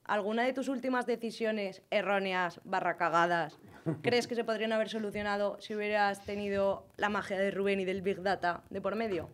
¿Alguna 0.05 0.45
de 0.45 0.53
tus 0.53 0.69
últimas 0.69 1.05
decisiones 1.05 1.83
erróneas, 1.91 2.61
barra 2.65 2.97
cagadas, 2.97 3.59
crees 4.03 4.29
que 4.29 4.37
se 4.37 4.45
podrían 4.45 4.73
haber 4.73 4.89
solucionado 4.89 5.57
si 5.61 5.75
hubieras 5.75 6.25
tenido 6.25 6.87
la 6.97 7.09
magia 7.09 7.39
de 7.39 7.51
Rubén 7.51 7.81
y 7.81 7.85
del 7.85 8.03
Big 8.03 8.23
Data 8.23 8.63
de 8.71 8.81
por 8.81 8.95
medio? 8.95 9.29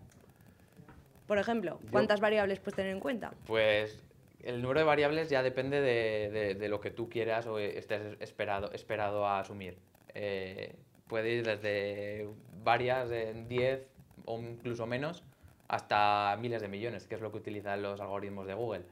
Por 1.33 1.39
ejemplo, 1.39 1.81
¿cuántas 1.91 2.21
variables 2.21 2.61
puedes 2.61 2.77
tener 2.77 2.93
en 2.93 3.01
cuenta? 3.01 3.33
Pues 3.47 4.05
el 4.43 4.61
número 4.61 4.81
de 4.81 4.85
variables 4.85 5.31
ya 5.31 5.43
depende 5.43 5.81
de, 5.81 6.29
de- 6.31 6.55
de 6.55 6.69
lo 6.69 6.79
que 6.83 6.91
tú 6.91 7.09
quieras 7.09 7.47
o 7.47 7.59
estés 7.59 8.03
esperado, 8.21 8.71
esperado 8.73 9.27
a 9.27 9.41
asumir. 9.41 9.79
Eh, 10.13 10.75
puede 11.07 11.31
ir 11.31 11.47
desde 11.47 12.29
varias, 12.63 13.11
en 13.13 13.49
10 13.49 13.81
o 14.27 14.39
incluso 14.41 14.85
menos, 14.87 15.25
hasta 15.69 16.37
miles 16.39 16.61
de 16.61 16.69
millones, 16.69 17.07
que 17.07 17.15
es 17.15 17.23
lo 17.23 17.33
que 17.33 17.39
utilizan 17.39 17.81
los 17.81 17.99
algoritmos 18.03 18.47
de 18.47 18.53
Google. 18.53 18.83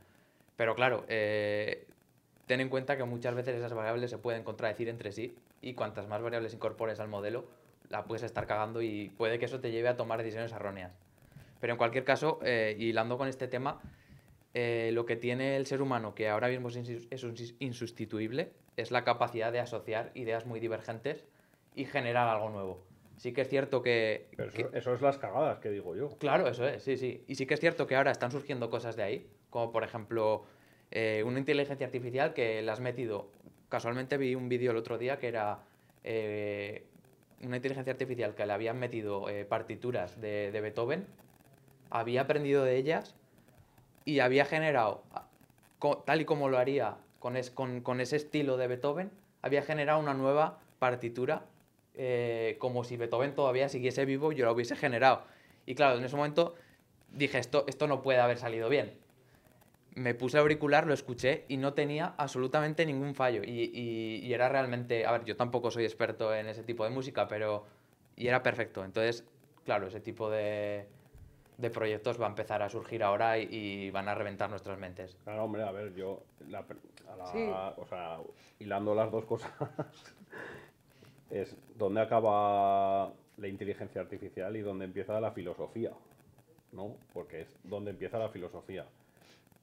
Pero 0.56 0.74
claro, 0.74 1.04
eh, 1.08 1.86
ten 2.46 2.62
en 2.62 2.70
cuenta 2.70 2.96
que 2.96 3.04
muchas 3.04 3.34
veces 3.34 3.54
esas 3.54 3.74
variables 3.74 4.08
se 4.08 4.16
pueden 4.16 4.44
contradecir 4.44 4.88
entre 4.88 5.12
sí 5.12 5.36
y 5.60 5.74
cuantas 5.74 6.08
más 6.08 6.22
variables 6.22 6.54
incorpores 6.54 7.00
al 7.00 7.08
modelo, 7.08 7.44
la 7.90 8.04
puedes 8.04 8.22
estar 8.22 8.46
cagando 8.46 8.80
y 8.80 9.10
puede 9.18 9.38
que 9.38 9.44
eso 9.44 9.60
te 9.60 9.70
lleve 9.70 9.90
a 9.90 9.98
tomar 9.98 10.20
decisiones 10.22 10.52
erróneas. 10.52 10.96
Pero 11.60 11.74
en 11.74 11.76
cualquier 11.78 12.04
caso, 12.04 12.40
eh, 12.42 12.76
hilando 12.78 13.18
con 13.18 13.28
este 13.28 13.46
tema, 13.48 13.80
eh, 14.54 14.90
lo 14.92 15.06
que 15.06 15.16
tiene 15.16 15.56
el 15.56 15.66
ser 15.66 15.82
humano, 15.82 16.14
que 16.14 16.28
ahora 16.28 16.48
mismo 16.48 16.68
es 16.68 17.54
insustituible, 17.60 18.52
es 18.76 18.90
la 18.90 19.04
capacidad 19.04 19.52
de 19.52 19.60
asociar 19.60 20.10
ideas 20.14 20.46
muy 20.46 20.58
divergentes 20.58 21.26
y 21.74 21.84
generar 21.84 22.28
algo 22.28 22.50
nuevo. 22.50 22.84
Sí 23.16 23.32
que 23.32 23.42
es 23.42 23.48
cierto 23.48 23.82
que... 23.82 24.28
Pero 24.36 24.50
que- 24.50 24.78
eso, 24.78 24.94
es 24.94 25.02
las 25.02 25.18
cagadas 25.18 25.58
que 25.58 25.68
digo 25.70 25.94
yo. 25.94 26.08
Claro, 26.18 26.48
eso 26.48 26.66
es, 26.66 26.82
sí, 26.82 26.96
sí. 26.96 27.22
Y 27.26 27.34
sí 27.34 27.46
que 27.46 27.54
es 27.54 27.60
cierto 27.60 27.86
que 27.86 27.94
ahora 27.94 28.10
están 28.10 28.30
surgiendo 28.32 28.70
cosas 28.70 28.96
de 28.96 29.02
ahí, 29.02 29.30
como 29.50 29.70
por 29.70 29.84
ejemplo 29.84 30.46
eh, 30.90 31.22
una 31.26 31.38
inteligencia 31.38 31.86
artificial 31.86 32.32
que 32.32 32.62
la 32.62 32.72
has 32.72 32.80
metido. 32.80 33.30
Casualmente 33.68 34.16
vi 34.16 34.34
un 34.34 34.48
vídeo 34.48 34.70
el 34.70 34.78
otro 34.78 34.96
día 34.96 35.18
que 35.18 35.28
era 35.28 35.60
eh, 36.02 36.86
una 37.42 37.56
inteligencia 37.56 37.92
artificial 37.92 38.34
que 38.34 38.46
le 38.46 38.52
habían 38.54 38.78
metido 38.78 39.28
eh, 39.28 39.44
partituras 39.44 40.20
de, 40.20 40.50
de 40.50 40.60
Beethoven, 40.60 41.06
había 41.90 42.22
aprendido 42.22 42.64
de 42.64 42.76
ellas 42.76 43.14
y 44.04 44.20
había 44.20 44.44
generado, 44.44 45.02
tal 46.06 46.20
y 46.20 46.24
como 46.24 46.48
lo 46.48 46.58
haría 46.58 46.96
con, 47.18 47.36
es- 47.36 47.50
con- 47.50 47.80
con 47.80 48.00
ese 48.00 48.16
estilo 48.16 48.56
de 48.56 48.66
Beethoven, 48.66 49.10
había 49.42 49.62
generado 49.62 49.98
una 50.00 50.14
nueva 50.14 50.58
partitura 50.78 51.44
eh, 51.94 52.56
como 52.58 52.84
si 52.84 52.96
Beethoven 52.96 53.34
todavía 53.34 53.68
siguiese 53.68 54.04
vivo 54.04 54.32
y 54.32 54.36
yo 54.36 54.44
la 54.46 54.52
hubiese 54.52 54.76
generado. 54.76 55.22
Y 55.66 55.74
claro, 55.74 55.98
en 55.98 56.04
ese 56.04 56.16
momento 56.16 56.54
dije, 57.12 57.38
esto, 57.38 57.64
esto 57.66 57.86
no 57.86 58.00
puede 58.02 58.20
haber 58.20 58.38
salido 58.38 58.68
bien. 58.68 58.94
Me 59.96 60.14
puse 60.14 60.38
auricular, 60.38 60.86
lo 60.86 60.94
escuché 60.94 61.44
y 61.48 61.56
no 61.56 61.74
tenía 61.74 62.14
absolutamente 62.16 62.86
ningún 62.86 63.14
fallo. 63.14 63.42
Y- 63.44 63.70
y 64.24 64.32
era 64.32 64.48
realmente, 64.48 65.04
a 65.04 65.12
ver, 65.12 65.24
yo 65.24 65.36
tampoco 65.36 65.70
soy 65.70 65.84
experto 65.84 66.32
en 66.34 66.46
ese 66.46 66.62
tipo 66.62 66.84
de 66.84 66.90
música, 66.90 67.26
pero... 67.28 67.66
Y 68.16 68.28
era 68.28 68.42
perfecto. 68.42 68.84
Entonces, 68.84 69.24
claro, 69.64 69.88
ese 69.88 70.00
tipo 70.00 70.30
de, 70.30 70.86
de 71.60 71.70
proyectos 71.70 72.20
va 72.20 72.26
a 72.26 72.30
empezar 72.30 72.62
a 72.62 72.68
surgir 72.68 73.02
ahora 73.02 73.38
y, 73.38 73.48
y 73.52 73.90
van 73.90 74.08
a 74.08 74.14
reventar 74.14 74.48
nuestras 74.50 74.78
mentes. 74.78 75.16
Claro, 75.24 75.44
hombre, 75.44 75.62
a 75.62 75.70
ver, 75.70 75.94
yo, 75.94 76.22
la 76.48 76.64
a 77.10 77.16
la- 77.16 77.26
Sí. 77.26 77.50
o 77.76 77.86
sea, 77.86 78.18
hilando 78.58 78.94
las 78.94 79.10
dos 79.10 79.24
cosas, 79.24 79.50
es 81.30 81.56
dónde 81.76 82.00
acaba 82.00 83.12
la 83.36 83.48
inteligencia 83.48 84.00
artificial 84.00 84.56
y 84.56 84.60
dónde 84.60 84.84
empieza 84.84 85.20
la 85.20 85.30
filosofía, 85.32 85.92
¿no? 86.72 86.96
Porque 87.12 87.42
es 87.42 87.56
donde 87.64 87.90
empieza 87.90 88.18
la 88.18 88.28
filosofía. 88.28 88.86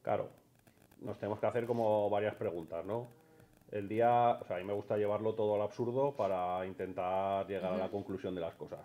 Claro, 0.02 0.30
nos 1.02 1.18
tenemos 1.20 1.40
que 1.40 1.46
hacer 1.48 1.66
como 1.66 2.10
varias 2.10 2.36
preguntas, 2.36 2.86
¿no? 2.86 3.08
El 3.72 3.90
día, 3.90 4.40
o 4.42 4.46
sea, 4.46 4.56
a 4.56 4.60
mí 4.60 4.66
me 4.66 4.74
gusta 4.74 4.98
llevarlo 4.98 5.34
todo 5.36 5.56
al 5.56 5.62
absurdo 5.62 6.14
para 6.16 6.66
intentar 6.66 7.46
llegar 7.48 7.74
a 7.74 7.78
la 7.78 7.90
conclusión 7.90 8.34
de 8.34 8.42
las 8.42 8.56
cosas. 8.56 8.80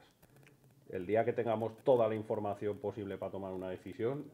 El 0.92 1.06
día 1.06 1.24
que 1.24 1.32
tengamos 1.32 1.72
toda 1.84 2.06
la 2.06 2.14
información 2.14 2.76
posible 2.76 3.16
para 3.16 3.32
tomar 3.32 3.52
una 3.52 3.70
decisión, 3.70 4.24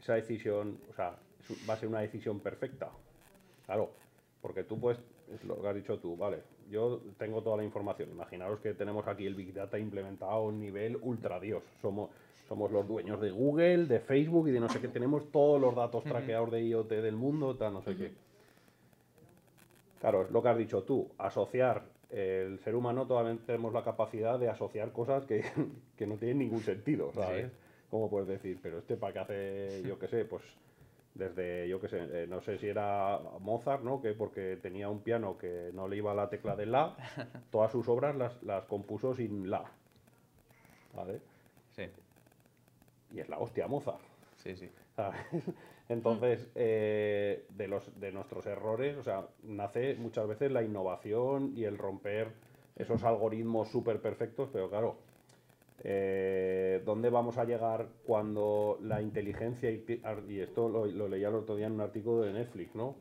esa 0.00 0.14
decisión, 0.14 0.78
o 0.90 0.94
sea, 0.94 1.16
va 1.68 1.74
a 1.74 1.76
ser 1.76 1.88
una 1.88 2.00
decisión 2.00 2.40
perfecta. 2.40 2.90
Claro, 3.66 3.90
porque 4.42 4.64
tú 4.64 4.78
puedes, 4.78 5.00
es 5.34 5.42
lo 5.44 5.60
que 5.60 5.68
has 5.68 5.74
dicho 5.74 5.98
tú, 5.98 6.16
vale, 6.16 6.42
yo 6.70 7.00
tengo 7.18 7.42
toda 7.42 7.56
la 7.56 7.64
información. 7.64 8.10
Imaginaros 8.10 8.60
que 8.60 8.74
tenemos 8.74 9.06
aquí 9.06 9.26
el 9.26 9.34
Big 9.34 9.52
Data 9.52 9.78
implementado 9.78 10.30
a 10.30 10.42
un 10.42 10.60
nivel 10.60 10.98
ultra 11.02 11.40
Dios. 11.40 11.62
Somos, 11.82 12.10
somos 12.48 12.70
los 12.70 12.86
dueños 12.86 13.20
de 13.20 13.30
Google, 13.30 13.86
de 13.86 14.00
Facebook 14.00 14.48
y 14.48 14.52
de 14.52 14.60
no 14.60 14.68
sé 14.68 14.80
qué. 14.80 14.88
Tenemos 14.88 15.30
todos 15.32 15.60
los 15.60 15.74
datos 15.74 16.04
traqueados 16.04 16.50
de 16.50 16.62
IoT 16.64 16.88
del 16.88 17.16
mundo, 17.16 17.56
tal, 17.56 17.72
no 17.72 17.82
sé 17.82 17.96
qué. 17.96 18.12
Claro, 20.00 20.22
es 20.22 20.30
lo 20.30 20.42
que 20.42 20.48
has 20.48 20.58
dicho 20.58 20.82
tú, 20.82 21.08
asociar. 21.18 21.82
El 22.10 22.58
ser 22.60 22.74
humano 22.74 23.06
todavía 23.06 23.38
tenemos 23.46 23.72
la 23.72 23.84
capacidad 23.84 24.38
de 24.38 24.48
asociar 24.48 24.92
cosas 24.92 25.24
que, 25.26 25.44
que 25.96 26.06
no 26.06 26.16
tienen 26.16 26.38
ningún 26.38 26.60
sentido, 26.60 27.12
¿sabes? 27.12 27.50
Sí. 27.50 27.56
¿Cómo 27.90 28.08
puedes 28.08 28.28
decir? 28.28 28.58
Pero 28.62 28.78
este 28.78 28.96
para 28.96 29.12
qué 29.12 29.18
hace, 29.18 29.82
yo 29.86 29.98
qué 29.98 30.08
sé, 30.08 30.24
pues 30.24 30.42
desde, 31.14 31.68
yo 31.68 31.80
qué 31.80 31.88
sé, 31.88 31.98
eh, 32.22 32.26
no 32.28 32.40
sé 32.40 32.56
si 32.58 32.68
era 32.68 33.18
Mozart, 33.40 33.82
¿no? 33.82 34.00
Que 34.00 34.12
porque 34.12 34.56
tenía 34.62 34.88
un 34.88 35.00
piano 35.00 35.36
que 35.36 35.70
no 35.74 35.88
le 35.88 35.96
iba 35.96 36.12
a 36.12 36.14
la 36.14 36.28
tecla 36.28 36.54
de 36.56 36.66
la, 36.66 36.96
todas 37.50 37.72
sus 37.72 37.88
obras 37.88 38.14
las, 38.16 38.42
las 38.42 38.64
compuso 38.66 39.14
sin 39.14 39.50
la. 39.50 39.64
¿Vale? 40.94 41.20
Sí, 41.76 41.84
Y 43.12 43.20
es 43.20 43.28
la 43.28 43.38
hostia 43.38 43.66
Mozart. 43.68 44.00
sí, 44.36 44.56
sí. 44.56 44.68
¿sabes? 44.96 45.20
Entonces, 45.90 46.48
eh, 46.54 47.46
de, 47.56 47.66
los, 47.66 47.98
de 47.98 48.12
nuestros 48.12 48.46
errores, 48.46 48.96
o 48.96 49.02
sea, 49.02 49.26
nace 49.42 49.96
muchas 49.96 50.28
veces 50.28 50.52
la 50.52 50.62
innovación 50.62 51.52
y 51.56 51.64
el 51.64 51.76
romper 51.78 52.28
esos 52.76 53.02
algoritmos 53.02 53.70
súper 53.70 54.00
perfectos, 54.00 54.48
pero 54.52 54.70
claro, 54.70 54.98
eh, 55.82 56.80
¿dónde 56.86 57.10
vamos 57.10 57.38
a 57.38 57.44
llegar 57.44 57.88
cuando 58.06 58.78
la 58.82 59.02
inteligencia, 59.02 59.68
y, 59.68 59.84
esto 60.38 60.68
lo, 60.68 60.86
lo 60.86 61.08
leía 61.08 61.26
el 61.26 61.34
otro 61.34 61.56
día 61.56 61.66
en 61.66 61.72
un 61.72 61.80
artículo 61.80 62.22
de 62.22 62.34
Netflix, 62.34 62.72
¿no? 62.76 62.94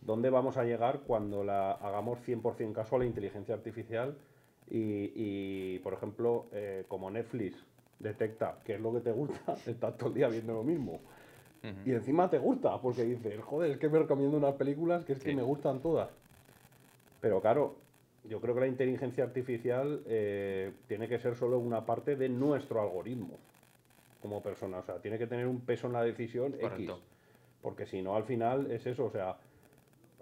¿Dónde 0.00 0.28
vamos 0.28 0.56
a 0.56 0.64
llegar 0.64 1.02
cuando 1.06 1.44
la 1.44 1.70
hagamos 1.70 2.18
100% 2.26 2.72
caso 2.72 2.96
a 2.96 2.98
la 2.98 3.06
inteligencia 3.06 3.54
artificial 3.54 4.18
y, 4.68 5.12
y, 5.14 5.78
por 5.84 5.92
ejemplo, 5.92 6.46
eh, 6.50 6.84
como 6.88 7.12
Netflix 7.12 7.64
detecta 8.00 8.58
qué 8.64 8.74
es 8.74 8.80
lo 8.80 8.92
que 8.92 9.00
te 9.02 9.12
gusta, 9.12 9.54
estás 9.66 9.96
todo 9.96 10.08
el 10.08 10.14
día 10.16 10.26
viendo 10.26 10.52
lo 10.52 10.64
mismo. 10.64 11.00
Y 11.86 11.92
encima 11.92 12.28
te 12.30 12.38
gusta, 12.38 12.80
porque 12.80 13.04
dices, 13.04 13.40
joder, 13.42 13.70
es 13.72 13.78
que 13.78 13.88
me 13.88 13.98
recomiendo 13.98 14.36
unas 14.36 14.54
películas 14.54 15.04
que 15.04 15.12
es 15.14 15.18
que 15.18 15.30
me 15.36 15.42
gustan 15.42 15.80
todas. 15.80 16.08
Pero 17.20 17.40
claro, 17.40 17.76
yo 18.28 18.40
creo 18.40 18.54
que 18.54 18.60
la 18.60 18.66
inteligencia 18.66 19.24
artificial 19.24 20.02
eh, 20.06 20.72
tiene 20.88 21.08
que 21.08 21.18
ser 21.18 21.36
solo 21.36 21.58
una 21.58 21.84
parte 21.86 22.16
de 22.16 22.28
nuestro 22.28 22.80
algoritmo 22.82 23.38
como 24.20 24.42
persona. 24.42 24.78
O 24.78 24.82
sea, 24.82 24.96
tiene 24.96 25.18
que 25.18 25.26
tener 25.26 25.46
un 25.46 25.60
peso 25.60 25.86
en 25.86 25.92
la 25.94 26.02
decisión 26.02 26.54
X. 26.54 26.64
Porque 27.62 27.86
si 27.86 28.02
no, 28.02 28.14
al 28.16 28.24
final 28.24 28.70
es 28.70 28.86
eso, 28.86 29.06
o 29.06 29.10
sea, 29.10 29.36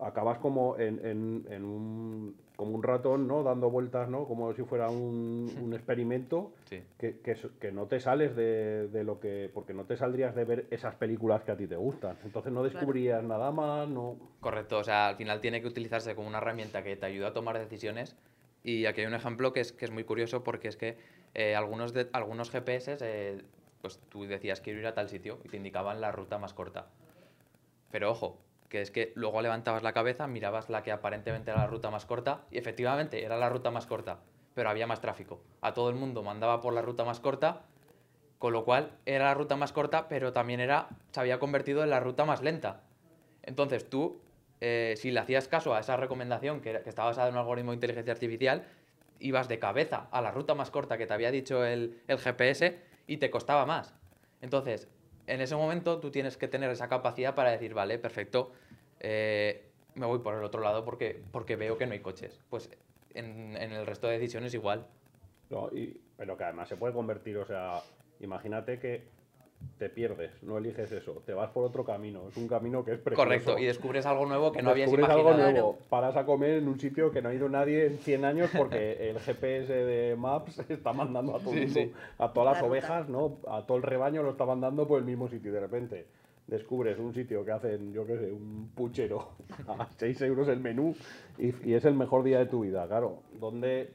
acabas 0.01 0.39
como 0.39 0.77
en, 0.79 1.05
en- 1.05 1.47
en 1.51 1.65
un, 1.65 2.37
como 2.57 2.73
un 2.75 2.83
ratón, 2.83 3.27
¿no? 3.27 3.43
Dando 3.43 3.71
vueltas, 3.71 4.09
¿no? 4.09 4.27
Como 4.27 4.53
si 4.55 4.63
fuera 4.63 4.89
un, 4.91 5.51
un 5.63 5.73
experimento 5.75 6.53
Sí. 6.69 6.83
que, 6.99 7.19
que 7.21 7.37
que 7.61 7.73
no 7.73 7.87
te 7.87 8.01
sales 8.01 8.37
de, 8.37 8.89
de 8.89 9.05
lo 9.05 9.19
que... 9.21 9.51
Porque 9.53 9.75
no 9.75 9.85
te 9.85 9.97
saldrías 9.97 10.35
de 10.35 10.45
ver 10.45 10.67
esas 10.71 10.95
películas 10.95 11.43
que 11.43 11.53
a 11.53 11.57
ti 11.57 11.67
te 11.67 11.77
gustan. 11.77 12.17
Entonces 12.25 12.53
no 12.53 12.63
descubrirías 12.63 13.23
nada 13.25 13.51
más, 13.51 13.89
no... 13.89 14.17
Correcto, 14.41 14.79
o 14.79 14.85
sea, 14.85 15.09
al 15.09 15.17
final 15.17 15.41
tiene 15.41 15.61
que 15.61 15.67
utilizarse 15.69 16.15
como 16.15 16.29
una 16.29 16.39
herramienta 16.39 16.83
que 16.83 16.97
te 16.97 17.07
ayuda 17.07 17.29
a 17.29 17.33
tomar 17.33 17.59
decisiones. 17.59 18.17
Y 18.65 18.87
aquí 18.87 19.01
hay 19.01 19.07
un 19.07 19.15
ejemplo 19.15 19.53
que 19.53 19.61
es, 19.61 19.73
que 19.73 19.85
es 19.85 19.91
muy 19.91 20.05
curioso 20.05 20.45
porque 20.45 20.69
es 20.69 20.77
que 20.77 20.97
eh, 21.35 21.57
algunos, 21.57 21.93
de, 21.93 22.09
algunos 22.13 22.51
GPS, 22.51 22.97
eh, 23.01 23.43
pues 23.81 23.99
tú 24.09 24.25
decías 24.25 24.61
quiero 24.61 24.79
ir 24.79 24.87
a 24.87 24.95
tal 24.95 25.09
sitio 25.09 25.39
y 25.45 25.49
te 25.49 25.57
indicaban 25.57 26.01
la 26.01 26.13
ruta 26.13 26.39
más 26.39 26.55
corta. 26.55 26.87
Pero 27.91 28.11
ojo, 28.11 28.39
que 28.73 28.81
es 28.81 28.91
que 28.91 29.13
luego 29.17 29.43
levantabas 29.43 29.83
la 29.83 29.93
cabeza, 29.93 30.27
mirabas 30.27 30.71
la 30.71 30.83
que 30.83 30.93
aparentemente 30.93 31.51
era 31.51 31.61
la 31.61 31.67
ruta 31.67 31.91
más 31.91 32.07
corta 32.07 32.47
y 32.51 32.57
efectivamente 32.57 33.23
era 33.23 33.37
la 33.37 33.51
ruta 33.51 33.71
más 33.71 33.85
corta, 33.85 34.21
pero 34.55 34.71
había 34.71 34.87
más 34.87 35.03
tráfico. 35.03 35.43
A 35.61 35.75
todo 35.75 35.91
el 35.91 35.95
mundo 35.95 36.23
mandaba 36.23 36.63
por 36.63 36.73
la 36.73 36.81
ruta 36.81 37.05
más 37.05 37.21
corta, 37.21 37.67
con 38.39 38.55
lo 38.55 38.65
cual 38.65 38.93
era 39.05 39.27
la 39.27 39.35
ruta 39.35 39.57
más 39.57 39.73
corta, 39.73 40.09
pero 40.09 40.33
también 40.33 40.59
era, 40.59 40.89
se 41.11 41.21
había 41.21 41.39
convertido 41.39 41.85
en 41.85 41.91
la 41.91 42.01
ruta 42.01 42.25
más 42.25 42.41
lenta. 42.41 42.81
Entonces 43.43 43.91
tú, 43.91 44.23
eh, 44.63 44.95
si 44.97 45.11
le 45.11 45.21
hacías 45.21 45.49
caso 45.49 45.75
a 45.75 45.81
esa 45.81 45.99
recomendación 45.99 46.63
que, 46.63 46.81
está 46.87 47.05
basada 47.05 47.29
en 47.29 47.35
un 47.35 47.41
algoritmo 47.41 47.73
de 47.73 47.75
inteligencia 47.75 48.15
artificial, 48.15 48.65
ibas 49.19 49.49
de 49.49 49.59
cabeza 49.59 50.09
a 50.13 50.23
la 50.23 50.31
ruta 50.31 50.55
más 50.55 50.71
corta 50.71 50.97
que 50.97 51.07
te 51.07 51.13
había 51.13 51.31
dicho 51.31 51.63
el, 51.63 52.01
el 52.09 52.19
GPS 52.19 52.81
y 53.07 53.19
te 53.19 53.31
costaba 53.31 53.67
más. 53.67 53.93
Entonces, 54.41 54.89
en 55.27 55.41
ese 55.41 55.57
momento 55.57 56.01
tú 56.01 56.11
tienes 56.11 56.37
que 56.37 56.49
tener 56.49 56.71
esa 56.71 56.89
capacidad 56.89 57.35
para 57.35 57.51
decir, 57.51 57.75
vale, 57.75 57.99
perfecto, 57.99 58.53
eh, 59.03 59.69
me 59.95 60.07
voy 60.07 60.21
por 60.21 60.35
el 60.35 60.43
otro 60.45 60.63
lado 60.63 60.85
porque, 60.85 61.21
porque 61.33 61.57
veo 61.57 61.77
que 61.77 61.87
no 61.87 61.93
hay 61.93 62.01
coches. 62.01 62.41
Pues 62.49 62.71
en, 63.15 63.57
en 63.57 63.73
el 63.73 63.85
resto 63.87 64.07
de 64.07 64.15
decisiones 64.15 64.55
igual. 64.55 64.87
No, 65.51 65.69
y, 65.71 66.01
pero 66.17 66.37
que 66.39 66.45
además 66.45 66.69
se 66.69 66.77
puede 66.77 66.95
convertir, 66.95 67.37
o 67.37 67.45
sea, 67.45 67.81
imagínate 68.21 68.79
que 68.79 69.03
te 69.79 69.89
pierdes, 69.89 70.43
no 70.43 70.59
eliges 70.59 70.91
eso, 70.91 71.23
te 71.25 71.35
vas 71.35 71.51
por 71.51 71.63
otro 71.65 71.85
camino, 71.85 72.27
es 72.29 72.37
un 72.37 72.49
camino 72.49 72.85
que 72.85 72.93
es 72.95 72.99
precioso. 72.99 73.23
Correcto, 73.29 73.59
y 73.59 73.67
descubres 73.67 74.07
algo 74.07 74.27
nuevo 74.27 74.51
que 74.51 74.61
no 74.63 74.71
habías 74.71 74.91
Descubres 74.91 75.15
imaginado. 75.15 75.37
algo 75.39 75.53
nuevo, 75.53 75.79
paras 75.89 76.17
a 76.17 76.25
comer 76.27 76.55
en 76.59 76.67
un 76.69 76.81
sitio 76.81 77.13
que 77.13 77.23
no 77.23 77.29
ha 77.29 77.35
ido 77.35 77.49
nadie 77.49 77.87
en 77.87 77.99
100 77.99 78.25
años 78.25 78.51
porque 78.57 78.93
el 79.11 79.21
GPS 79.21 79.73
de 79.73 80.17
Maps 80.17 80.59
está 80.69 80.93
mandando 80.93 81.37
a 81.37 81.39
todo 81.39 81.53
Sí, 81.53 81.61
mundo, 81.61 81.75
sí. 81.75 81.93
a 82.19 82.33
todas 82.33 82.55
las 82.55 82.61
ruta. 82.63 82.71
ovejas, 82.73 83.09
¿no? 83.09 83.37
A 83.47 83.65
todo 83.67 83.77
el 83.77 83.83
rebaño 83.85 84.23
lo 84.25 84.31
está 84.31 84.45
mandando 84.47 84.89
por 84.89 84.99
el 84.99 85.05
mismo 85.05 85.29
sitio 85.29 85.51
y 85.51 85.55
de 85.55 85.61
repente 85.61 86.07
descubres 86.47 86.99
un 86.99 87.15
sitio 87.15 87.45
que 87.45 87.53
hacen, 87.53 87.93
yo 87.93 88.07
qué 88.07 88.19
sé, 88.19 88.33
un 88.33 88.71
puchero 88.75 89.33
a 89.69 89.89
6 89.97 90.21
euros 90.23 90.49
el 90.49 90.61
menú 90.61 90.95
y, 91.39 91.73
es 91.73 91.85
el 91.85 91.95
mejor 91.95 92.23
día 92.25 92.39
de 92.39 92.47
tu 92.47 92.61
vida, 92.61 92.87
claro. 92.87 93.23
¿Dónde, 93.39 93.93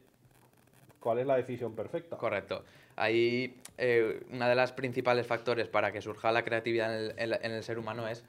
cuál 1.00 1.20
es 1.20 1.28
la 1.28 1.38
decisión 1.38 1.76
perfecta. 1.76 2.18
Correcto. 2.18 2.64
Ahí 2.96 3.60
eh, 3.78 4.26
una 4.32 4.50
de 4.50 4.56
las 4.56 4.72
principales 4.72 5.28
factores 5.28 5.68
para 5.68 5.92
que 5.92 6.02
surja 6.02 6.32
la 6.32 6.44
creatividad 6.44 7.12
en 7.12 7.14
el, 7.18 7.40
en 7.42 7.52
el 7.52 7.64
ser 7.64 7.78
humano 7.78 8.08
es 8.08 8.24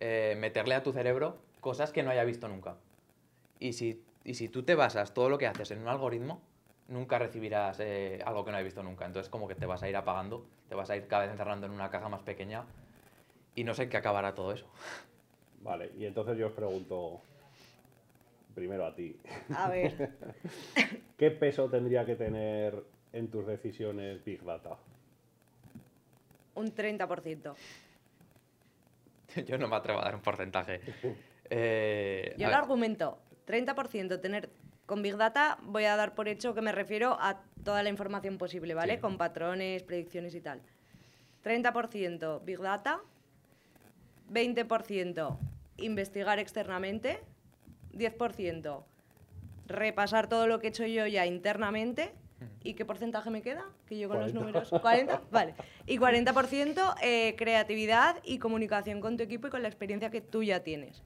eh, 0.00 0.36
meterle 0.38 0.74
a 0.74 0.82
tu 0.82 0.92
cerebro 0.92 1.38
cosas 1.60 1.92
que 1.92 2.02
no 2.02 2.10
haya 2.10 2.24
visto 2.24 2.48
nunca. 2.48 2.76
Y 3.58 3.72
si, 3.72 4.02
y 4.24 4.34
si 4.34 4.48
tú 4.48 4.62
te 4.62 4.74
basas 4.74 5.14
todo 5.14 5.28
lo 5.28 5.38
que 5.38 5.46
haces 5.46 5.70
en 5.72 5.80
un 5.80 5.88
algoritmo, 5.88 6.40
nunca 6.88 7.18
recibirás 7.18 7.80
eh, 7.80 8.20
algo 8.24 8.44
que 8.44 8.50
no 8.50 8.56
hayas 8.56 8.66
visto 8.66 8.82
nunca. 8.82 9.06
Entonces 9.06 9.30
como 9.30 9.48
que 9.48 9.54
te 9.54 9.66
vas 9.66 9.82
a 9.82 9.88
ir 9.88 9.96
apagando, 9.96 10.46
te 10.68 10.74
vas 10.74 10.90
a 10.90 10.96
ir 10.96 11.06
cada 11.06 11.22
vez 11.22 11.32
encerrando 11.32 11.66
en 11.66 11.72
una 11.72 11.90
caja 11.90 12.08
más 12.08 12.22
pequeña 12.22 12.64
y 13.54 13.64
no 13.64 13.74
sé 13.74 13.84
en 13.84 13.90
qué 13.90 13.96
acabará 13.96 14.34
todo 14.34 14.52
eso. 14.52 14.66
Vale, 15.62 15.92
y 15.98 16.06
entonces 16.06 16.36
yo 16.38 16.48
os 16.48 16.52
pregunto, 16.52 17.20
primero 18.54 18.84
a 18.86 18.94
ti, 18.94 19.16
A 19.54 19.68
ver, 19.68 20.10
¿qué 21.16 21.30
peso 21.30 21.68
tendría 21.68 22.04
que 22.04 22.16
tener 22.16 22.82
en 23.12 23.28
tus 23.28 23.46
decisiones 23.46 24.24
Big 24.24 24.42
Data? 24.42 24.76
un 26.54 26.74
30%. 26.74 27.54
Yo 29.46 29.56
no 29.56 29.68
me 29.68 29.76
atrevo 29.76 30.00
a 30.00 30.04
dar 30.04 30.14
un 30.14 30.22
porcentaje. 30.22 30.80
Eh, 31.54 32.34
Yo 32.38 32.46
lo 32.46 32.52
ver, 32.52 32.60
argumento, 32.60 33.18
30% 33.46 34.18
tener 34.22 34.48
con 34.86 35.02
Big 35.02 35.18
Data, 35.18 35.58
voy 35.64 35.84
a 35.84 35.96
dar 35.96 36.14
por 36.14 36.26
hecho 36.26 36.54
que 36.54 36.62
me 36.62 36.72
refiero 36.72 37.18
a 37.20 37.42
toda 37.62 37.82
la 37.82 37.90
información 37.90 38.38
posible, 38.38 38.72
¿vale? 38.72 38.94
Sí. 38.94 39.00
Con 39.00 39.18
patrones, 39.18 39.82
predicciones 39.82 40.34
y 40.34 40.40
tal. 40.40 40.62
30% 41.44 42.42
Big 42.42 42.58
Data, 42.58 43.02
20% 44.32 45.38
investigar 45.78 46.38
externamente, 46.38 47.20
10% 47.92 48.84
repasar 49.66 50.28
todo 50.28 50.46
lo 50.46 50.58
que 50.58 50.68
he 50.68 50.70
hecho 50.70 50.86
yo 50.86 51.06
ya 51.06 51.26
internamente. 51.26 52.12
¿Y 52.64 52.74
qué 52.74 52.84
porcentaje 52.84 53.30
me 53.30 53.40
queda? 53.40 53.64
Que 53.86 53.96
yo 53.98 54.08
con 54.08 54.18
los 54.18 54.32
40. 54.32 54.40
números. 54.40 54.72
¿40? 54.72 55.20
Vale. 55.30 55.54
Y 55.86 55.98
40% 55.98 56.96
eh, 57.00 57.36
creatividad 57.36 58.16
y 58.24 58.38
comunicación 58.38 59.00
con 59.00 59.16
tu 59.16 59.22
equipo 59.22 59.46
y 59.46 59.50
con 59.50 59.62
la 59.62 59.68
experiencia 59.68 60.10
que 60.10 60.20
tú 60.20 60.42
ya 60.42 60.60
tienes. 60.60 61.02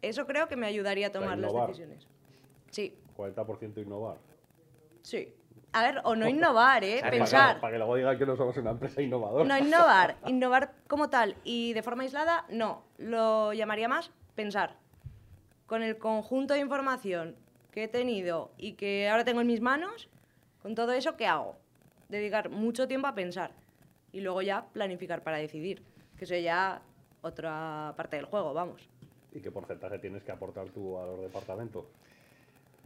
Eso 0.00 0.26
creo 0.26 0.46
que 0.46 0.54
me 0.54 0.66
ayudaría 0.66 1.08
a 1.08 1.12
tomar 1.12 1.38
las 1.38 1.52
decisiones. 1.52 2.06
Sí, 2.70 2.94
40% 3.16 3.82
innovar. 3.82 4.18
sí. 5.02 5.32
A 5.76 5.82
ver, 5.82 6.00
o 6.04 6.16
no 6.16 6.26
innovar, 6.26 6.82
¿eh? 6.84 7.02
Pensar. 7.10 7.48
Para, 7.48 7.60
para 7.60 7.72
que 7.74 7.78
luego 7.78 7.96
digan 7.96 8.16
que 8.16 8.24
no 8.24 8.34
somos 8.34 8.56
una 8.56 8.70
empresa 8.70 9.02
innovadora. 9.02 9.44
No 9.44 9.58
innovar. 9.58 10.16
Innovar 10.26 10.72
como 10.88 11.10
tal 11.10 11.36
y 11.44 11.74
de 11.74 11.82
forma 11.82 12.02
aislada, 12.02 12.46
no. 12.48 12.82
Lo 12.96 13.52
llamaría 13.52 13.86
más 13.86 14.10
pensar. 14.34 14.76
Con 15.66 15.82
el 15.82 15.98
conjunto 15.98 16.54
de 16.54 16.60
información 16.60 17.36
que 17.72 17.84
he 17.84 17.88
tenido 17.88 18.52
y 18.56 18.72
que 18.72 19.10
ahora 19.10 19.24
tengo 19.26 19.42
en 19.42 19.48
mis 19.48 19.60
manos, 19.60 20.08
con 20.62 20.74
todo 20.74 20.92
eso, 20.92 21.14
¿qué 21.18 21.26
hago? 21.26 21.58
Dedicar 22.08 22.48
mucho 22.48 22.88
tiempo 22.88 23.08
a 23.08 23.14
pensar 23.14 23.50
y 24.12 24.22
luego 24.22 24.40
ya 24.40 24.64
planificar 24.72 25.22
para 25.22 25.36
decidir. 25.36 25.82
Que 26.16 26.24
eso 26.24 26.36
ya 26.36 26.80
otra 27.20 27.92
parte 27.98 28.16
del 28.16 28.24
juego, 28.24 28.54
vamos. 28.54 28.88
¿Y 29.30 29.40
qué 29.40 29.50
porcentaje 29.50 29.98
tienes 29.98 30.22
que 30.22 30.32
aportar 30.32 30.68
tú 30.70 30.98
a 30.98 31.04
los 31.04 31.20
departamentos? 31.20 31.84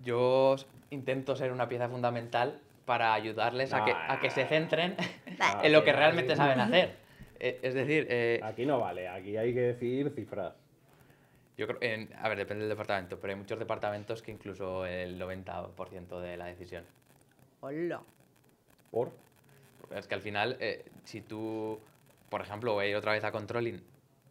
Yo 0.02 0.56
intento 0.90 1.36
ser 1.36 1.52
una 1.52 1.68
pieza 1.68 1.88
fundamental 1.88 2.58
para 2.90 3.14
ayudarles 3.14 3.72
a 3.72 3.84
que, 3.84 3.92
a 3.92 4.18
que 4.18 4.30
se 4.30 4.46
centren 4.46 4.96
Ah, 5.38 5.60
en 5.62 5.72
lo 5.72 5.84
que 5.84 5.92
realmente 5.92 6.34
saben 6.34 6.58
hacer. 6.58 6.96
Eh, 7.38 7.60
Es 7.62 7.72
decir, 7.74 8.08
eh, 8.10 8.40
Aquí 8.42 8.66
no 8.66 8.80
vale, 8.80 9.06
aquí 9.08 9.36
hay 9.36 9.54
que 9.54 9.60
decir 9.60 10.10
cifras. 10.10 10.54
yo 11.56 11.68
creo, 11.68 11.78
en- 11.82 12.10
a 12.18 12.28
ver, 12.28 12.36
depende 12.38 12.62
del 12.64 12.70
departamento, 12.70 13.20
pero 13.20 13.32
hay 13.32 13.38
muchos 13.38 13.60
departamentos 13.60 14.22
que 14.22 14.32
incluso 14.32 14.84
el 14.86 15.16
90% 15.20 16.20
de 16.20 16.36
la 16.36 16.46
decisión. 16.46 16.84
Hola. 17.60 18.00
¿Por? 18.90 19.12
Es 19.94 20.08
que 20.08 20.16
al 20.16 20.20
final, 20.22 20.56
eh, 20.58 20.84
si 21.04 21.20
tú, 21.20 21.78
por 22.28 22.40
ejemplo, 22.40 22.72
voy 22.72 22.86
a 22.86 22.88
ir 22.88 22.96
otra 22.96 23.12
vez 23.12 23.22
a 23.22 23.30
controlling, 23.30 23.80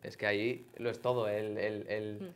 es 0.04 0.17
que 0.17 0.28
ahí 0.28 0.67
lo 0.76 0.89
es 0.89 1.02
todo. 1.02 1.30
El, 1.30 1.58
el- 1.58 1.88
el- 1.88 2.34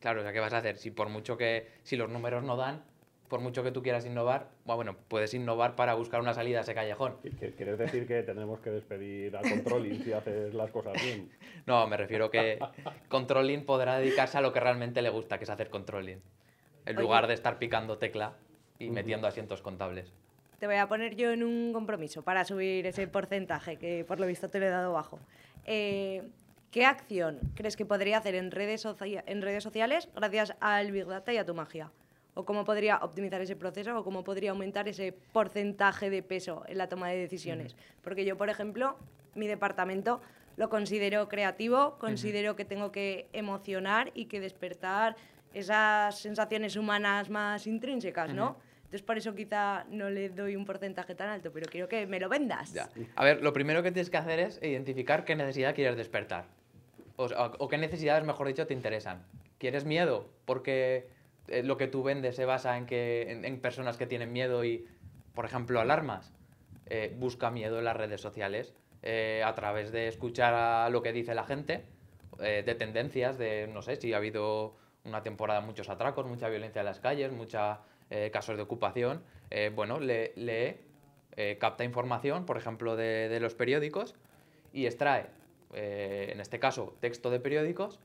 Claro, 0.00 0.20
o 0.20 0.22
sea, 0.24 0.32
¿qué 0.32 0.40
vas 0.40 0.52
a 0.52 0.58
hacer? 0.58 0.78
Si 0.78 0.90
por 0.90 1.08
mucho 1.10 1.36
que, 1.38 1.68
si 1.84 1.96
los 1.96 2.10
números 2.10 2.42
no 2.42 2.56
dan, 2.56 2.82
por 3.28 3.40
mucho 3.40 3.62
que 3.62 3.72
tú 3.72 3.82
quieras 3.82 4.04
innovar, 4.06 4.48
bueno, 4.64 4.76
bueno, 4.76 4.96
puedes 5.08 5.32
innovar 5.34 5.74
para 5.76 5.94
buscar 5.94 6.20
una 6.20 6.34
salida 6.34 6.58
a 6.58 6.62
ese 6.62 6.74
callejón. 6.74 7.14
¿Qui- 7.22 7.32
qui- 7.38 7.54
¿Quieres 7.54 7.78
decir 7.78 8.06
que 8.06 8.22
tenemos 8.22 8.60
que 8.60 8.70
despedir 8.70 9.36
a 9.36 9.40
Controlling 9.40 10.02
si 10.04 10.12
haces 10.12 10.52
las 10.54 10.70
cosas 10.70 10.92
bien? 11.02 11.30
No, 11.66 11.86
me 11.86 11.96
refiero 11.96 12.30
que 12.30 12.58
controlling 13.08 13.64
podrá 13.64 13.98
dedicarse 13.98 14.36
a 14.36 14.42
lo 14.42 14.52
que 14.52 14.60
realmente 14.60 15.00
le 15.00 15.08
gusta, 15.08 15.38
que 15.38 15.44
es 15.44 15.50
hacer 15.50 15.70
controlling. 15.70 16.20
En 16.84 16.96
Oye. 16.96 17.02
lugar 17.02 17.26
de 17.26 17.32
estar 17.34 17.58
picando 17.58 17.96
tecla 17.96 18.34
y 18.78 18.90
metiendo 18.90 19.26
asientos 19.26 19.62
contables. 19.62 20.12
Te 20.58 20.66
voy 20.66 20.76
a 20.76 20.86
poner 20.88 21.16
yo 21.16 21.30
en 21.32 21.42
un 21.42 21.72
compromiso 21.72 22.22
para 22.22 22.44
subir 22.44 22.86
ese 22.86 23.08
porcentaje 23.08 23.78
que 23.78 24.04
por 24.04 24.20
lo 24.20 24.26
visto 24.26 24.50
te 24.50 24.58
lo 24.60 24.66
he 24.66 24.70
dado 24.70 24.92
bajo. 24.92 25.18
Eh, 25.64 26.22
¿Qué 26.70 26.84
acción 26.84 27.38
crees 27.54 27.76
que 27.76 27.86
podría 27.86 28.18
hacer 28.18 28.34
en 28.34 28.50
redes, 28.50 28.86
en 29.00 29.40
redes 29.42 29.62
sociales 29.62 30.08
gracias 30.14 30.54
al 30.60 30.90
Big 30.92 31.06
Data 31.06 31.32
y 31.32 31.38
a 31.38 31.46
tu 31.46 31.54
magia? 31.54 31.90
¿O 32.34 32.44
cómo 32.44 32.64
podría 32.64 32.98
optimizar 32.98 33.40
ese 33.40 33.54
proceso 33.54 33.96
o 33.96 34.02
cómo 34.02 34.24
podría 34.24 34.50
aumentar 34.50 34.88
ese 34.88 35.12
porcentaje 35.12 36.10
de 36.10 36.22
peso 36.22 36.64
en 36.66 36.78
la 36.78 36.88
toma 36.88 37.08
de 37.08 37.16
decisiones? 37.16 37.76
Porque 38.02 38.24
yo, 38.24 38.36
por 38.36 38.50
ejemplo, 38.50 38.96
mi 39.34 39.46
departamento 39.46 40.20
lo 40.56 40.68
considero 40.68 41.28
creativo, 41.28 41.96
considero 41.98 42.56
que 42.56 42.64
tengo 42.64 42.90
que 42.90 43.28
emocionar 43.32 44.10
y 44.14 44.26
que 44.26 44.40
despertar 44.40 45.16
esas 45.52 46.18
sensaciones 46.18 46.76
humanas 46.76 47.30
más 47.30 47.66
intrínsecas, 47.66 48.34
¿no? 48.34 48.56
Entonces 48.78 49.02
por 49.02 49.16
eso 49.16 49.34
quizá 49.34 49.84
no 49.90 50.10
le 50.10 50.28
doy 50.28 50.56
un 50.56 50.64
porcentaje 50.64 51.14
tan 51.14 51.28
alto, 51.28 51.50
pero 51.52 51.66
quiero 51.70 51.88
que 51.88 52.06
me 52.06 52.20
lo 52.20 52.28
vendas. 52.28 52.72
Ya. 52.72 52.88
A 53.16 53.24
ver, 53.24 53.42
lo 53.42 53.52
primero 53.52 53.82
que 53.82 53.90
tienes 53.90 54.10
que 54.10 54.16
hacer 54.16 54.38
es 54.40 54.60
identificar 54.62 55.24
qué 55.24 55.34
necesidad 55.34 55.74
quieres 55.74 55.96
despertar. 55.96 56.46
O, 57.16 57.26
o 57.26 57.68
qué 57.68 57.78
necesidades, 57.78 58.24
mejor 58.24 58.48
dicho, 58.48 58.66
te 58.66 58.74
interesan. 58.74 59.24
¿Quieres 59.58 59.84
miedo? 59.84 60.28
Porque 60.44 61.08
lo 61.48 61.76
que 61.76 61.86
tú 61.88 62.02
vendes 62.02 62.36
se 62.36 62.44
basa 62.44 62.76
en, 62.78 62.86
que, 62.86 63.30
en, 63.44 63.60
personas 63.60 63.96
que 63.96 64.06
tienen 64.06 64.32
miedo 64.32 64.64
y, 64.64 64.86
por 65.34 65.44
ejemplo, 65.44 65.80
alarmas. 65.80 66.32
Eh, 66.86 67.14
busca 67.18 67.50
miedo 67.50 67.78
en 67.78 67.84
las 67.86 67.96
redes 67.96 68.20
sociales 68.20 68.74
eh, 69.02 69.42
a 69.44 69.54
través 69.54 69.90
de 69.90 70.06
escuchar 70.08 70.52
a 70.54 70.88
lo 70.90 71.02
que 71.02 71.12
dice 71.12 71.34
la 71.34 71.44
gente, 71.44 71.84
eh, 72.40 72.62
de 72.64 72.74
tendencias, 72.74 73.38
de, 73.38 73.68
no 73.72 73.80
sé, 73.82 73.96
si 73.96 74.12
ha 74.12 74.18
habido 74.18 74.76
una 75.04 75.22
temporada 75.22 75.60
muchos 75.60 75.88
atracos, 75.88 76.26
mucha 76.26 76.48
violencia 76.48 76.80
en 76.80 76.86
las 76.86 77.00
calles, 77.00 77.32
muchos 77.32 77.78
casos 78.32 78.56
de 78.56 78.62
ocupación. 78.62 79.22
eh, 79.50 79.70
bueno, 79.74 79.98
le- 79.98 80.32
lee, 80.36 80.76
eh, 81.36 81.56
capta 81.58 81.84
información, 81.84 82.44
por 82.46 82.56
ejemplo, 82.56 82.96
de, 82.96 83.28
de 83.28 83.40
los 83.40 83.54
periódicos 83.54 84.14
y 84.72 84.86
extrae, 84.86 85.26
eh, 85.72 86.28
en 86.32 86.40
este 86.40 86.58
caso, 86.58 86.96
texto 87.00 87.30
de 87.30 87.40
periódicos 87.40 87.98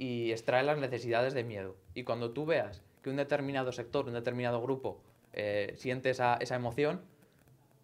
y 0.00 0.32
extrae 0.32 0.62
las 0.62 0.78
necesidades 0.78 1.34
de 1.34 1.44
miedo. 1.44 1.76
Y 1.92 2.04
cuando 2.04 2.30
tú 2.32 2.46
veas 2.46 2.82
que 3.02 3.10
un 3.10 3.16
determinado 3.16 3.70
sector, 3.70 4.06
un 4.06 4.14
determinado 4.14 4.62
grupo 4.62 5.02
eh, 5.34 5.74
siente 5.76 6.08
esa, 6.08 6.36
esa 6.40 6.54
emoción, 6.56 7.02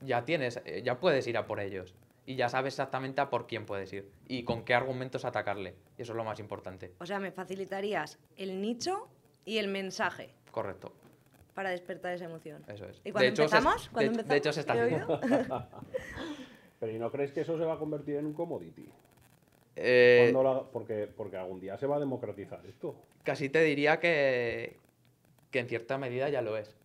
ya 0.00 0.24
tienes, 0.24 0.62
eh, 0.64 0.80
ya 0.82 0.98
puedes 0.98 1.26
ir 1.26 1.36
a 1.36 1.46
por 1.46 1.60
ellos. 1.60 1.94
Y 2.24 2.36
ya 2.36 2.48
sabes 2.48 2.72
exactamente 2.72 3.20
a 3.20 3.28
por 3.28 3.46
quién 3.46 3.66
puedes 3.66 3.92
ir 3.92 4.10
y 4.26 4.44
con 4.44 4.64
qué 4.64 4.72
argumentos 4.72 5.26
atacarle. 5.26 5.74
Y 5.98 6.02
eso 6.02 6.12
es 6.12 6.16
lo 6.16 6.24
más 6.24 6.40
importante. 6.40 6.94
O 7.00 7.04
sea, 7.06 7.20
me 7.20 7.32
facilitarías 7.32 8.18
el 8.38 8.62
nicho 8.62 9.08
y 9.44 9.58
el 9.58 9.68
mensaje 9.68 10.30
Correcto. 10.50 10.92
para 11.54 11.68
despertar 11.70 12.14
esa 12.14 12.24
emoción. 12.24 12.64
Eso 12.66 12.86
es. 12.86 12.98
¿Y 13.00 13.02
De 13.04 13.12
cuando 13.12 13.28
hecho, 13.28 13.42
empezamos? 13.42 13.84
de 13.84 13.90
¿Cuándo 13.92 14.12
hecho- 14.12 14.28
de 14.28 14.36
empezamos? 14.36 14.38
hecho, 14.38 14.52
se 14.54 14.60
está 14.60 14.74
¿He 14.74 14.80
haciendo. 14.82 15.20
Pero 16.80 16.92
¿y 16.92 16.98
no 16.98 17.10
crees 17.10 17.32
que 17.32 17.42
eso 17.42 17.56
se 17.58 17.64
va 17.64 17.74
a 17.74 17.78
convertir 17.78 18.16
en 18.16 18.26
un 18.26 18.32
commodity? 18.32 18.88
Eh, 19.76 20.32
la- 20.34 20.64
porque, 20.72 21.06
porque 21.06 21.36
algún 21.36 21.60
día 21.60 21.76
se 21.76 21.86
va 21.86 21.96
a 21.96 22.00
democratizar 22.00 22.64
esto. 22.66 22.96
casi 23.22 23.48
te 23.50 23.62
diría 23.62 24.00
que, 24.00 24.76
que 25.50 25.58
en 25.60 25.68
cierta 25.68 25.98
medida 25.98 26.28
ya 26.30 26.40
lo 26.42 26.56
es. 26.56 26.76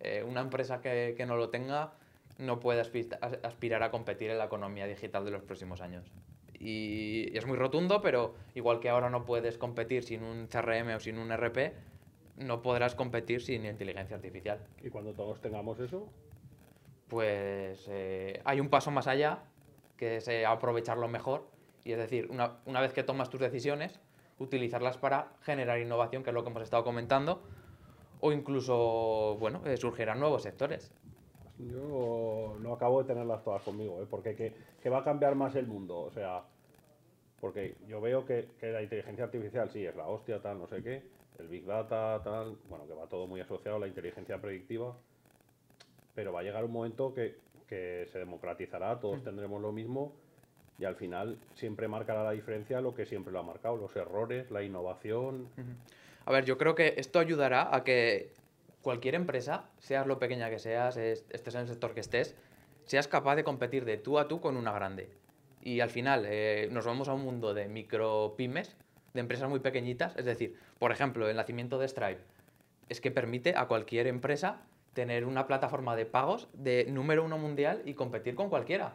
Eh, 0.00 0.22
una 0.22 0.42
empresa 0.42 0.80
que, 0.82 1.14
que 1.16 1.24
no 1.26 1.36
lo 1.36 1.48
tenga 1.48 1.94
no 2.38 2.60
puede 2.60 2.82
aspi- 2.82 3.16
as- 3.22 3.38
aspirar 3.42 3.82
a 3.82 3.90
competir 3.90 4.30
en 4.30 4.36
la 4.38 4.44
economía 4.44 4.86
digital 4.86 5.24
de 5.24 5.30
los 5.30 5.42
próximos 5.42 5.80
años. 5.80 6.04
Y, 6.58 7.30
y 7.32 7.36
es 7.38 7.46
muy 7.46 7.56
rotundo, 7.56 8.02
pero 8.02 8.34
igual 8.54 8.80
que 8.80 8.90
ahora 8.90 9.08
no 9.08 9.24
puedes 9.24 9.56
competir 9.56 10.02
sin 10.04 10.22
un 10.22 10.48
CRM 10.48 10.94
o 10.94 11.00
sin 11.00 11.16
un 11.18 11.30
RP, 11.32 11.72
no 12.36 12.60
podrás 12.60 12.94
competir 12.94 13.40
sin 13.40 13.64
inteligencia 13.64 14.16
artificial. 14.16 14.58
Y 14.82 14.90
cuando 14.90 15.14
todos 15.14 15.40
tengamos 15.40 15.80
eso, 15.80 16.10
Pues 17.08 17.86
eh, 17.88 18.40
hay 18.44 18.60
un 18.60 18.68
paso 18.68 18.90
más 18.90 19.06
allá, 19.06 19.38
que 19.96 20.16
es 20.16 20.28
eh, 20.28 20.44
aprovecharlo 20.44 21.08
mejor. 21.08 21.46
Y 21.86 21.92
es 21.92 21.98
decir, 21.98 22.26
una, 22.32 22.56
una 22.66 22.80
vez 22.80 22.92
que 22.92 23.04
tomas 23.04 23.30
tus 23.30 23.38
decisiones, 23.38 24.00
utilizarlas 24.40 24.98
para 24.98 25.28
generar 25.42 25.78
innovación, 25.78 26.24
que 26.24 26.30
es 26.30 26.34
lo 26.34 26.42
que 26.42 26.50
hemos 26.50 26.64
estado 26.64 26.82
comentando, 26.82 27.44
o 28.18 28.32
incluso, 28.32 29.36
bueno, 29.38 29.64
eh, 29.64 29.76
surgirán 29.76 30.18
nuevos 30.18 30.42
sectores. 30.42 30.92
yo 31.58 32.56
no 32.58 32.72
acabo 32.72 33.04
de 33.04 33.06
tenerlas 33.06 33.44
todas 33.44 33.62
conmigo, 33.62 34.02
¿eh? 34.02 34.06
porque 34.10 34.34
que, 34.34 34.52
que 34.82 34.90
va 34.90 34.98
a 34.98 35.04
cambiar 35.04 35.36
más 35.36 35.54
el 35.54 35.68
mundo. 35.68 36.00
O 36.00 36.10
sea, 36.10 36.42
porque 37.40 37.76
yo 37.86 38.00
veo 38.00 38.26
que, 38.26 38.48
que 38.58 38.72
la 38.72 38.82
inteligencia 38.82 39.26
artificial 39.26 39.70
sí 39.70 39.86
es 39.86 39.94
la 39.94 40.08
hostia, 40.08 40.42
tal, 40.42 40.58
no 40.58 40.66
sé 40.66 40.82
qué, 40.82 41.04
el 41.38 41.46
Big 41.46 41.66
Data, 41.66 42.20
tal, 42.24 42.58
bueno, 42.68 42.84
que 42.88 42.94
va 42.94 43.06
todo 43.06 43.28
muy 43.28 43.40
asociado 43.40 43.76
a 43.76 43.80
la 43.80 43.86
inteligencia 43.86 44.40
predictiva. 44.40 44.96
pero 46.16 46.32
va 46.32 46.40
a 46.40 46.42
llegar 46.42 46.64
un 46.64 46.72
momento 46.72 47.14
que, 47.14 47.38
que 47.68 48.08
se 48.10 48.18
democratizará, 48.18 48.98
todos 48.98 49.22
tendremos 49.22 49.62
lo 49.62 49.70
mismo 49.70 50.25
y 50.78 50.84
al 50.84 50.96
final 50.96 51.38
siempre 51.54 51.88
marcará 51.88 52.22
la 52.24 52.32
diferencia 52.32 52.80
lo 52.80 52.94
que 52.94 53.06
siempre 53.06 53.32
lo 53.32 53.38
ha 53.40 53.42
marcado, 53.42 53.76
los 53.76 53.94
errores, 53.96 54.50
la 54.50 54.62
innovación. 54.62 55.48
A 56.24 56.32
ver, 56.32 56.44
yo 56.44 56.58
creo 56.58 56.74
que 56.74 56.94
esto 56.98 57.18
ayudará 57.18 57.74
a 57.74 57.82
que 57.84 58.32
cualquier 58.82 59.14
empresa, 59.14 59.64
seas 59.78 60.06
lo 60.06 60.18
pequeña 60.18 60.50
que 60.50 60.58
seas, 60.58 60.96
es- 60.96 61.24
estés 61.30 61.54
en 61.54 61.62
el 61.62 61.68
sector 61.68 61.94
que 61.94 62.00
estés, 62.00 62.36
seas 62.84 63.08
capaz 63.08 63.36
de 63.36 63.44
competir 63.44 63.84
de 63.84 63.96
tú 63.96 64.18
a 64.18 64.28
tú 64.28 64.40
con 64.40 64.56
una 64.56 64.72
grande. 64.72 65.08
Y 65.62 65.80
al 65.80 65.90
final 65.90 66.24
eh, 66.26 66.68
nos 66.70 66.84
vamos 66.86 67.08
a 67.08 67.14
un 67.14 67.22
mundo 67.24 67.52
de 67.54 67.68
micro 67.68 68.34
pymes, 68.36 68.76
de 69.14 69.20
empresas 69.20 69.48
muy 69.48 69.60
pequeñitas. 69.60 70.14
Es 70.16 70.24
decir, 70.24 70.56
por 70.78 70.92
ejemplo, 70.92 71.28
el 71.28 71.36
nacimiento 71.36 71.78
de 71.78 71.88
Stripe 71.88 72.20
es 72.88 73.00
que 73.00 73.10
permite 73.10 73.54
a 73.56 73.66
cualquier 73.66 74.06
empresa 74.06 74.60
tener 74.92 75.24
una 75.24 75.46
plataforma 75.46 75.96
de 75.96 76.06
pagos 76.06 76.48
de 76.52 76.86
número 76.88 77.24
uno 77.24 77.38
mundial 77.38 77.82
y 77.84 77.94
competir 77.94 78.34
con 78.36 78.48
cualquiera. 78.48 78.94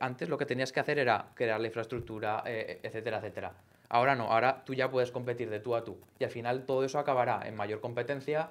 Antes 0.00 0.28
lo 0.28 0.38
que 0.38 0.46
tenías 0.46 0.72
que 0.72 0.80
hacer 0.80 0.98
era 0.98 1.30
crear 1.34 1.60
la 1.60 1.66
infraestructura, 1.66 2.42
eh, 2.46 2.80
etcétera, 2.82 3.18
etcétera. 3.18 3.52
Ahora 3.88 4.14
no, 4.14 4.32
ahora 4.32 4.64
tú 4.64 4.74
ya 4.74 4.90
puedes 4.90 5.10
competir 5.10 5.50
de 5.50 5.60
tú 5.60 5.74
a 5.74 5.84
tú. 5.84 5.98
Y 6.18 6.24
al 6.24 6.30
final 6.30 6.64
todo 6.64 6.84
eso 6.84 6.98
acabará 6.98 7.46
en 7.46 7.56
mayor 7.56 7.80
competencia 7.80 8.50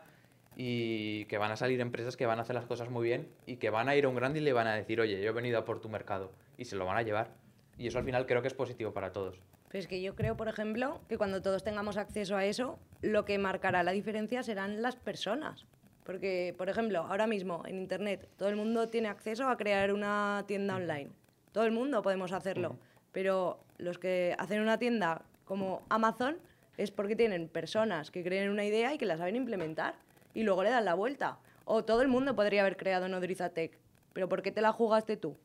y 0.56 1.26
que 1.26 1.38
van 1.38 1.52
a 1.52 1.56
salir 1.56 1.82
empresas 1.82 2.18
que 2.18 2.26
van 2.26 2.40
a 2.40 2.44
hacer 2.44 2.56
las 2.56 2.66
cosas 2.66 2.90
muy 2.90 3.06
bien 3.06 3.28
y 3.46 3.56
que 3.56 3.70
van 3.70 3.90
a 3.90 3.96
ir 3.96 4.06
a 4.06 4.10
un 4.10 4.16
grande 4.16 4.40
y 4.40 4.44
le 4.44 4.54
van 4.54 4.68
a 4.68 4.76
decir, 4.76 5.00
oye, 5.02 5.22
yo 5.22 5.30
he 5.30 5.34
venido 5.34 5.58
a 5.58 5.66
por 5.66 5.82
tu 5.82 5.90
mercado. 5.90 6.32
Y 6.58 6.66
se 6.66 6.76
lo 6.76 6.86
van 6.86 6.98
a 6.98 7.02
llevar. 7.02 7.32
Y 7.78 7.88
eso 7.88 7.98
al 7.98 8.06
final 8.06 8.26
creo 8.26 8.42
que 8.42 8.50
es 8.50 8.54
positivo 8.54 8.94
para 8.94 9.12
todos. 9.12 9.40
Pero 9.70 9.80
es 9.80 9.88
que 9.88 10.02
yo 10.02 10.16
creo, 10.16 10.36
por 10.36 10.50
ejemplo, 10.50 11.00
que 11.08 11.18
cuando 11.18 11.42
todos 11.42 11.64
tengamos 11.64 11.98
acceso 11.98 12.36
a 12.36 12.46
eso, 12.46 12.78
lo 13.02 13.24
que 13.24 13.38
marcará 13.38 13.84
la 13.84 13.94
diferencia 13.94 14.44
serán 14.44 14.82
las 14.82 14.98
personas. 14.98 15.66
Porque, 16.04 16.54
por 16.58 16.70
ejemplo, 16.70 17.00
ahora 17.00 17.26
mismo 17.26 17.64
en 17.66 17.78
Internet 17.78 18.28
todo 18.38 18.50
el 18.50 18.58
mundo 18.58 18.90
tiene 18.90 19.08
acceso 19.08 19.48
a 19.48 19.58
crear 19.58 19.94
una 19.94 20.44
tienda 20.46 20.76
online. 20.76 21.12
Todo 21.52 21.66
el 21.66 21.72
mundo 21.72 22.02
podemos 22.02 22.32
hacerlo. 22.32 22.78
Pero 23.12 23.60
los 23.78 23.98
que 23.98 24.36
hacen 24.38 24.62
una 24.62 24.78
tienda 24.78 25.24
como 25.46 25.82
Amazon 25.90 26.38
es 26.78 26.92
porque 26.92 27.16
tienen 27.16 27.50
personas 27.50 28.12
que 28.12 28.24
creen 28.24 28.50
una 28.50 28.64
idea 28.64 28.94
y 28.94 28.98
que 28.98 29.06
la 29.06 29.18
saben 29.18 29.36
implementar. 29.36 29.96
Y 30.34 30.44
luego 30.44 30.64
le 30.64 30.70
dan 30.70 30.86
la 30.86 30.94
vuelta. 30.94 31.38
O 31.66 31.84
todo 31.84 32.02
el 32.02 32.08
mundo 32.08 32.36
podría 32.36 32.62
haber 32.62 32.78
creado 32.78 33.08
Nodriza 33.08 33.50
Tech. 33.50 33.78
Pero 34.14 34.30
¿por 34.30 34.42
qué 34.42 34.52
te 34.52 34.62
la 34.62 34.72
jugaste 34.72 35.18
tú? 35.18 35.36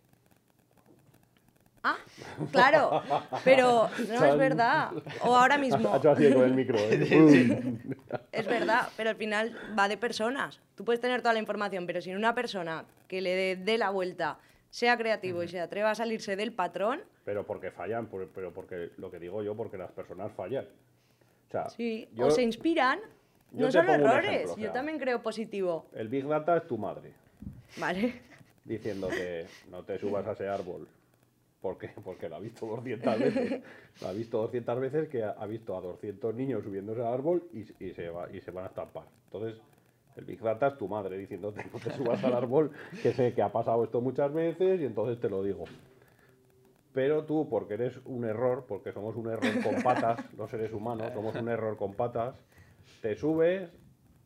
Ah, 1.89 1.99
claro, 2.51 3.01
pero 3.45 3.89
no 4.09 4.25
es 4.25 4.37
verdad. 4.37 4.91
O 5.23 5.37
ahora 5.37 5.57
mismo, 5.67 5.95
Ha 5.95 5.99
hecho 5.99 6.11
así 6.11 6.33
con 6.33 6.43
el 6.43 6.55
micro. 6.55 6.77
¿eh? 6.79 7.79
es 8.33 8.47
verdad, 8.47 8.89
pero 8.97 9.11
al 9.11 9.17
final 9.17 9.57
va 9.79 9.87
de 9.87 9.97
personas. 9.97 10.61
Tú 10.75 10.85
puedes 10.85 11.01
tener 11.01 11.23
toda 11.23 11.35
la 11.35 11.39
información, 11.39 11.87
pero 11.87 12.01
sin 12.01 12.17
una 12.17 12.35
persona 12.35 12.85
que 13.07 13.21
le 13.21 13.55
dé 13.55 13.79
la 13.79 13.91
vuelta, 13.91 14.39
sea 14.71 14.97
creativo 14.97 15.43
y 15.43 15.49
se 15.49 15.61
atreva 15.61 15.91
a 15.91 15.95
salirse 15.95 16.37
del 16.37 16.53
patrón, 16.53 17.01
pero 17.25 17.45
porque 17.47 17.71
fallan, 17.71 18.07
por- 18.07 18.29
pero 18.29 18.53
porque 18.53 18.91
lo 18.99 19.11
que 19.11 19.19
digo 19.19 19.43
yo, 19.43 19.55
porque 19.57 19.79
las 19.79 19.91
personas 19.93 20.33
fallan. 20.33 20.65
O 21.49 21.51
sea, 21.51 21.69
sí, 21.71 22.09
yo- 22.15 22.27
o 22.27 22.31
se 22.31 22.43
inspiran. 22.43 22.99
yo 23.53 23.67
No 23.67 23.73
son 23.73 23.89
errores, 23.89 24.31
ejemplo, 24.31 24.53
o 24.53 24.57
yo 24.57 24.63
sea. 24.65 24.73
también 24.73 24.99
creo 24.99 25.23
positivo. 25.23 25.87
el 25.95 26.09
Big 26.09 26.27
Data 26.27 26.57
es 26.57 26.67
tu 26.67 26.77
madre, 26.79 27.13
Vale. 27.79 28.21
diciendo 28.65 29.09
que 29.09 29.47
no 29.71 29.83
te 29.85 29.99
subas 29.99 30.27
a 30.27 30.33
ese 30.33 30.49
árbol. 30.49 30.87
¿Por 31.61 31.79
qué? 31.79 31.91
Porque 32.05 32.29
lo 32.29 32.37
ha 32.37 32.41
visto 32.41 32.67
200 32.67 33.19
veces. 33.19 33.63
Lo 34.03 34.09
ha 34.09 34.13
visto 34.13 34.39
200 34.43 34.79
veces 34.81 35.09
que 35.09 35.23
ha, 35.25 35.31
ha 35.31 35.47
visto 35.47 35.77
a 35.77 35.81
200 35.81 36.35
niños 36.35 36.63
subiéndose 36.65 37.01
al 37.01 37.13
árbol 37.15 37.43
y, 37.53 37.61
y 37.85 37.93
se 37.95 38.09
va, 38.11 38.29
y 38.31 38.41
se 38.41 38.51
van 38.51 38.65
a 38.65 38.69
estampar. 38.69 39.05
Entonces, 39.27 39.61
el 40.17 40.25
Big 40.25 40.41
Data 40.41 40.69
es 40.69 40.79
tu 40.79 40.89
madre 40.89 41.19
diciéndote 41.19 41.65
no 41.73 41.79
te 41.79 41.91
subas 41.93 42.23
al 42.25 42.35
árbol, 42.35 42.71
que 43.03 43.13
sé 43.13 43.35
que 43.35 43.43
ha 43.43 43.53
pasado 43.53 43.85
esto 43.85 44.01
muchas 44.01 44.33
veces 44.33 44.81
y 44.81 44.85
entonces 44.85 45.21
te 45.21 45.29
lo 45.29 45.43
digo. 45.43 45.65
Pero 46.93 47.25
tú, 47.25 47.47
porque 47.51 47.75
eres 47.75 48.01
un 48.07 48.25
error, 48.25 48.65
porque 48.67 48.91
somos 48.93 49.17
un 49.17 49.29
error 49.29 49.63
con 49.63 49.83
patas, 49.83 50.19
los 50.39 50.51
seres 50.51 50.73
humanos, 50.73 51.13
somos 51.13 51.35
un 51.37 51.49
error 51.49 51.77
con 51.77 51.93
patas, 51.93 52.43
te 53.03 53.15
subes, 53.17 53.71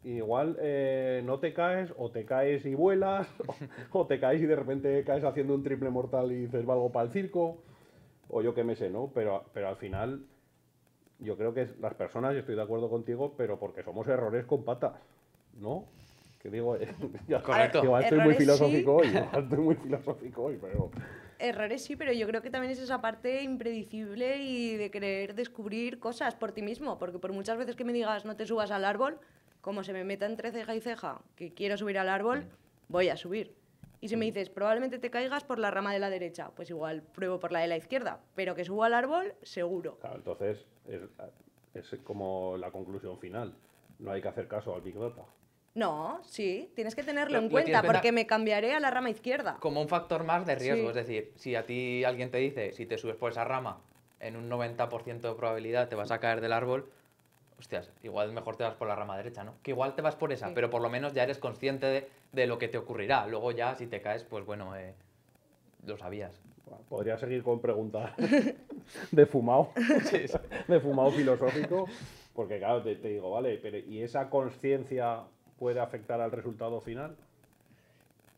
igual 0.05 0.57
eh, 0.61 1.20
no 1.24 1.41
te 1.41 1.53
caes, 1.53 1.93
o 1.97 2.12
te 2.12 2.24
caes 2.24 2.64
y 2.64 2.76
vuelas, 2.76 3.26
o, 3.91 4.07
te 4.07 4.20
caes 4.20 4.41
y 4.41 4.47
de 4.47 4.55
repente 4.55 5.03
caes 5.05 5.24
haciendo 5.24 5.55
un 5.55 5.64
triple 5.64 5.91
mortal 5.91 6.30
y 6.30 6.36
dices, 6.47 6.64
valgo 6.64 6.93
para 6.93 7.07
el 7.07 7.12
circo, 7.12 7.61
o 8.28 8.41
yo 8.41 8.55
qué 8.55 8.62
me 8.62 8.76
sé, 8.76 8.88
¿no? 8.88 9.11
Pero, 9.12 9.47
pero 9.53 9.66
al 9.66 9.76
final, 9.76 10.24
yo 11.18 11.36
creo 11.36 11.53
que 11.53 11.66
las 11.80 11.95
personas, 11.95 12.36
y 12.36 12.38
estoy 12.38 12.55
de 12.55 12.62
acuerdo 12.62 12.88
contigo, 12.88 13.34
pero 13.36 13.59
porque 13.59 13.82
somos 13.82 14.07
errores 14.07 14.47
con 14.47 14.64
patas, 14.64 14.95
¿no? 15.55 15.86
Que 16.40 16.51
digo, 16.51 16.76
ya- 17.28 17.42
Correcto. 17.42 17.84
igual 17.84 18.03
estoy 18.05 18.20
muy 18.20 18.32
sí. 18.34 18.38
filosófico 18.40 18.94
hoy, 18.96 19.09
igual 19.09 19.42
estoy 19.44 19.59
muy 19.59 19.74
filosófico 19.74 20.42
hoy, 20.44 20.59
pero... 20.61 20.90
Errores 21.38 21.82
sí, 21.84 21.96
pero 21.96 22.12
yo 22.12 22.26
creo 22.26 22.42
que 22.42 22.51
también 22.51 22.70
es 22.72 22.78
esa 22.78 23.01
parte 23.01 23.42
impredecible 23.42 24.36
y 24.42 24.76
de 24.76 24.90
querer 24.90 25.34
descubrir 25.34 25.98
cosas 25.98 26.34
por 26.34 26.53
ti 26.53 26.61
mismo, 26.61 26.98
porque 26.98 27.18
por 27.18 27.32
muchas 27.32 27.57
veces 27.57 27.76
que 27.76 27.84
me 27.84 27.94
digas 27.94 28.26
no 28.26 28.36
te 28.36 28.46
subas 28.46 28.70
al 28.70 28.84
árbol, 28.84 29.18
como 29.62 29.82
se 29.82 29.92
me 29.94 30.05
meta 30.05 30.26
entre 30.26 30.53
ceja 30.53 30.74
y 30.74 30.80
ceja 30.80 31.22
que 31.36 31.53
quiero 31.55 31.78
subir 31.78 31.98
al 31.98 32.11
árbol, 32.11 32.44
voy 32.88 33.09
a 33.09 33.16
subir. 33.16 33.55
Y 34.03 34.09
si 34.09 34.16
me 34.16 34.26
dices 34.26 34.51
probablemente 34.51 34.98
te 34.98 35.11
caigas 35.11 35.44
por 35.44 35.59
la 35.59 35.70
rama 35.70 35.92
de 35.94 35.98
la 35.98 36.11
derecha, 36.11 36.51
pues 36.55 36.68
igual 36.70 37.03
pruebo 37.03 37.38
por 37.40 37.53
la 37.53 37.61
de 37.61 37.68
la 37.68 37.76
izquierda, 37.78 38.20
pero 38.34 38.55
que 38.55 38.64
subo 38.64 38.84
al 38.84 38.92
árbol, 38.94 39.34
seguro. 39.42 39.98
Claro, 40.01 40.16
entonces 40.16 40.66
es, 40.86 41.01
es 41.74 42.01
como 42.01 42.57
la 42.59 42.70
conclusión 42.70 43.18
final. 43.18 43.55
No 43.98 44.11
hay 44.12 44.20
que 44.22 44.28
hacer 44.28 44.46
caso 44.48 44.74
al 44.74 44.80
Big 44.82 44.98
Data. 44.98 45.22
No, 45.75 46.21
sí, 46.25 46.71
tienes 46.75 46.95
que 46.97 47.03
tenerlo 47.05 47.35
Lo- 47.35 47.39
en 47.39 47.45
lo 47.45 47.51
cuenta 47.51 47.83
porque 47.83 48.11
me 48.12 48.27
cambiaré 48.27 48.75
a 48.75 48.81
la 48.81 48.91
rama 48.91 49.11
izquierda. 49.11 49.57
Como 49.61 49.81
un 49.81 49.89
factor 49.89 50.25
más 50.25 50.45
de 50.47 50.57
riesgo. 50.57 50.83
Sí. 50.93 50.99
Es 50.99 51.07
decir, 51.07 51.33
si 51.37 51.55
a 51.55 51.64
ti 51.64 52.03
alguien 52.05 52.31
te 52.31 52.39
dice, 52.39 52.73
si 52.73 52.87
te 52.87 52.99
subes 52.99 53.16
por 53.16 53.31
esa 53.31 53.45
rama, 53.45 53.79
en 54.18 54.37
un 54.37 54.49
90% 54.51 55.21
de 55.29 55.35
probabilidad 55.35 55.89
te 55.89 55.95
vas 55.95 56.11
a 56.11 56.18
caer 56.18 56.41
del 56.41 56.53
árbol, 56.53 56.91
hostias, 57.59 57.93
igual 58.03 58.33
mejor 58.33 58.57
te 58.57 58.64
vas 58.64 58.75
por 58.75 58.89
la 58.89 58.97
rama 58.97 59.16
derecha, 59.16 59.45
¿no? 59.45 59.55
Que 59.62 59.71
igual 59.71 59.95
te 59.95 60.03
vas 60.03 60.16
por 60.16 60.33
esa, 60.33 60.49
Sí. 60.49 60.53
pero 60.55 60.71
por 60.71 60.83
lo 60.83 60.91
menos 60.91 61.12
ya 61.14 61.23
eres 61.23 61.39
consciente 61.39 61.87
de, 61.87 62.09
de 62.33 62.47
lo 62.47 62.59
que 62.59 62.66
te 62.68 62.77
ocurrirá. 62.79 63.27
Luego 63.29 63.53
ya, 63.53 63.77
si 63.77 63.87
te 63.87 64.01
caes, 64.03 64.25
pues 64.25 64.45
bueno, 64.45 64.75
eh, 64.77 64.95
lo 65.87 65.97
sabías. 65.97 66.41
Podría 66.89 67.16
seguir 67.16 67.43
con 67.45 67.61
preguntas 67.61 68.12
de 69.12 69.27
fumado, 69.27 69.71
de 70.68 70.81
fumado 70.81 71.11
filosófico, 71.12 71.87
porque 72.35 72.59
claro, 72.59 72.83
te, 72.83 72.97
te 72.97 73.09
digo, 73.09 73.31
vale, 73.31 73.59
pero 73.59 73.79
¿y 73.79 74.03
esa 74.03 74.29
conciencia 74.31 75.21
puede 75.61 75.78
afectar 75.78 76.20
al 76.22 76.32
resultado 76.32 76.80
final? 76.80 77.14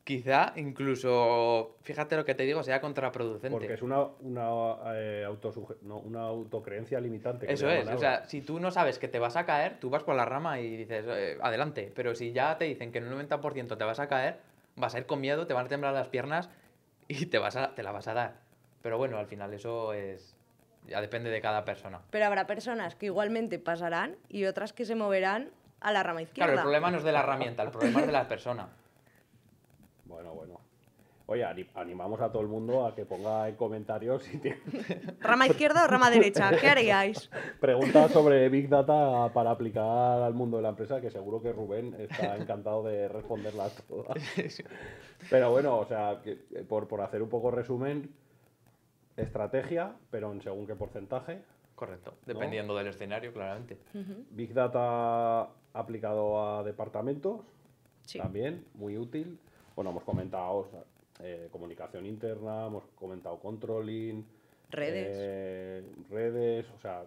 Quizá 0.04 0.52
incluso, 0.56 1.76
fíjate 1.82 2.16
lo 2.16 2.24
que 2.24 2.34
te 2.34 2.42
digo, 2.42 2.64
sea 2.64 2.80
contraproducente. 2.80 3.50
Porque 3.56 3.74
es 3.74 3.82
una, 3.82 4.02
una, 4.02 4.48
eh, 4.96 5.24
autosuge- 5.24 5.76
no, 5.82 5.98
una 5.98 6.22
autocreencia 6.22 6.98
limitante. 7.00 7.46
que 7.46 7.52
Eso 7.52 7.70
es, 7.70 7.86
o 7.88 7.98
sea, 7.98 8.24
si 8.24 8.42
tú 8.42 8.58
no 8.58 8.72
sabes 8.72 8.98
que 8.98 9.06
te 9.06 9.20
vas 9.20 9.36
a 9.36 9.46
caer, 9.46 9.78
tú 9.78 9.88
vas 9.90 10.02
por 10.02 10.16
la 10.16 10.24
rama 10.24 10.58
y 10.58 10.76
dices, 10.76 11.04
eh, 11.08 11.38
adelante, 11.40 11.92
pero 11.94 12.16
si 12.16 12.32
ya 12.32 12.58
te 12.58 12.64
dicen 12.64 12.90
que 12.90 12.98
en 12.98 13.04
un 13.04 13.10
90% 13.28 13.76
te 13.78 13.84
vas 13.84 14.00
a 14.00 14.08
caer, 14.08 14.40
vas 14.74 14.96
a 14.96 14.98
ir 14.98 15.06
con 15.06 15.20
miedo, 15.20 15.46
te 15.46 15.54
van 15.54 15.66
a 15.66 15.68
temblar 15.68 15.94
las 15.94 16.08
piernas 16.08 16.50
y 17.06 17.26
te, 17.26 17.38
vas 17.38 17.54
a, 17.54 17.72
te 17.76 17.84
la 17.84 17.92
vas 17.92 18.08
a 18.08 18.14
dar. 18.14 18.40
Pero 18.82 18.98
bueno, 18.98 19.18
al 19.18 19.28
final 19.28 19.54
eso 19.54 19.92
es, 19.92 20.34
ya 20.88 21.00
depende 21.00 21.30
de 21.30 21.40
cada 21.40 21.64
persona. 21.64 22.00
Pero 22.10 22.26
habrá 22.26 22.48
personas 22.48 22.96
que 22.96 23.06
igualmente 23.06 23.60
pasarán 23.60 24.16
y 24.28 24.46
otras 24.46 24.72
que 24.72 24.84
se 24.84 24.96
moverán 24.96 25.50
a 25.82 25.92
la 25.92 26.02
rama 26.02 26.22
izquierda. 26.22 26.46
Claro, 26.52 26.58
el 26.60 26.62
problema 26.62 26.90
no 26.90 26.98
es 26.98 27.04
de 27.04 27.12
la 27.12 27.20
herramienta, 27.20 27.62
el 27.62 27.70
problema 27.70 28.00
es 28.00 28.06
de 28.06 28.12
la 28.12 28.28
persona. 28.28 28.68
Bueno, 30.04 30.32
bueno. 30.34 30.60
Oye, 31.26 31.44
ani- 31.44 31.66
animamos 31.76 32.20
a 32.20 32.30
todo 32.30 32.42
el 32.42 32.48
mundo 32.48 32.84
a 32.84 32.94
que 32.94 33.06
ponga 33.06 33.48
en 33.48 33.54
comentarios 33.56 34.22
si 34.24 34.38
tiene 34.38 34.58
¿Rama 35.20 35.46
izquierda 35.46 35.84
o 35.84 35.86
rama 35.86 36.10
derecha? 36.10 36.50
¿Qué 36.60 36.68
haríais? 36.68 37.30
preguntas 37.60 38.10
sobre 38.10 38.48
Big 38.48 38.68
Data 38.68 39.32
para 39.32 39.52
aplicar 39.52 40.20
al 40.22 40.34
mundo 40.34 40.56
de 40.58 40.64
la 40.64 40.70
empresa, 40.70 41.00
que 41.00 41.10
seguro 41.10 41.40
que 41.40 41.52
Rubén 41.52 41.94
está 41.98 42.36
encantado 42.36 42.82
de 42.82 43.08
responderlas 43.08 43.72
todas. 43.88 44.16
Pero 45.30 45.50
bueno, 45.52 45.78
o 45.78 45.86
sea, 45.86 46.20
que, 46.22 46.32
eh, 46.54 46.64
por, 46.68 46.88
por 46.88 47.00
hacer 47.00 47.22
un 47.22 47.28
poco 47.28 47.50
resumen, 47.52 48.10
estrategia, 49.16 49.92
pero 50.10 50.32
en 50.32 50.42
según 50.42 50.66
qué 50.66 50.74
porcentaje. 50.74 51.40
Correcto, 51.76 52.14
dependiendo 52.26 52.76
del 52.76 52.88
escenario, 52.88 53.32
claramente. 53.32 53.78
Big 54.30 54.52
Data 54.52 55.48
aplicado 55.74 56.42
a 56.58 56.62
departamentos, 56.62 57.40
Sí. 58.04 58.18
también, 58.18 58.64
muy 58.74 58.96
útil. 58.98 59.38
Bueno, 59.76 59.90
hemos 59.90 60.02
comentado 60.04 60.52
o 60.56 60.66
sea, 60.68 60.80
eh, 61.20 61.48
comunicación 61.52 62.04
interna, 62.06 62.66
hemos 62.66 62.84
comentado 62.96 63.38
controlling, 63.38 64.24
Redes. 64.70 65.16
eh, 65.20 65.84
redes, 66.10 66.66
o 66.74 66.78
sea, 66.78 67.04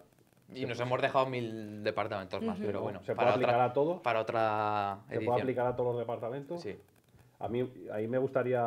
Y 0.54 0.64
nos 0.64 0.78
hemos 0.80 1.02
dejado 1.02 1.26
mil 1.26 1.82
departamentos 1.82 2.40
más, 2.40 2.56
pero 2.60 2.80
bueno, 2.80 3.00
¿Se 3.00 3.06
puede 3.06 3.16
para 3.16 3.30
aplicar 3.32 3.54
otra, 3.56 3.64
a 3.64 3.72
todos? 3.72 4.00
para 4.00 4.20
otra 4.20 4.98
¿Se 5.08 5.14
edición. 5.16 5.26
puede 5.32 5.42
aplicar 5.42 5.66
a 5.66 5.76
todos 5.76 5.90
los 5.90 5.98
departamentos? 5.98 6.62
Sí. 6.62 6.76
A 7.40 7.48
mí, 7.48 7.70
ahí 7.92 8.06
me 8.08 8.16
gustaría, 8.18 8.62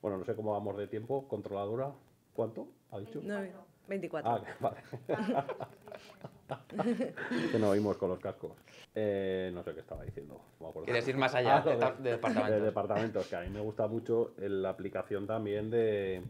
bueno, 0.00 0.18
no 0.18 0.24
sé 0.24 0.34
cómo 0.34 0.52
vamos 0.52 0.76
de 0.78 0.86
tiempo, 0.88 1.28
controladora, 1.28 1.92
¿cuánto 2.34 2.68
ha 2.90 2.98
dicho? 2.98 3.20
Nueve. 3.22 3.52
24. 3.88 4.30
Ah, 4.30 4.40
que- 4.44 4.52
vale. 4.60 4.76
que 7.52 7.58
no 7.58 7.70
oímos 7.70 7.96
con 7.96 8.10
los 8.10 8.18
cascos. 8.18 8.52
Eh, 8.94 9.50
no 9.54 9.62
sé 9.62 9.72
qué 9.74 9.80
estaba 9.80 10.02
diciendo. 10.04 10.40
Quieres 10.84 11.06
ir 11.08 11.16
más 11.16 11.34
allá 11.34 11.58
Ah, 11.58 11.60
de, 11.62 11.76
ta- 11.76 11.92
de 11.92 12.10
departamentos. 12.10 12.54
de 12.54 12.60
departamentos, 12.60 13.26
que 13.28 13.36
a 13.36 13.40
mí 13.40 13.48
me 13.50 13.60
gusta 13.60 13.86
mucho 13.86 14.32
el- 14.38 14.62
la 14.62 14.70
aplicación 14.70 15.26
también 15.26 15.70
de, 15.70 16.22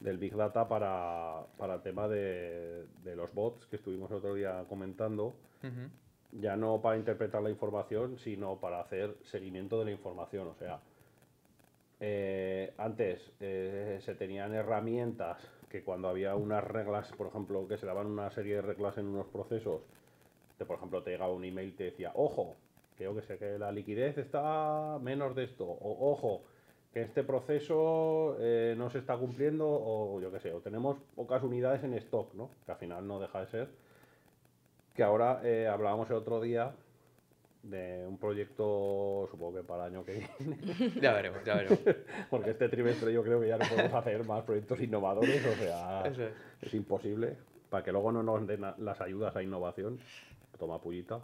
del 0.00 0.18
Big 0.18 0.34
Data 0.34 0.66
para, 0.68 1.42
para 1.58 1.74
el 1.76 1.82
tema 1.82 2.08
de, 2.08 2.86
de 3.04 3.16
los 3.16 3.32
bots 3.34 3.66
que 3.66 3.76
estuvimos 3.76 4.10
el 4.10 4.18
otro 4.18 4.34
día 4.34 4.64
comentando. 4.68 5.34
Ya 6.32 6.56
no 6.56 6.80
para 6.82 6.96
interpretar 6.98 7.42
la 7.42 7.50
información, 7.50 8.18
sino 8.18 8.56
para 8.56 8.80
hacer 8.80 9.16
seguimiento 9.24 9.78
de 9.78 9.86
la 9.86 9.90
información. 9.92 10.48
O 10.48 10.54
sea, 10.54 10.78
eh, 12.00 12.72
antes 12.78 13.20
eh, 13.40 13.98
se 14.02 14.14
tenían 14.14 14.54
herramientas 14.54 15.38
que 15.70 15.82
cuando 15.82 16.08
había 16.08 16.34
unas 16.36 16.64
reglas, 16.64 17.12
por 17.12 17.26
ejemplo, 17.26 17.66
que 17.68 17.76
se 17.78 17.86
daban 17.86 18.06
una 18.06 18.30
serie 18.30 18.56
de 18.56 18.62
reglas 18.62 18.98
en 18.98 19.06
unos 19.06 19.26
procesos, 19.26 19.82
que 20.56 20.64
por 20.64 20.76
ejemplo 20.76 21.02
te 21.02 21.10
llegaba 21.10 21.32
un 21.32 21.44
email 21.44 21.68
y 21.68 21.72
te 21.72 21.84
decía, 21.84 22.12
ojo, 22.14 22.56
yo 22.98 23.14
que 23.14 23.22
sé, 23.22 23.38
que 23.38 23.58
la 23.58 23.70
liquidez 23.70 24.18
está 24.18 24.98
menos 25.00 25.34
de 25.34 25.44
esto, 25.44 25.64
o 25.64 26.10
ojo, 26.10 26.42
que 26.92 27.02
este 27.02 27.22
proceso 27.22 28.36
eh, 28.40 28.74
no 28.76 28.90
se 28.90 28.98
está 28.98 29.16
cumpliendo, 29.16 29.66
o 29.68 30.20
yo 30.20 30.32
que 30.32 30.40
sé, 30.40 30.52
o 30.52 30.60
tenemos 30.60 30.98
pocas 31.14 31.42
unidades 31.42 31.84
en 31.84 31.94
stock, 31.94 32.34
¿no? 32.34 32.50
Que 32.64 32.72
al 32.72 32.78
final 32.78 33.06
no 33.06 33.20
deja 33.20 33.40
de 33.40 33.46
ser. 33.46 33.68
Que 34.94 35.02
ahora 35.02 35.40
eh, 35.44 35.68
hablábamos 35.68 36.10
el 36.10 36.16
otro 36.16 36.40
día 36.40 36.74
de 37.68 38.06
un 38.06 38.18
proyecto, 38.18 39.28
supongo 39.30 39.58
que 39.58 39.64
para 39.64 39.86
el 39.86 39.94
año 39.94 40.04
que 40.04 40.26
viene, 40.38 40.58
Ya 41.00 41.12
veremos, 41.12 41.44
ya 41.44 41.56
veremos. 41.56 41.78
porque 42.30 42.50
este 42.50 42.68
trimestre 42.68 43.12
yo 43.12 43.22
creo 43.22 43.40
que 43.40 43.48
ya 43.48 43.58
no 43.58 43.68
podemos 43.68 43.94
hacer 44.06 44.24
más 44.24 44.44
proyectos 44.44 44.80
innovadores, 44.80 45.44
o 45.46 45.54
sea, 45.54 46.06
es. 46.06 46.18
es 46.62 46.74
imposible, 46.74 47.36
para 47.70 47.84
que 47.84 47.92
luego 47.92 48.12
no 48.12 48.22
nos 48.22 48.46
den 48.46 48.62
las 48.78 49.00
ayudas 49.00 49.34
a 49.36 49.42
innovación. 49.42 49.98
Toma 50.58 50.80
pullita. 50.80 51.20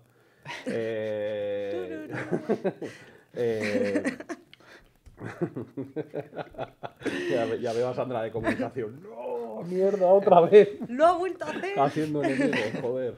Eh, 0.66 2.08
eh, 3.34 4.02
ya, 7.30 7.44
ve- 7.46 7.60
ya 7.60 7.72
veo 7.72 7.88
a 7.88 7.94
Sandra 7.94 8.22
de 8.22 8.30
comunicación. 8.30 9.00
¡No! 9.08 9.62
¡Mierda! 9.62 10.06
¡Otra 10.06 10.40
vez! 10.42 10.68
¡Lo 10.88 11.06
ha 11.06 11.16
vuelto 11.16 11.44
a 11.44 11.50
hacer! 11.50 11.78
Haciendo 11.78 12.22
enemigos, 12.22 12.58
joder. 12.82 13.14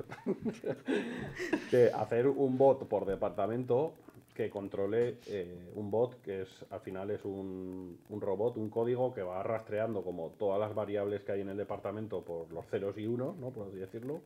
que 1.70 1.90
hacer 1.92 2.26
un 2.28 2.58
bot 2.58 2.86
por 2.88 3.06
departamento 3.06 3.92
que 4.34 4.50
controle 4.50 5.16
eh, 5.28 5.70
un 5.76 5.90
bot 5.90 6.20
que 6.20 6.42
es 6.42 6.48
al 6.70 6.80
final 6.80 7.10
es 7.10 7.24
un, 7.24 7.98
un 8.10 8.20
robot, 8.20 8.58
un 8.58 8.68
código 8.68 9.14
que 9.14 9.22
va 9.22 9.42
rastreando 9.42 10.02
como 10.02 10.28
todas 10.38 10.60
las 10.60 10.74
variables 10.74 11.22
que 11.22 11.32
hay 11.32 11.40
en 11.40 11.48
el 11.48 11.56
departamento 11.56 12.20
por 12.20 12.52
los 12.52 12.66
ceros 12.66 12.98
y 12.98 13.06
unos, 13.06 13.34
¿no? 13.38 13.48
por 13.48 13.68
así 13.68 13.78
decirlo, 13.78 14.20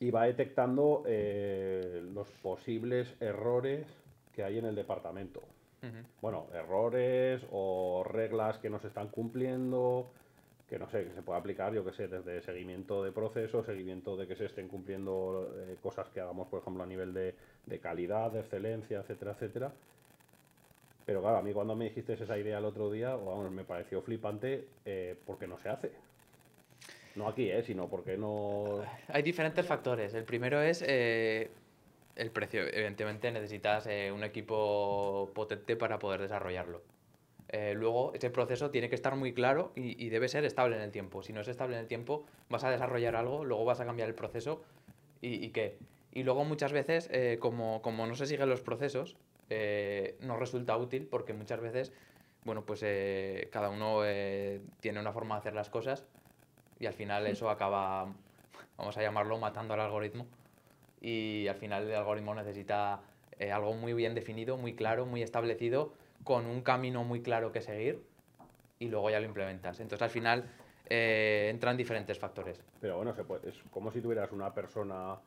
y 0.00 0.10
va 0.10 0.24
detectando 0.24 1.02
eh, 1.06 2.02
los 2.14 2.26
posibles 2.42 3.06
errores 3.20 3.86
que 4.34 4.42
hay 4.42 4.56
en 4.58 4.64
el 4.64 4.74
departamento. 4.74 5.42
Bueno, 6.20 6.46
errores 6.54 7.44
o 7.50 8.04
reglas 8.04 8.58
que 8.58 8.70
no 8.70 8.78
se 8.78 8.88
están 8.88 9.08
cumpliendo, 9.08 10.10
que 10.68 10.78
no 10.78 10.88
sé, 10.88 11.04
que 11.04 11.12
se 11.12 11.22
puede 11.22 11.38
aplicar, 11.38 11.74
yo 11.74 11.84
que 11.84 11.92
sé, 11.92 12.06
desde 12.06 12.40
seguimiento 12.42 13.02
de 13.02 13.10
procesos, 13.10 13.66
seguimiento 13.66 14.16
de 14.16 14.26
que 14.26 14.36
se 14.36 14.46
estén 14.46 14.68
cumpliendo 14.68 15.52
eh, 15.56 15.76
cosas 15.82 16.08
que 16.10 16.20
hagamos, 16.20 16.48
por 16.48 16.60
ejemplo, 16.60 16.82
a 16.82 16.86
nivel 16.86 17.12
de, 17.12 17.34
de 17.66 17.78
calidad, 17.80 18.30
de 18.30 18.40
excelencia, 18.40 19.00
etcétera, 19.00 19.32
etcétera. 19.32 19.72
Pero 21.04 21.20
claro, 21.20 21.38
a 21.38 21.42
mí 21.42 21.52
cuando 21.52 21.74
me 21.74 21.86
dijiste 21.86 22.12
esa 22.12 22.38
idea 22.38 22.58
el 22.58 22.64
otro 22.64 22.90
día, 22.90 23.16
vamos, 23.16 23.50
me 23.50 23.64
pareció 23.64 24.02
flipante 24.02 24.66
eh, 24.84 25.16
porque 25.26 25.46
no 25.46 25.58
se 25.58 25.68
hace. 25.68 25.92
No 27.16 27.28
aquí, 27.28 27.50
¿eh? 27.50 27.62
sino 27.62 27.88
porque 27.88 28.16
no... 28.16 28.82
Hay 29.08 29.22
diferentes 29.22 29.66
factores. 29.66 30.14
El 30.14 30.24
primero 30.24 30.62
es 30.62 30.82
eh, 30.86 31.50
el 32.16 32.30
precio. 32.30 32.62
Evidentemente 32.62 33.30
necesitas 33.30 33.86
eh, 33.86 34.12
un 34.12 34.24
equipo 34.24 35.30
potente 35.34 35.76
para 35.76 35.98
poder 35.98 36.20
desarrollarlo. 36.20 36.82
Eh, 37.48 37.74
luego, 37.74 38.14
ese 38.14 38.30
proceso 38.30 38.70
tiene 38.70 38.88
que 38.88 38.94
estar 38.94 39.14
muy 39.14 39.34
claro 39.34 39.72
y, 39.76 40.02
y 40.02 40.08
debe 40.08 40.28
ser 40.28 40.44
estable 40.44 40.76
en 40.76 40.82
el 40.82 40.90
tiempo. 40.90 41.22
Si 41.22 41.32
no 41.32 41.40
es 41.40 41.48
estable 41.48 41.76
en 41.76 41.82
el 41.82 41.86
tiempo, 41.86 42.24
vas 42.48 42.64
a 42.64 42.70
desarrollar 42.70 43.14
algo, 43.14 43.44
luego 43.44 43.64
vas 43.64 43.80
a 43.80 43.84
cambiar 43.84 44.08
el 44.08 44.14
proceso 44.14 44.62
y, 45.20 45.44
y 45.44 45.50
qué. 45.50 45.76
Y 46.12 46.22
luego 46.24 46.44
muchas 46.44 46.72
veces, 46.72 47.08
eh, 47.12 47.38
como, 47.40 47.82
como 47.82 48.06
no 48.06 48.14
se 48.14 48.26
siguen 48.26 48.48
los 48.48 48.62
procesos, 48.62 49.16
eh, 49.50 50.16
no 50.20 50.36
resulta 50.36 50.76
útil 50.76 51.06
porque 51.06 51.34
muchas 51.34 51.60
veces, 51.60 51.92
bueno, 52.44 52.64
pues 52.64 52.80
eh, 52.82 53.48
cada 53.52 53.68
uno 53.68 54.00
eh, 54.04 54.62
tiene 54.80 55.00
una 55.00 55.12
forma 55.12 55.34
de 55.34 55.40
hacer 55.40 55.54
las 55.54 55.68
cosas 55.68 56.06
y 56.80 56.86
al 56.86 56.94
final 56.94 57.26
eso 57.26 57.50
acaba, 57.50 58.14
vamos 58.78 58.96
a 58.96 59.02
llamarlo, 59.02 59.38
matando 59.38 59.74
al 59.74 59.80
algoritmo. 59.80 60.26
Y 61.02 61.48
al 61.48 61.56
final 61.56 61.88
el 61.88 61.96
algoritmo 61.96 62.34
necesita 62.34 63.00
eh, 63.38 63.50
algo 63.50 63.74
muy 63.74 63.92
bien 63.92 64.14
definido, 64.14 64.56
muy 64.56 64.74
claro, 64.74 65.04
muy 65.04 65.22
establecido, 65.22 65.92
con 66.22 66.46
un 66.46 66.62
camino 66.62 67.02
muy 67.02 67.22
claro 67.22 67.50
que 67.50 67.60
seguir 67.60 68.02
y 68.78 68.88
luego 68.88 69.10
ya 69.10 69.18
lo 69.18 69.26
implementas. 69.26 69.80
Entonces 69.80 70.02
al 70.02 70.10
final 70.10 70.48
eh, 70.88 71.48
entran 71.50 71.76
diferentes 71.76 72.18
factores. 72.18 72.62
Pero 72.80 72.96
bueno, 72.96 73.12
se 73.14 73.24
puede, 73.24 73.48
es 73.48 73.56
como 73.72 73.90
si 73.90 74.00
tuvieras 74.00 74.30
una 74.30 74.54
persona 74.54 75.18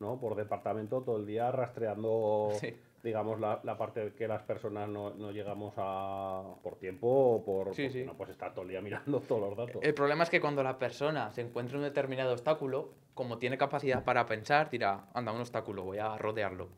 ¿no? 0.00 0.18
por 0.18 0.34
departamento 0.34 1.02
todo 1.02 1.18
el 1.18 1.26
día 1.26 1.52
rastreando, 1.52 2.50
Sí. 2.58 2.74
Digamos, 3.02 3.38
la, 3.40 3.60
la 3.62 3.76
parte 3.76 4.12
que 4.14 4.26
las 4.26 4.42
personas 4.42 4.88
no, 4.88 5.10
no 5.10 5.30
llegamos 5.30 5.74
a 5.76 6.42
por 6.62 6.76
tiempo 6.76 7.06
o 7.08 7.44
por 7.44 7.74
Sí, 7.74 7.84
porque 7.84 8.00
sí. 8.00 8.04
no 8.04 8.14
puedes 8.14 8.32
estar 8.32 8.52
todo 8.52 8.62
el 8.62 8.70
día 8.70 8.80
mirando 8.80 9.20
todos 9.28 9.40
los 9.48 9.56
datos. 9.56 9.82
El 9.82 9.94
problema 9.94 10.24
es 10.24 10.30
que 10.30 10.40
cuando 10.40 10.62
la 10.62 10.78
persona 10.78 11.30
se 11.32 11.42
encuentra 11.42 11.76
un 11.78 11.84
determinado 11.84 12.32
obstáculo, 12.32 12.90
como 13.14 13.38
tiene 13.38 13.58
capacidad 13.58 14.04
para 14.04 14.26
pensar, 14.26 14.70
dirá, 14.70 15.06
anda, 15.14 15.32
un 15.32 15.40
obstáculo, 15.40 15.84
voy 15.84 15.98
a 15.98 16.16
rodearlo. 16.18 16.68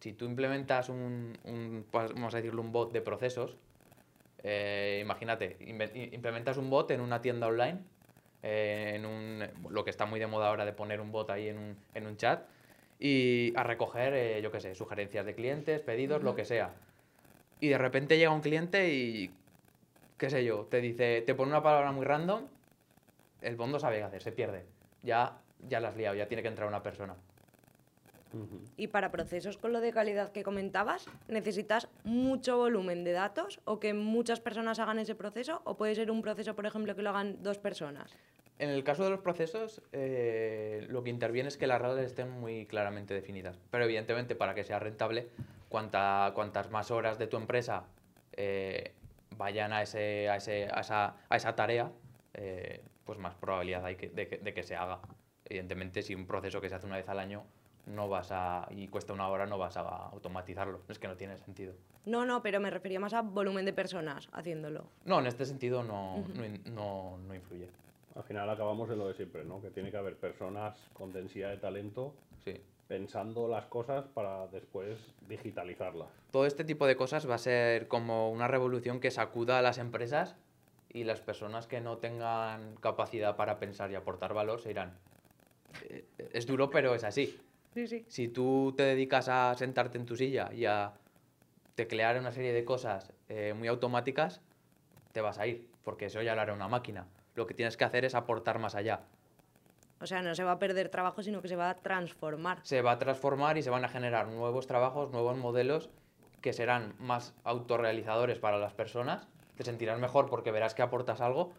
Si 0.00 0.12
tú 0.12 0.26
implementas 0.26 0.88
un, 0.88 1.38
un, 1.44 1.86
pues, 1.90 2.12
vamos 2.12 2.34
a 2.34 2.38
decirlo, 2.38 2.60
un 2.60 2.72
bot 2.72 2.92
de 2.92 3.00
procesos, 3.00 3.56
eh, 4.42 5.00
imagínate, 5.02 5.56
implementas 6.12 6.58
un 6.58 6.68
bot 6.68 6.90
en 6.90 7.00
una 7.00 7.22
tienda 7.22 7.46
online, 7.46 7.78
eh, 8.42 8.92
en 8.96 9.06
un, 9.06 9.42
lo 9.70 9.84
que 9.84 9.90
está 9.90 10.04
muy 10.04 10.20
de 10.20 10.26
moda 10.26 10.48
ahora 10.48 10.66
de 10.66 10.74
poner 10.74 11.00
un 11.00 11.10
bot 11.10 11.30
ahí 11.30 11.48
en 11.48 11.56
un, 11.56 11.76
en 11.94 12.06
un 12.06 12.16
chat, 12.18 12.46
y 12.98 13.52
a 13.56 13.62
recoger, 13.62 14.14
eh, 14.14 14.42
yo 14.42 14.50
qué 14.50 14.60
sé, 14.60 14.74
sugerencias 14.74 15.26
de 15.26 15.34
clientes, 15.34 15.80
pedidos, 15.80 16.22
lo 16.22 16.34
que 16.34 16.44
sea. 16.44 16.74
Y 17.60 17.68
de 17.68 17.78
repente 17.78 18.18
llega 18.18 18.30
un 18.30 18.40
cliente 18.40 18.92
y, 18.92 19.30
qué 20.18 20.30
sé 20.30 20.44
yo, 20.44 20.66
te 20.70 20.80
dice, 20.80 21.22
te 21.22 21.34
pone 21.34 21.50
una 21.50 21.62
palabra 21.62 21.92
muy 21.92 22.04
random, 22.04 22.44
el 23.42 23.56
no 23.56 23.78
sabe 23.78 23.98
qué 23.98 24.04
hacer, 24.04 24.22
se 24.22 24.32
pierde. 24.32 24.64
Ya, 25.02 25.38
ya 25.68 25.80
la 25.80 25.88
has 25.88 25.96
liado, 25.96 26.14
ya 26.14 26.26
tiene 26.26 26.42
que 26.42 26.48
entrar 26.48 26.68
una 26.68 26.82
persona. 26.82 27.14
Y 28.76 28.88
para 28.88 29.12
procesos 29.12 29.58
con 29.58 29.72
lo 29.72 29.80
de 29.80 29.92
calidad 29.92 30.32
que 30.32 30.42
comentabas, 30.42 31.06
¿necesitas 31.28 31.88
mucho 32.02 32.56
volumen 32.56 33.04
de 33.04 33.12
datos 33.12 33.60
o 33.64 33.78
que 33.78 33.94
muchas 33.94 34.40
personas 34.40 34.78
hagan 34.78 34.98
ese 34.98 35.14
proceso? 35.14 35.62
¿O 35.64 35.76
puede 35.76 35.94
ser 35.94 36.10
un 36.10 36.22
proceso, 36.22 36.56
por 36.56 36.66
ejemplo, 36.66 36.96
que 36.96 37.02
lo 37.02 37.10
hagan 37.10 37.42
dos 37.42 37.58
personas? 37.58 38.12
En 38.58 38.70
el 38.70 38.84
caso 38.84 39.02
de 39.04 39.10
los 39.10 39.20
procesos, 39.20 39.82
eh, 39.92 40.86
lo 40.88 41.02
que 41.02 41.10
interviene 41.10 41.48
es 41.48 41.56
que 41.56 41.66
las 41.66 41.80
reglas 41.80 42.04
estén 42.06 42.30
muy 42.30 42.66
claramente 42.66 43.12
definidas. 43.12 43.58
Pero 43.70 43.84
evidentemente, 43.84 44.36
para 44.36 44.54
que 44.54 44.62
sea 44.62 44.78
rentable, 44.78 45.28
cuanta, 45.68 46.30
cuantas 46.34 46.70
más 46.70 46.90
horas 46.92 47.18
de 47.18 47.26
tu 47.26 47.36
empresa 47.36 47.84
eh, 48.36 48.92
vayan 49.36 49.72
a, 49.72 49.82
ese, 49.82 50.28
a, 50.28 50.36
ese- 50.36 50.68
a 50.72 50.80
esa, 50.80 51.16
a 51.28 51.36
esa 51.36 51.56
tarea, 51.56 51.90
eh, 52.34 52.82
pues 53.04 53.18
más 53.18 53.34
probabilidad 53.34 53.84
hay 53.84 53.96
que- 53.96 54.08
de, 54.08 54.28
que, 54.28 54.38
de 54.38 54.54
que 54.54 54.62
se 54.62 54.76
haga. 54.76 55.00
Evidentemente, 55.46 56.02
si 56.02 56.14
un 56.14 56.26
proceso 56.26 56.60
que 56.60 56.68
se 56.68 56.76
hace 56.76 56.86
una 56.86 56.96
vez 56.96 57.08
al 57.08 57.18
año 57.18 57.44
no 57.86 58.08
vas 58.08 58.28
a, 58.30 58.66
y 58.70 58.86
cuesta 58.88 59.12
una 59.12 59.28
hora, 59.28 59.46
no 59.46 59.58
vas 59.58 59.76
a 59.76 59.82
automatizarlo. 59.82 60.80
Es 60.88 60.98
que 60.98 61.06
no 61.08 61.16
tiene 61.16 61.36
sentido. 61.38 61.74
No, 62.06 62.24
no, 62.24 62.40
pero 62.42 62.60
me 62.60 62.70
refería 62.70 62.98
más 63.00 63.12
a 63.14 63.20
volumen 63.22 63.64
de 63.66 63.72
personas 63.72 64.28
haciéndolo. 64.32 64.86
No, 65.04 65.18
en 65.18 65.26
este 65.26 65.44
sentido 65.44 65.82
no, 65.82 66.24
no, 66.34 66.72
no- 66.72 67.18
no 67.18 67.34
influye. 67.34 67.68
Al 68.14 68.22
final 68.22 68.48
acabamos 68.48 68.88
en 68.90 68.98
lo 68.98 69.08
de 69.08 69.14
siempre, 69.14 69.44
¿no? 69.44 69.60
Que 69.60 69.70
tiene 69.70 69.90
que 69.90 69.96
haber 69.96 70.16
personas 70.16 70.78
con 70.92 71.12
densidad 71.12 71.50
de 71.50 71.56
talento 71.56 72.14
Sí. 72.44 72.60
pensando 72.86 73.48
las 73.48 73.66
cosas 73.66 74.06
para 74.06 74.46
después 74.48 74.98
digitalizarlas. 75.28 76.08
Todo 76.30 76.46
este 76.46 76.64
tipo 76.64 76.86
de 76.86 76.96
cosas 76.96 77.28
va 77.28 77.34
a 77.34 77.38
ser 77.38 77.88
como 77.88 78.30
una 78.30 78.46
revolución 78.46 79.00
que 79.00 79.10
sacuda 79.10 79.58
a 79.58 79.62
las 79.62 79.78
empresas 79.78 80.36
y 80.92 81.04
las 81.04 81.20
personas 81.20 81.66
que 81.66 81.80
no 81.80 81.98
tengan 81.98 82.76
capacidad 82.76 83.34
para 83.36 83.58
pensar 83.58 83.90
y 83.90 83.94
aportar 83.96 84.32
valor 84.34 84.60
se 84.60 84.70
irán. 84.70 84.96
Eh, 85.88 86.04
Es 86.32 86.46
duro, 86.46 86.70
pero 86.70 86.94
es 86.94 87.02
así. 87.02 87.36
Sí, 87.72 87.88
sí. 87.88 88.04
Si 88.06 88.28
tú 88.28 88.74
te 88.76 88.84
dedicas 88.84 89.28
a 89.28 89.54
sentarte 89.56 89.98
en 89.98 90.06
tu 90.06 90.14
silla 90.14 90.52
y 90.52 90.66
a 90.66 90.92
teclear 91.74 92.16
una 92.20 92.30
serie 92.30 92.52
de 92.52 92.64
cosas 92.64 93.12
eh, 93.28 93.54
muy 93.56 93.66
automáticas, 93.66 94.40
te 95.10 95.20
vas 95.20 95.38
a 95.40 95.46
ir, 95.48 95.68
porque 95.82 96.06
eso 96.06 96.22
ya 96.22 96.36
lo 96.36 96.42
hará 96.42 96.52
una 96.52 96.68
máquina. 96.68 97.08
Lo 97.34 97.46
que 97.46 97.54
tienes 97.54 97.76
que 97.76 97.84
hacer 97.84 98.04
es 98.04 98.14
aportar 98.14 98.58
más 98.58 98.74
allá. 98.74 99.02
O 100.00 100.06
sea, 100.06 100.22
no 100.22 100.34
se 100.34 100.44
va 100.44 100.52
a 100.52 100.58
perder 100.58 100.88
trabajo, 100.88 101.22
sino 101.22 101.40
que 101.40 101.48
se 101.48 101.56
va 101.56 101.70
a 101.70 101.74
transformar. 101.76 102.58
se 102.62 102.82
va 102.82 102.92
a 102.92 102.98
transformar 102.98 103.56
y 103.58 103.62
se 103.62 103.70
van 103.70 103.84
a 103.84 103.88
generar 103.88 104.28
nuevos 104.28 104.66
trabajos, 104.66 105.10
nuevos 105.10 105.36
modelos 105.36 105.90
que 106.40 106.52
serán 106.52 106.94
más 106.98 107.34
autorrealizadores 107.42 108.38
para 108.38 108.58
las 108.58 108.74
personas, 108.74 109.26
te 109.56 109.64
sentirás 109.64 109.98
mejor 109.98 110.28
porque 110.28 110.50
verás 110.50 110.74
que 110.74 110.82
aportas 110.82 111.22
algo 111.22 111.52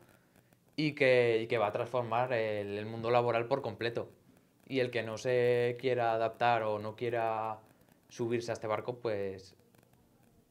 y 0.76 0.94
que, 0.94 1.40
y 1.42 1.48
que 1.48 1.58
va 1.58 1.68
a 1.68 1.72
transformar 1.72 2.34
el, 2.34 2.78
el 2.78 2.86
mundo 2.86 3.10
laboral 3.10 3.48
por 3.48 3.64
completo. 3.64 4.10
Y 4.68 4.82
el 4.82 4.92
que 4.92 5.02
no 5.02 5.18
se 5.18 5.78
quiera 5.80 6.14
adaptar 6.14 6.64
o 6.64 6.78
no 6.78 6.96
quiera 6.96 7.58
subirse 8.10 8.52
a 8.52 8.54
este 8.54 8.68
barco, 8.68 8.98
pues 8.98 9.56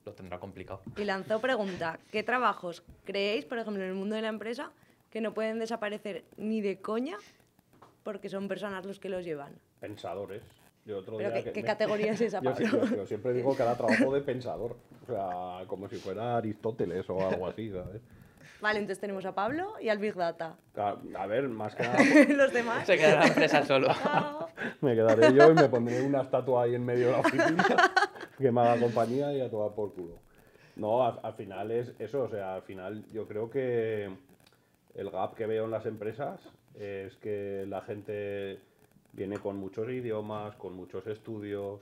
lo 0.04 0.12
tendrá 0.14 0.38
complicado. 0.38 0.82
Y 0.96 1.04
lanzó 1.04 1.40
pregunta, 1.40 1.98
¿qué 2.10 2.22
trabajos 2.22 2.82
creéis, 3.04 3.44
por 3.44 3.58
ejemplo, 3.58 3.82
en 3.82 3.90
el 3.90 3.94
mundo 3.94 4.16
de 4.16 4.22
la 4.22 4.28
empresa, 4.28 4.72
que 5.14 5.20
no 5.20 5.32
pueden 5.32 5.60
desaparecer 5.60 6.24
ni 6.36 6.60
de 6.60 6.80
coña 6.80 7.16
porque 8.02 8.28
son 8.28 8.48
personas 8.48 8.84
los 8.84 8.98
que 8.98 9.08
los 9.08 9.24
llevan? 9.24 9.52
Pensadores. 9.78 10.42
Yo 10.84 10.98
otro 10.98 11.16
¿Pero 11.18 11.30
día 11.30 11.38
qué, 11.38 11.44
que 11.44 11.52
qué 11.52 11.60
me- 11.62 11.66
categoría 11.68 12.12
es 12.12 12.20
esa, 12.20 12.42
Pablo? 12.42 12.66
yo- 12.66 12.96
yo 12.96 13.06
siempre 13.06 13.32
digo 13.32 13.56
que 13.56 13.62
era 13.62 13.76
trabajo 13.76 14.12
de 14.12 14.20
pensador. 14.22 14.76
O 15.04 15.06
sea, 15.06 15.66
como 15.68 15.88
si 15.88 15.96
fuera 15.96 16.36
Aristóteles 16.36 17.08
o 17.08 17.26
algo 17.28 17.46
así, 17.46 17.70
¿sabes? 17.70 18.02
Vale, 18.60 18.80
entonces 18.80 18.98
tenemos 19.00 19.24
a 19.24 19.34
Pablo 19.36 19.74
y 19.80 19.88
al 19.88 19.98
Big 19.98 20.14
Data. 20.14 20.56
Claro, 20.72 21.00
A 21.16 21.26
ver, 21.28 21.48
más 21.48 21.76
que 21.76 21.84
nada, 21.84 21.98
los 22.36 22.52
demás. 22.52 22.84
Se 22.84 22.96
quedará 22.96 23.20
la 23.20 23.26
empresa 23.28 23.64
solo. 23.64 23.86
Chao. 24.02 24.48
me 24.80 24.96
quedaré 24.96 25.32
yo 25.32 25.52
y 25.52 25.54
me 25.54 25.68
pondré 25.68 26.02
una 26.02 26.22
estatua 26.22 26.64
ahí 26.64 26.74
en 26.74 26.84
medio 26.84 27.06
de 27.06 27.12
la 27.12 27.18
oficina 27.20 27.64
que 28.36 28.50
me 28.50 28.60
haga 28.62 28.80
compañía 28.80 29.32
y 29.32 29.40
a 29.40 29.48
tomar 29.48 29.76
por 29.76 29.94
culo. 29.94 30.18
No, 30.74 31.06
al, 31.06 31.20
al 31.22 31.34
final 31.34 31.70
es 31.70 31.92
eso, 32.00 32.24
o 32.24 32.28
sea, 32.28 32.56
al 32.56 32.62
final 32.62 33.04
yo 33.12 33.28
creo 33.28 33.48
que 33.48 34.10
el 34.94 35.10
gap 35.10 35.34
que 35.34 35.46
veo 35.46 35.64
en 35.64 35.70
las 35.70 35.86
empresas 35.86 36.40
es 36.74 37.16
que 37.16 37.66
la 37.68 37.80
gente 37.80 38.60
viene 39.12 39.38
con 39.38 39.56
muchos 39.56 39.88
idiomas, 39.88 40.56
con 40.56 40.74
muchos 40.74 41.06
estudios, 41.06 41.80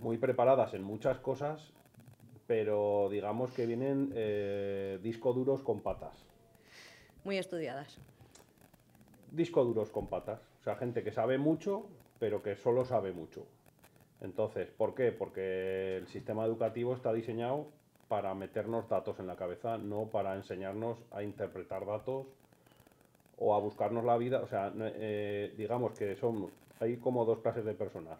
muy 0.00 0.18
preparadas 0.18 0.74
en 0.74 0.82
muchas 0.82 1.18
cosas, 1.18 1.72
pero 2.46 3.08
digamos 3.10 3.50
que 3.52 3.66
vienen 3.66 4.12
eh, 4.14 4.98
disco 5.02 5.32
duros 5.32 5.62
con 5.62 5.80
patas. 5.80 6.24
Muy 7.24 7.36
estudiadas. 7.36 7.98
disco 9.30 9.64
duros 9.64 9.90
con 9.90 10.08
patas. 10.08 10.40
O 10.60 10.64
sea, 10.64 10.76
gente 10.76 11.02
que 11.02 11.12
sabe 11.12 11.36
mucho, 11.36 11.86
pero 12.18 12.42
que 12.42 12.56
solo 12.56 12.84
sabe 12.84 13.12
mucho. 13.12 13.46
Entonces, 14.20 14.70
¿por 14.70 14.94
qué? 14.94 15.12
Porque 15.12 15.98
el 15.98 16.06
sistema 16.08 16.44
educativo 16.44 16.94
está 16.94 17.12
diseñado 17.12 17.66
para 18.08 18.34
meternos 18.34 18.88
datos 18.88 19.18
en 19.18 19.26
la 19.26 19.36
cabeza, 19.36 19.78
no 19.78 20.06
para 20.06 20.34
enseñarnos 20.34 20.98
a 21.10 21.22
interpretar 21.22 21.86
datos 21.86 22.26
o 23.38 23.54
a 23.54 23.58
buscarnos 23.58 24.04
la 24.04 24.16
vida. 24.16 24.40
O 24.40 24.48
sea, 24.48 24.72
eh, 24.76 25.54
digamos 25.56 25.92
que 25.92 26.16
son, 26.16 26.50
hay 26.80 26.96
como 26.96 27.24
dos 27.24 27.40
clases 27.40 27.64
de 27.64 27.74
personas, 27.74 28.18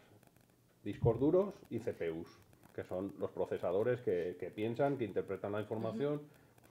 discos 0.84 1.18
duros 1.18 1.55
y 1.70 1.78
CPUs, 1.80 2.28
que 2.74 2.84
son 2.84 3.14
los 3.18 3.30
procesadores 3.30 4.01
que, 4.03 4.36
que 4.39 4.51
piensan, 4.51 4.99
que 4.99 5.05
interpretan 5.05 5.53
la 5.53 5.61
información, 5.61 6.20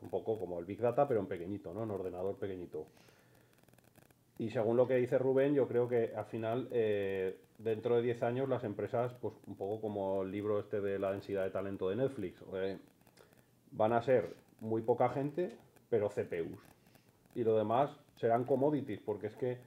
un 0.01 0.09
poco 0.09 0.39
como 0.39 0.59
el 0.59 0.65
Big 0.65 0.80
Data, 0.80 1.07
pero 1.07 1.20
en 1.20 1.26
pequeñito, 1.26 1.74
¿no? 1.74 1.84
En 1.84 1.91
ordenador 1.91 2.36
pequeñito. 2.36 2.86
Y 4.39 4.51
según 4.51 4.78
lo 4.78 4.88
que 4.88 4.95
dice 4.95 5.18
Rubén, 5.18 5.55
yo 5.55 5.68
creo 5.68 5.88
que 5.88 6.13
al 6.15 6.26
final, 6.26 6.68
eh, 6.72 7.39
dentro 7.57 7.95
de 7.95 8.03
10 8.03 8.22
años, 8.22 8.47
las 8.47 8.63
empresas, 8.63 9.13
pues 9.15 9.34
un 9.47 9.55
poco 9.55 9.82
como 9.82 10.22
el 10.22 10.32
libro 10.32 10.59
este 10.59 10.80
de 10.80 10.99
la 10.99 11.11
densidad 11.11 11.43
de 11.43 11.49
talento 11.49 11.89
de 11.89 11.95
Netflix, 11.95 12.43
eh, 12.53 12.78
van 13.78 13.93
a 13.93 14.01
ser 14.01 14.36
muy 14.59 14.82
poca 14.82 15.09
gente, 15.09 15.55
pero 15.89 16.09
CPUs. 16.09 16.59
Y 17.36 17.43
lo 17.43 17.55
demás 17.55 17.91
serán 18.19 18.43
commodities, 18.43 18.99
porque 18.99 19.28
es 19.28 19.36
que 19.36 19.57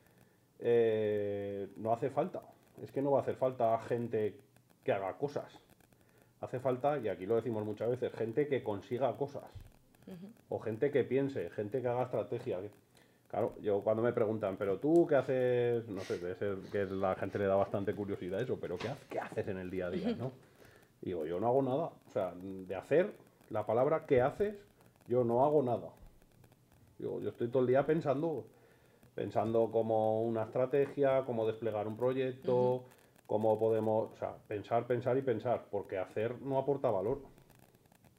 eh, 0.59 1.69
no 1.77 1.93
hace 1.93 2.11
falta. 2.11 2.43
Es 2.83 2.91
que 2.91 3.01
no 3.01 3.13
va 3.13 3.21
a 3.21 3.23
hacer 3.23 3.37
falta 3.37 3.79
gente 3.87 4.35
que 4.85 4.93
haga 4.93 5.17
cosas. 5.17 5.51
Hace 6.41 6.59
falta, 6.59 6.99
y 6.99 7.09
aquí 7.09 7.27
lo 7.27 7.37
decimos 7.37 7.65
muchas 7.65 7.91
veces, 7.91 8.13
gente 8.15 8.49
que 8.49 8.63
consiga 8.63 9.17
cosas. 9.17 9.45
O 10.49 10.59
gente 10.59 10.91
que 10.91 11.05
piense, 11.05 11.51
gente 11.51 11.81
que 11.81 11.87
haga 11.87 12.03
estrategia. 12.03 12.59
Claro, 13.29 13.55
yo 13.63 13.81
cuando 13.83 14.03
me 14.03 14.13
preguntan, 14.13 14.57
pero 14.57 14.79
tú 14.79 15.07
qué 15.07 15.15
haces, 15.15 15.89
no 15.89 16.01
sé, 16.01 16.19
debe 16.19 16.35
ser 16.35 16.57
que 16.73 16.85
la 16.87 17.15
gente 17.15 17.39
le 17.39 17.47
da 17.47 17.55
bastante 17.55 17.95
curiosidad 17.95 18.41
eso, 18.41 18.59
pero 18.61 18.77
¿qué, 18.77 18.89
qué 19.09 19.21
haces 19.21 19.47
en 19.47 19.59
el 19.59 19.71
día 19.71 19.87
a 19.87 19.91
día, 19.91 20.17
no? 20.19 20.33
Digo, 21.01 21.25
yo 21.27 21.39
no 21.39 21.47
hago 21.47 21.63
nada. 21.63 21.93
O 22.09 22.11
sea, 22.13 22.35
de 22.35 22.75
hacer, 22.75 23.13
la 23.51 23.67
palabra 23.67 24.07
¿qué 24.07 24.21
haces? 24.23 24.55
Yo 25.09 25.25
no 25.25 25.45
hago 25.45 25.63
nada. 25.63 25.91
Yo 26.99 27.19
estoy 27.29 27.49
todo 27.49 27.63
el 27.63 27.69
día 27.69 27.85
pensando, 27.87 28.45
pensando 29.15 29.71
como 29.71 30.23
una 30.23 30.43
estrategia, 30.45 31.25
cómo 31.25 31.47
desplegar 31.47 31.89
un 31.89 31.97
proyecto, 31.97 32.85
cómo 33.27 33.59
podemos, 33.59 34.11
o 34.13 34.17
sea, 34.17 34.35
pensar, 34.49 34.87
pensar 34.87 35.17
y 35.17 35.23
pensar, 35.23 35.65
porque 35.71 35.99
hacer 35.99 36.41
no 36.43 36.59
aporta 36.59 36.91
valor. 36.91 37.21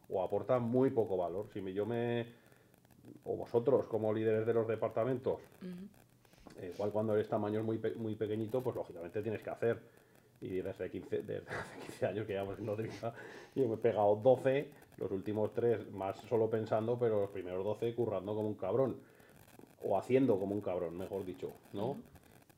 O 0.09 0.21
aporta 0.23 0.59
muy 0.59 0.89
poco 0.89 1.15
valor. 1.15 1.47
Si 1.53 1.61
me- 1.61 1.73
yo 1.73 1.85
me, 1.85 2.25
o 3.23 3.37
vosotros 3.37 3.87
como 3.87 4.11
líderes 4.11 4.45
de 4.45 4.53
los 4.53 4.67
departamentos, 4.67 5.39
eh, 6.59 6.71
igual 6.73 6.91
cuando 6.91 7.13
eres 7.13 7.29
tamaño 7.29 7.63
muy, 7.63 7.77
pe- 7.77 7.95
muy 7.95 8.15
pequeñito, 8.15 8.61
pues 8.61 8.75
lógicamente 8.75 9.21
tienes 9.21 9.41
que 9.41 9.49
hacer. 9.49 9.79
Y 10.41 10.55
desde 10.61 10.89
15, 10.89 11.21
desde 11.21 11.47
hace 11.59 11.79
15 11.85 12.05
años 12.07 12.25
que 12.25 12.33
llevamos 12.33 12.57
en 12.59 12.65
Nodriza, 12.65 13.13
yo 13.55 13.67
me 13.67 13.75
he 13.75 13.77
pegado 13.77 14.15
12, 14.17 14.69
los 15.01 15.11
últimos 15.11 15.51
3 15.53 15.91
más 15.91 16.17
solo 16.29 16.49
pensando, 16.49 16.97
pero 16.97 17.21
los 17.21 17.31
primeros 17.31 17.63
12 17.65 17.95
currando 17.95 18.35
como 18.35 18.47
un 18.47 18.55
cabrón. 18.55 18.97
O 19.83 19.97
haciendo 19.97 20.39
como 20.39 20.53
un 20.53 20.61
cabrón, 20.61 20.95
mejor 20.95 21.25
dicho, 21.25 21.51
¿no? 21.73 21.97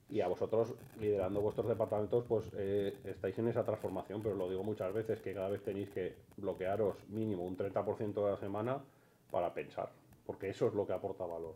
Y 0.10 0.20
a 0.20 0.28
vosotros, 0.28 0.74
liderando 1.00 1.40
vuestros 1.40 1.70
departamentos, 1.70 2.26
pues 2.28 2.46
eh, 2.58 2.94
estáis 3.06 3.40
en 3.40 3.48
esa 3.48 3.64
transformación, 3.64 4.22
pero 4.22 4.36
lo 4.36 4.50
digo 4.50 4.64
muchas 4.64 4.94
veces, 4.94 5.22
que 5.22 5.34
cada 5.34 5.48
vez 5.48 5.64
tenéis 5.64 5.90
que 5.90 6.16
bloquearos 6.36 6.98
mínimo 7.08 7.44
un 7.46 7.58
30% 7.58 8.14
de 8.14 8.32
la 8.32 8.38
semana 8.38 8.84
para 9.32 9.54
pensar, 9.54 9.90
porque 10.26 10.50
eso 10.50 10.68
es 10.68 10.74
lo 10.74 10.86
que 10.86 10.94
aporta 10.94 11.26
valor. 11.26 11.56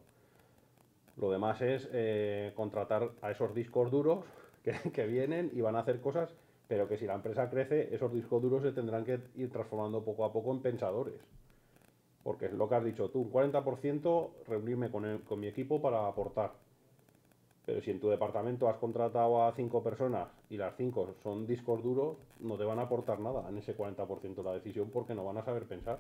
Lo 1.18 1.30
demás 1.30 1.62
es 1.62 1.90
eh, 1.92 2.54
contratar 2.56 3.12
a 3.22 3.32
esos 3.32 3.54
discos 3.54 3.92
duros 3.92 4.24
que, 4.64 4.74
que 4.92 5.06
vienen 5.06 5.52
y 5.54 5.60
van 5.60 5.76
a 5.76 5.80
hacer 5.80 6.00
cosas, 6.00 6.34
pero 6.68 6.88
que 6.88 6.98
si 6.98 7.06
la 7.06 7.16
empresa 7.16 7.50
crece, 7.50 7.94
esos 7.94 8.12
discos 8.14 8.42
duros 8.42 8.64
se 8.64 8.72
tendrán 8.72 9.06
que 9.06 9.20
ir 9.36 9.52
transformando 9.52 10.04
poco 10.04 10.26
a 10.26 10.34
poco 10.34 10.52
en 10.52 10.62
pensadores. 10.62 11.20
Porque 12.24 12.48
es 12.48 12.54
lo 12.54 12.68
que 12.68 12.76
has 12.76 12.84
dicho 12.84 13.10
tú, 13.10 13.22
un 13.22 13.32
40% 13.32 14.30
reunirme 14.48 14.92
con, 14.92 15.20
con 15.20 15.40
mi 15.40 15.48
equipo 15.48 15.82
para 15.82 16.08
aportar. 16.08 16.52
Pero 17.66 17.82
si 17.82 17.92
en 17.92 18.00
tu 18.00 18.10
departamento 18.10 18.70
has 18.70 18.78
contratado 18.78 19.44
a 19.44 19.54
cinco 19.54 19.84
personas 19.84 20.30
y 20.50 20.58
las 20.58 20.76
cinco 20.78 21.16
son 21.24 21.46
discos 21.46 21.84
duros, 21.84 22.18
no 22.40 22.58
te 22.58 22.64
van 22.64 22.80
a 22.80 22.84
aportar 22.84 23.20
nada 23.20 23.48
en 23.50 23.58
ese 23.58 23.76
40% 23.76 24.36
de 24.36 24.44
la 24.44 24.54
decisión 24.54 24.90
porque 24.90 25.14
no 25.14 25.26
van 25.26 25.38
a 25.38 25.44
saber 25.44 25.66
pensar. 25.66 26.00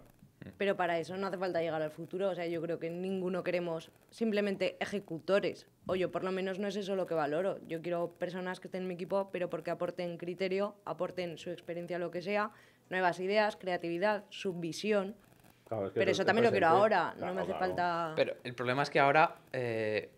Pero 0.57 0.75
para 0.75 0.99
eso 0.99 1.17
no 1.17 1.27
hace 1.27 1.37
falta 1.37 1.61
llegar 1.61 1.81
al 1.81 1.91
futuro. 1.91 2.29
O 2.29 2.35
sea, 2.35 2.45
yo 2.45 2.61
creo 2.61 2.79
que 2.79 2.89
ninguno 2.89 3.43
queremos 3.43 3.91
simplemente 4.09 4.77
ejecutores. 4.79 5.67
O 5.87 5.95
yo 5.95 6.11
por 6.11 6.23
lo 6.23 6.31
menos 6.31 6.59
no 6.59 6.67
es 6.67 6.75
eso 6.75 6.95
lo 6.95 7.05
que 7.07 7.13
valoro. 7.13 7.59
Yo 7.67 7.81
quiero 7.81 8.11
personas 8.11 8.59
que 8.59 8.67
estén 8.67 8.83
en 8.83 8.87
mi 8.87 8.93
equipo, 8.93 9.29
pero 9.31 9.49
porque 9.49 9.71
aporten 9.71 10.17
criterio, 10.17 10.75
aporten 10.85 11.37
su 11.37 11.49
experiencia, 11.49 11.99
lo 11.99 12.11
que 12.11 12.21
sea, 12.21 12.51
nuevas 12.89 13.19
ideas, 13.19 13.55
creatividad, 13.55 14.25
subvisión. 14.29 15.15
Claro, 15.67 15.87
es 15.87 15.93
que 15.93 15.99
Pero 15.99 16.11
eso 16.11 16.23
también 16.23 16.45
lo 16.45 16.51
quiero 16.51 16.67
ahora. 16.67 17.13
no 17.17 17.33
me 17.33 17.41
hace 17.41 17.51
claro. 17.51 17.59
falta... 17.59 18.13
Pero 18.15 18.35
el 18.43 18.53
problema 18.53 18.83
es 18.83 18.89
que 18.89 18.99
ahora 18.99 19.35
eh, 19.51 20.11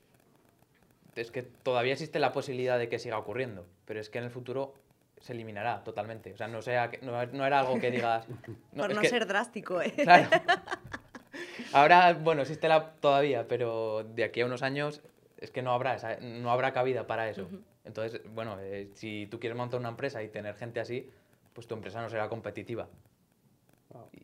es 1.16 1.32
que 1.32 1.44
todavía 1.44 1.94
existe 1.94 2.20
la 2.20 2.32
posibilidad 2.32 2.78
de 2.78 2.88
que 2.90 3.00
siga 3.00 3.18
ocurriendo, 3.18 3.66
pero 3.86 4.00
es 4.00 4.10
que 4.10 4.20
en 4.20 4.26
el 4.26 4.32
futuro 4.32 4.74
se 5.22 5.34
eliminará 5.34 5.84
totalmente. 5.84 6.34
O 6.34 6.38
sea, 6.38 6.48
no, 6.48 6.62
sea, 6.62 6.90
que- 6.90 7.00
no, 7.06 7.26
no 7.28 7.46
era 7.46 7.60
algo 7.60 7.80
que 7.80 7.92
digas... 7.92 8.28
no, 8.74 8.84
por 8.84 8.92
es 8.92 8.96
no 8.96 9.02
que- 9.02 9.10
ser 9.10 9.26
drástico, 9.28 9.82
¿eh? 9.82 9.94
Claro. 9.96 10.30
Ahora, 11.74 12.14
bueno, 12.14 12.42
existe 12.42 12.68
la 12.68 12.94
todavía, 12.94 13.48
pero 13.48 14.04
de 14.04 14.24
aquí 14.24 14.42
a 14.42 14.46
unos 14.46 14.64
años 14.64 15.02
es 15.38 15.52
que 15.52 15.62
no 15.62 15.72
habrá, 15.72 15.96
esa- 15.96 16.18
no 16.20 16.52
habrá 16.52 16.74
cabida 16.74 17.06
para 17.08 17.30
eso. 17.30 17.48
Entonces, 17.86 18.22
bueno, 18.34 18.58
eh, 18.60 18.90
si 18.94 19.28
tú 19.28 19.40
quieres 19.40 19.58
montar 19.58 19.80
una 19.80 19.90
empresa 19.90 20.22
y 20.24 20.30
tener 20.30 20.56
gente 20.56 20.80
así, 20.80 21.10
pues 21.54 21.68
tu 21.68 21.76
empresa 21.76 22.02
no 22.02 22.10
será 22.10 22.28
competitiva. 22.30 22.88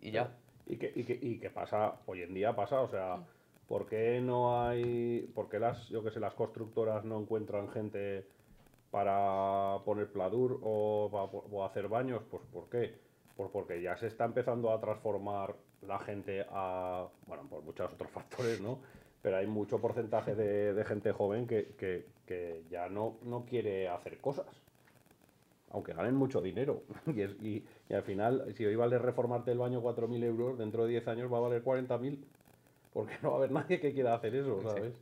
Y 0.01 0.11
ya. 0.11 0.31
¿Y 0.67 0.77
qué, 0.77 0.91
y, 0.95 1.03
qué, 1.03 1.17
y 1.21 1.37
qué 1.39 1.49
pasa? 1.49 1.95
Hoy 2.05 2.21
en 2.23 2.33
día 2.33 2.55
pasa, 2.55 2.81
o 2.81 2.87
sea, 2.87 3.17
¿por 3.67 3.85
qué 3.87 4.19
no 4.21 4.61
hay, 4.63 5.29
por 5.35 5.47
qué 5.49 5.59
las, 5.59 5.87
yo 5.89 6.03
que 6.03 6.11
sé, 6.11 6.19
las 6.19 6.33
constructoras 6.33 7.03
no 7.05 7.19
encuentran 7.19 7.69
gente 7.69 8.25
para 9.05 9.83
poner 9.83 10.09
pladur 10.09 10.57
o, 10.63 11.65
hacer 11.69 11.89
baños? 11.89 12.21
Pues 12.31 12.41
¿por 12.53 12.69
qué? 12.69 12.95
Pues 13.35 13.49
porque 13.51 13.81
ya 13.81 13.97
se 13.97 14.07
está 14.07 14.23
empezando 14.23 14.71
a 14.71 14.79
transformar 14.79 15.53
la 15.81 15.99
gente 15.99 16.45
a, 16.49 17.05
bueno, 17.27 17.43
por 17.49 17.61
muchos 17.61 17.91
otros 17.91 18.09
factores, 18.11 18.61
¿no? 18.61 18.79
Pero 19.21 19.35
hay 19.35 19.47
mucho 19.47 19.81
porcentaje 19.81 20.33
de, 20.33 20.73
de 20.73 20.85
gente 20.85 21.11
joven 21.11 21.45
que, 21.45 21.73
que- 21.77 22.05
que 22.25 22.63
ya 22.69 22.87
no, 22.87 23.17
no 23.23 23.43
quiere 23.43 23.89
hacer 23.89 24.17
cosas 24.19 24.45
aunque 25.71 25.91
ganen 25.93 26.15
mucho 26.15 26.39
dinero. 26.41 26.83
Y, 27.13 27.21
es- 27.21 27.35
y- 27.41 27.65
y 27.89 27.93
al 27.93 28.03
final, 28.03 28.53
si 28.55 28.65
hoy 28.65 28.77
vale 28.77 28.97
reformarte 28.97 29.51
el 29.51 29.57
baño 29.57 29.81
4.000 29.81 30.23
euros, 30.23 30.57
dentro 30.57 30.85
de 30.85 30.91
10 30.91 31.07
años 31.09 31.29
va 31.31 31.39
a 31.39 31.41
valer 31.41 31.63
40.000. 31.63 32.23
Porque 32.93 33.15
no 33.21 33.31
va 33.31 33.35
a 33.35 33.37
haber 33.39 33.51
nadie 33.51 33.81
que 33.81 33.91
quiera 33.93 34.13
hacer 34.15 34.33
eso, 34.35 34.61
Sí. 34.61 34.93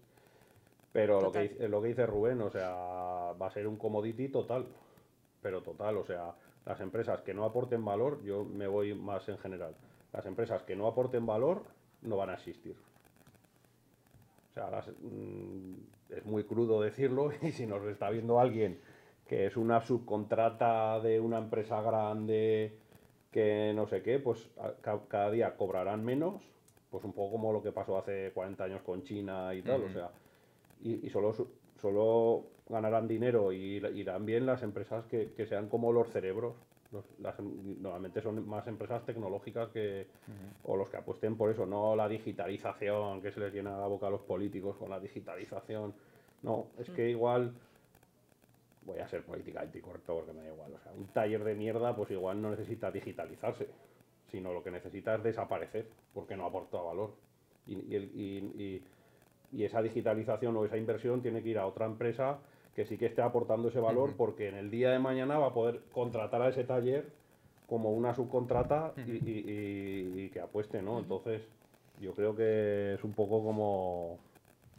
Pero 0.93 1.19
lo 1.19 1.31
que, 1.31 1.67
lo 1.67 1.81
que 1.81 1.87
dice 1.89 2.05
Rubén, 2.05 2.41
o 2.41 2.49
sea, 2.49 2.69
va 2.69 3.47
a 3.47 3.51
ser 3.51 3.67
un 3.67 3.75
commodity 3.77 4.29
total. 4.29 4.67
Pero 5.41 5.61
total, 5.61 5.97
o 5.97 6.05
sea, 6.05 6.33
las 6.65 6.79
empresas 6.79 7.21
que 7.21 7.33
no 7.33 7.43
aporten 7.43 7.83
valor, 7.83 8.23
yo 8.23 8.45
me 8.45 8.67
voy 8.67 8.93
más 8.93 9.27
en 9.27 9.37
general. 9.39 9.75
Las 10.13 10.25
empresas 10.25 10.61
que 10.63 10.75
no 10.75 10.87
aporten 10.87 11.25
valor 11.25 11.63
no 12.03 12.15
van 12.17 12.29
a 12.29 12.35
existir. 12.35 12.75
O 14.51 14.53
sea, 14.53 14.69
las- 14.69 14.87
mm, 15.01 15.73
es 16.15 16.25
muy 16.25 16.43
crudo 16.43 16.79
decirlo 16.81 17.31
y 17.41 17.51
si 17.51 17.65
nos 17.65 17.83
está 17.85 18.09
viendo 18.09 18.39
alguien 18.39 18.79
que 19.27 19.47
es 19.47 19.57
una 19.57 19.81
subcontrata 19.81 20.99
de 20.99 21.19
una 21.19 21.39
empresa 21.39 21.81
grande 21.81 22.77
que 23.31 23.71
no 23.73 23.87
sé 23.87 24.03
qué, 24.03 24.19
pues 24.19 24.47
cada 25.07 25.31
día 25.31 25.55
cobrarán 25.57 26.05
menos, 26.05 26.43
pues 26.91 27.03
un 27.03 27.13
poco 27.13 27.31
como 27.31 27.51
lo 27.51 27.63
que 27.63 27.71
pasó 27.71 27.97
hace 27.97 28.31
40 28.31 28.65
años 28.65 28.81
con 28.83 29.01
China 29.03 29.55
y 29.55 29.63
tal, 29.63 29.81
o 29.85 29.89
sea, 29.89 30.11
y, 30.83 31.05
y 31.05 31.09
solo, 31.09 31.33
su- 31.33 31.49
solo 31.81 32.45
ganarán 32.69 33.07
dinero 33.07 33.51
y 33.51 33.79
ir- 33.79 33.95
irán 33.95 34.25
bien 34.25 34.45
las 34.45 34.61
empresas 34.63 35.05
que, 35.05 35.31
que 35.35 35.45
sean 35.47 35.67
como 35.69 35.91
los 35.91 36.09
cerebros. 36.09 36.55
Los- 36.91 37.05
las 37.19 37.37
em- 37.39 37.81
normalmente 37.81 38.21
son 38.21 38.47
más 38.47 38.67
empresas 38.67 39.03
tecnológicas 39.05 39.69
que, 39.69 40.05
o 40.63 40.75
los 40.77 40.89
que 40.89 40.97
apuesten 40.97 41.35
por 41.35 41.49
eso, 41.49 41.65
no 41.65 41.95
la 41.95 42.07
digitalización, 42.07 43.21
que 43.21 43.31
se 43.31 43.39
les 43.39 43.53
llena 43.53 43.77
la 43.79 43.87
boca 43.87 44.07
a 44.07 44.09
los 44.11 44.21
políticos 44.21 44.77
con 44.77 44.89
la 44.89 44.99
digitalización. 44.99 45.93
No, 46.43 46.67
es 46.77 46.89
que 46.89 47.09
igual, 47.09 47.53
voy 48.85 48.99
a 48.99 49.07
ser 49.07 49.23
políticamente 49.23 49.81
correcto 49.81 50.13
porque 50.15 50.33
me 50.33 50.43
da 50.43 50.53
igual, 50.53 50.73
o 50.73 50.79
sea, 50.79 50.91
un 50.91 51.07
taller 51.07 51.43
de 51.43 51.55
mierda 51.55 51.95
pues 51.95 52.11
igual 52.11 52.41
no 52.41 52.49
necesita 52.51 52.91
digitalizarse, 52.91 53.67
sino 54.29 54.51
lo 54.53 54.61
que 54.63 54.71
necesita 54.71 55.15
es 55.15 55.23
desaparecer 55.23 55.87
porque 56.13 56.35
no 56.35 56.45
aporta 56.45 56.77
valor. 56.81 57.13
Y, 57.65 57.75
y 57.91 57.95
el- 57.95 58.11
y- 58.13 58.61
y- 58.61 58.83
y 59.53 59.63
esa 59.65 59.81
digitalización 59.81 60.55
o 60.57 60.65
esa 60.65 60.77
inversión 60.77 61.21
tiene 61.21 61.41
que 61.43 61.49
ir 61.49 61.59
a 61.59 61.65
otra 61.67 61.85
empresa 61.85 62.39
que 62.75 62.85
sí 62.85 62.97
que 62.97 63.05
esté 63.05 63.21
aportando 63.21 63.67
ese 63.69 63.79
valor 63.79 64.15
porque 64.17 64.47
en 64.49 64.55
el 64.55 64.71
día 64.71 64.89
de 64.89 64.99
mañana 64.99 65.37
va 65.37 65.47
a 65.47 65.53
poder 65.53 65.81
contratar 65.91 66.41
a 66.41 66.49
ese 66.49 66.63
taller 66.63 67.05
como 67.67 67.91
una 67.91 68.13
subcontrata 68.15 68.93
y, 69.07 69.11
y- 69.11 69.43
y- 69.47 70.21
y 70.25 70.29
que 70.29 70.39
apueste, 70.41 70.81
¿no? 70.81 70.99
Entonces, 70.99 71.41
yo 72.01 72.13
creo 72.13 72.35
que 72.35 72.95
es 72.95 73.03
un 73.03 73.13
poco 73.13 73.43
como, 73.43 74.19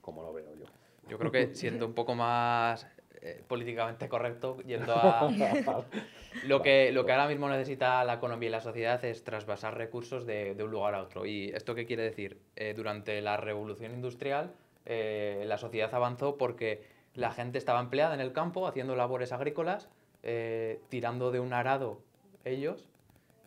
como 0.02 0.22
lo 0.22 0.32
veo 0.32 0.54
yo. 0.56 0.64
Yo 1.08 1.18
creo 1.18 1.30
que 1.30 1.54
siendo 1.54 1.86
un 1.86 1.94
poco 1.94 2.14
más 2.14 2.86
eh, 3.22 3.42
políticamente 3.46 4.08
correcto, 4.08 4.58
yendo 4.66 4.92
a 4.96 5.28
lo 6.46 6.62
que, 6.62 6.90
lo 6.92 7.06
que 7.06 7.12
ahora 7.12 7.28
mismo 7.28 7.48
necesita 7.48 8.02
la 8.04 8.14
economía 8.14 8.48
y 8.48 8.52
la 8.52 8.60
sociedad 8.60 9.02
es 9.04 9.22
trasvasar 9.22 9.76
recursos 9.76 10.26
de, 10.26 10.54
de 10.54 10.64
un 10.64 10.70
lugar 10.70 10.94
a 10.94 11.02
otro. 11.02 11.24
¿Y 11.26 11.50
esto 11.50 11.74
qué 11.74 11.86
quiere 11.86 12.02
decir? 12.02 12.38
Eh, 12.56 12.74
durante 12.74 13.20
la 13.22 13.36
revolución 13.36 13.92
industrial, 13.94 14.52
eh, 14.86 15.44
la 15.46 15.58
sociedad 15.58 15.94
avanzó 15.94 16.36
porque 16.36 16.84
la 17.14 17.30
gente 17.30 17.58
estaba 17.58 17.80
empleada 17.80 18.14
en 18.14 18.20
el 18.20 18.32
campo 18.32 18.66
haciendo 18.66 18.96
labores 18.96 19.32
agrícolas, 19.32 19.88
eh, 20.22 20.80
tirando 20.88 21.30
de 21.30 21.40
un 21.40 21.52
arado 21.52 22.00
ellos, 22.44 22.88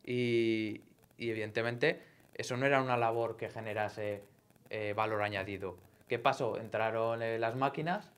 y, 0.04 0.82
y 1.18 1.30
evidentemente 1.30 2.02
eso 2.34 2.56
no 2.56 2.66
era 2.66 2.82
una 2.82 2.98
labor 2.98 3.36
que 3.36 3.50
generase 3.50 4.24
eh, 4.70 4.94
valor 4.96 5.22
añadido. 5.22 5.78
¿Qué 6.08 6.20
pasó? 6.20 6.58
Entraron 6.58 7.20
las 7.42 7.56
máquinas 7.56 8.14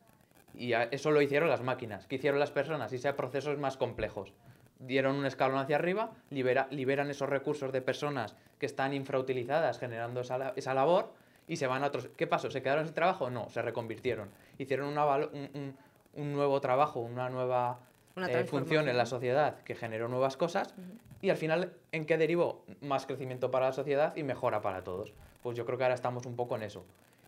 y 0.54 0.74
eso 0.74 1.12
lo 1.12 1.22
hicieron 1.22 1.50
las 1.50 1.62
máquinas. 1.64 2.06
¿Qué 2.06 2.16
hicieron 2.18 2.40
las 2.40 2.52
personas? 2.52 2.94
Irse 2.94 3.08
a 3.08 3.16
procesos 3.16 3.58
más 3.58 3.78
complejos. 3.78 4.34
Dieron 4.78 5.16
un 5.16 5.26
escalón 5.26 5.58
hacia 5.58 5.78
arriba, 5.78 6.12
libera- 6.30 6.68
liberan 6.70 7.10
esos 7.10 7.28
recursos 7.30 7.72
de 7.72 7.82
personas 7.82 8.36
que 8.60 8.66
están 8.66 8.94
infrautilizadas 8.94 9.80
generando 9.80 10.22
esa, 10.22 10.54
esa 10.56 10.74
labor 10.74 11.14
y 11.50 11.58
se 11.58 11.68
van 11.68 11.84
a 11.84 11.88
otros. 11.88 12.08
¿Qué 12.16 12.28
pasó? 12.28 12.50
¿Se 12.50 12.62
quedaron 12.62 12.86
sin 12.86 12.94
trabajo? 12.94 13.30
No, 13.30 13.50
se 13.50 13.62
reconvirtieron. 13.62 14.30
Hicieron 14.58 14.88
una 14.88 15.06
un, 15.18 15.50
un- 15.54 15.76
un 16.14 16.34
nuevo 16.34 16.62
trabajo, 16.62 17.00
una 17.02 17.30
nueva 17.30 17.80
Una 18.16 18.28
eh, 18.32 18.44
función 18.46 18.88
en 18.88 18.98
la 18.98 19.06
sociedad 19.06 19.60
que 19.64 19.76
generó 19.76 20.08
nuevas 20.08 20.38
cosas 20.38 20.74
y 21.22 21.30
al 21.30 21.38
final, 21.38 21.74
¿en 21.92 22.06
qué 22.06 22.18
derivó? 22.18 22.64
Más 22.82 23.06
crecimiento 23.06 23.52
para 23.52 23.68
la 23.68 23.74
sociedad 23.74 24.16
y 24.16 24.24
mejora 24.24 24.62
para 24.62 24.84
todos. 24.84 25.14
Pues 25.44 25.58
yo 25.58 25.66
creo 25.66 25.78
que 25.78 25.84
ahora 25.84 25.96
estamos 25.96 26.26
un 26.26 26.36
poco 26.36 26.56
en 26.56 26.64
eso. 26.64 26.86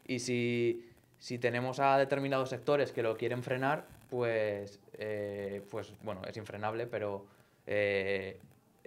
Y 0.08 0.20
si, 0.20 0.88
si 1.20 1.38
tenemos 1.40 1.80
a 1.80 1.98
determinados 1.98 2.50
sectores 2.50 2.92
que 2.92 3.04
lo 3.04 3.18
quieren 3.18 3.44
frenar, 3.44 3.86
pues, 4.10 4.80
eh, 4.94 5.62
pues 5.72 5.94
bueno, 6.04 6.22
es 6.28 6.36
infrenable, 6.38 6.88
pero 6.88 7.26
eh, 7.68 8.40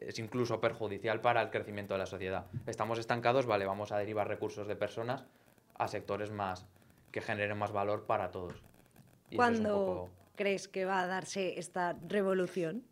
es 0.08 0.18
incluso 0.18 0.60
perjudicial 0.60 1.20
para 1.20 1.42
el 1.42 1.50
crecimiento 1.50 1.94
de 1.94 1.98
la 1.98 2.06
sociedad. 2.06 2.46
Estamos 2.66 2.98
estancados, 2.98 3.46
vale, 3.46 3.64
vamos 3.64 3.92
a 3.92 3.98
derivar 3.98 4.28
recursos 4.28 4.66
de 4.66 4.76
personas 4.76 5.24
a 5.76 5.88
sectores 5.88 6.30
más 6.30 6.66
que 7.10 7.20
generen 7.20 7.58
más 7.58 7.72
valor 7.72 8.04
para 8.04 8.30
todos. 8.30 8.54
Y 9.30 9.36
¿Cuándo 9.36 9.70
poco- 9.74 10.10
crees 10.36 10.68
que 10.68 10.84
va 10.84 11.00
a 11.00 11.06
darse 11.06 11.58
esta 11.58 11.96
revolución? 12.06 12.82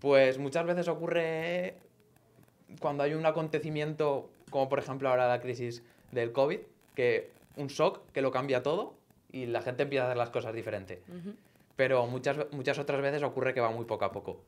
Pues 0.00 0.38
muchas 0.38 0.64
veces 0.66 0.88
ocurre 0.88 1.74
cuando 2.80 3.02
hay 3.02 3.14
un 3.14 3.26
acontecimiento, 3.26 4.30
como 4.50 4.68
por 4.68 4.78
ejemplo 4.78 5.08
ahora 5.08 5.28
la 5.28 5.40
crisis 5.40 5.82
del 6.12 6.32
COVID, 6.32 6.60
que 6.94 7.30
un 7.56 7.66
shock 7.68 8.00
que 8.12 8.22
lo 8.22 8.30
cambia 8.30 8.62
todo 8.62 8.94
y 9.30 9.46
la 9.46 9.62
gente 9.62 9.82
empieza 9.84 10.04
a 10.04 10.06
hacer 10.08 10.16
las 10.16 10.30
cosas 10.30 10.54
diferente. 10.54 11.02
Pero 11.76 12.06
muchas, 12.06 12.38
muchas 12.52 12.78
otras 12.78 13.00
veces 13.02 13.22
ocurre 13.22 13.52
que 13.52 13.60
va 13.60 13.70
muy 13.70 13.84
poco 13.84 14.04
a 14.04 14.12
poco. 14.12 14.40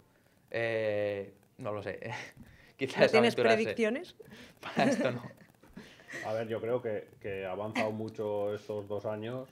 Eh, 0.51 1.33
no 1.59 1.73
lo 1.73 1.83
sé. 1.83 1.99
Quizás 2.77 2.99
¿No 2.99 3.05
es 3.07 3.13
tienes 3.13 3.35
predicciones? 3.37 4.15
Para 4.61 4.91
esto 4.91 5.11
no. 5.11 5.23
A 6.27 6.33
ver, 6.33 6.49
yo 6.49 6.61
creo 6.61 6.83
que, 6.83 7.09
que 7.21 7.47
ha 7.47 7.53
avanzado 7.53 7.91
mucho 7.91 8.55
estos 8.55 8.89
dos 8.89 9.07
años, 9.07 9.49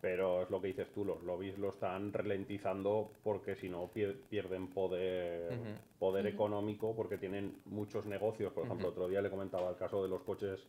pero 0.00 0.42
es 0.42 0.50
lo 0.50 0.60
que 0.60 0.68
dices 0.68 0.88
tú, 0.94 1.04
los 1.04 1.22
lobbies 1.22 1.58
lo 1.58 1.70
están 1.70 2.12
ralentizando 2.12 3.10
porque 3.24 3.56
si 3.56 3.68
no 3.68 3.90
pier- 3.92 4.16
pierden 4.28 4.68
poder, 4.68 5.58
poder 5.98 6.26
económico 6.26 6.94
porque 6.94 7.18
tienen 7.18 7.60
muchos 7.66 8.06
negocios. 8.06 8.52
Por 8.52 8.64
ejemplo, 8.64 8.88
otro 8.88 9.08
día 9.08 9.20
le 9.20 9.30
comentaba 9.30 9.70
el 9.70 9.76
caso 9.76 10.02
de 10.02 10.08
los 10.08 10.22
coches. 10.22 10.60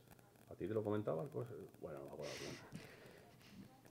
¿A 0.49 0.55
ti 0.55 0.67
te 0.67 0.73
lo 0.73 0.83
comentaba 0.83 1.23
coche? 1.29 1.53
Bueno, 1.81 1.99
no 1.99 2.05
me 2.05 2.11
acuerdo 2.13 2.33
bien. 2.41 2.88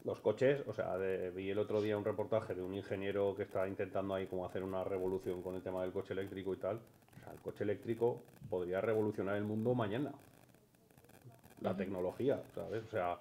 Los 0.09 0.20
coches, 0.20 0.62
o 0.66 0.72
sea, 0.72 0.96
de- 0.96 1.30
vi 1.32 1.50
el 1.50 1.59
otro 1.59 1.82
día 1.82 1.98
un 1.98 2.02
reportaje 2.02 2.54
de 2.54 2.62
un 2.62 2.72
ingeniero 2.72 3.34
que 3.36 3.42
está 3.42 3.68
intentando 3.68 4.14
ahí 4.14 4.26
como 4.26 4.46
hacer 4.46 4.62
una 4.62 4.82
revolución 4.82 5.42
con 5.42 5.54
el 5.54 5.61
tema 5.61 5.82
del 5.82 5.92
coche 5.92 6.14
eléctrico 6.14 6.54
y 6.54 6.56
tal. 6.56 6.76
O 6.76 7.24
sea, 7.24 7.34
el 7.34 7.38
coche 7.40 7.62
eléctrico 7.62 8.22
podría 8.48 8.80
revolucionar 8.80 9.36
el 9.36 9.44
mundo 9.44 9.74
mañana 9.74 10.12
la 11.61 11.76
tecnología, 11.76 12.40
¿sabes? 12.54 12.84
O 12.84 12.88
sea, 12.88 13.18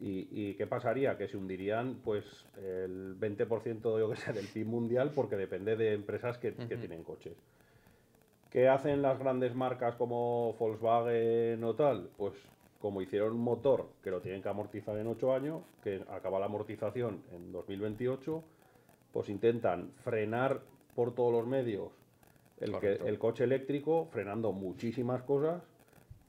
¿y, 0.00 0.26
y 0.32 0.54
qué 0.54 0.66
pasaría? 0.66 1.16
Que 1.16 1.28
se 1.28 1.36
hundirían 1.36 2.00
pues 2.02 2.24
el 2.56 3.14
20% 3.16 3.96
yo 4.00 4.10
que 4.10 4.16
sé, 4.16 4.32
del 4.32 4.48
PIB 4.48 4.66
mundial 4.66 5.12
porque 5.14 5.36
depende 5.36 5.76
de 5.76 5.92
empresas 5.92 6.38
que, 6.38 6.50
tienen 6.50 7.04
coches. 7.04 7.36
¿Qué 8.50 8.68
hacen 8.68 9.00
las 9.00 9.16
grandes 9.20 9.54
marcas 9.54 9.94
como 9.94 10.54
Volkswagen 10.54 11.62
o 11.62 11.74
tal? 11.76 12.08
Pues 12.16 12.34
como 12.80 13.02
hicieron 13.02 13.32
un 13.32 13.40
motor 13.42 13.88
que 14.02 14.10
lo 14.10 14.20
tienen 14.20 14.42
que 14.42 14.48
amortizar 14.48 14.96
en 14.98 15.06
8 15.06 15.34
años, 15.34 15.62
que 15.82 16.02
acaba 16.10 16.38
la 16.40 16.46
amortización 16.46 17.22
en 17.32 17.52
2028, 17.52 18.42
pues 19.12 19.28
intentan 19.28 19.90
frenar 20.02 20.60
por 20.94 21.14
todos 21.14 21.32
los 21.32 21.46
medios 21.46 21.90
el, 22.58 22.70
que, 22.72 22.78
Correcto. 22.78 23.06
el 23.06 23.18
coche 23.18 23.44
eléctrico, 23.44 24.06
frenando 24.12 24.52
muchísimas 24.52 25.22
cosas 25.22 25.62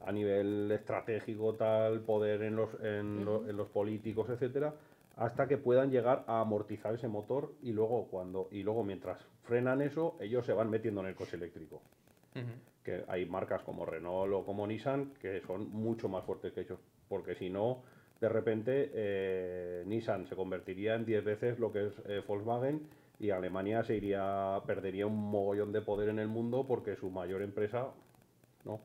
a 0.05 0.11
nivel 0.11 0.71
estratégico, 0.71 1.53
tal, 1.55 2.01
poder 2.01 2.41
en 2.43 2.55
los, 2.55 2.69
en, 2.81 3.23
lo- 3.25 3.47
en 3.47 3.55
los 3.55 3.67
políticos, 3.69 4.29
etcétera, 4.29 4.73
hasta 5.17 5.47
que 5.47 5.57
puedan 5.57 5.91
llegar 5.91 6.23
a 6.27 6.39
amortizar 6.41 6.95
ese 6.95 7.07
motor 7.07 7.53
y 7.61 7.71
luego 7.71 8.07
cuando 8.09 8.47
y 8.51 8.63
luego 8.63 8.83
mientras 8.83 9.21
frenan 9.43 9.81
eso, 9.81 10.15
ellos 10.19 10.45
se 10.45 10.53
van 10.53 10.69
metiendo 10.69 11.01
en 11.01 11.07
el 11.07 11.15
coche 11.15 11.35
eléctrico. 11.35 11.81
Que 12.83 13.03
hay 13.07 13.25
marcas 13.25 13.61
como 13.63 13.85
Renault 13.85 14.33
o 14.33 14.45
como 14.45 14.65
Nissan 14.65 15.13
que 15.21 15.41
son 15.41 15.69
mucho 15.71 16.09
más 16.09 16.23
fuertes 16.25 16.53
que 16.53 16.61
ellos, 16.61 16.79
porque 17.07 17.35
si 17.35 17.49
no, 17.49 17.83
de 18.19 18.29
repente 18.29 18.91
eh, 18.93 19.83
Nissan 19.85 20.27
se 20.27 20.35
convertiría 20.35 20.95
en 20.95 21.05
10 21.05 21.23
veces 21.23 21.59
lo 21.59 21.71
que 21.71 21.87
es 21.87 21.93
eh, 22.07 22.23
Volkswagen 22.27 22.87
y 23.19 23.29
Alemania 23.29 23.83
se 23.83 23.95
iría 23.95 24.59
perdería 24.65 25.05
un 25.05 25.17
mogollón 25.17 25.71
de 25.71 25.81
poder 25.81 26.09
en 26.09 26.19
el 26.19 26.27
mundo 26.27 26.65
porque 26.67 26.95
su 26.95 27.11
mayor 27.11 27.41
empresa 27.43 27.91
no 28.65 28.81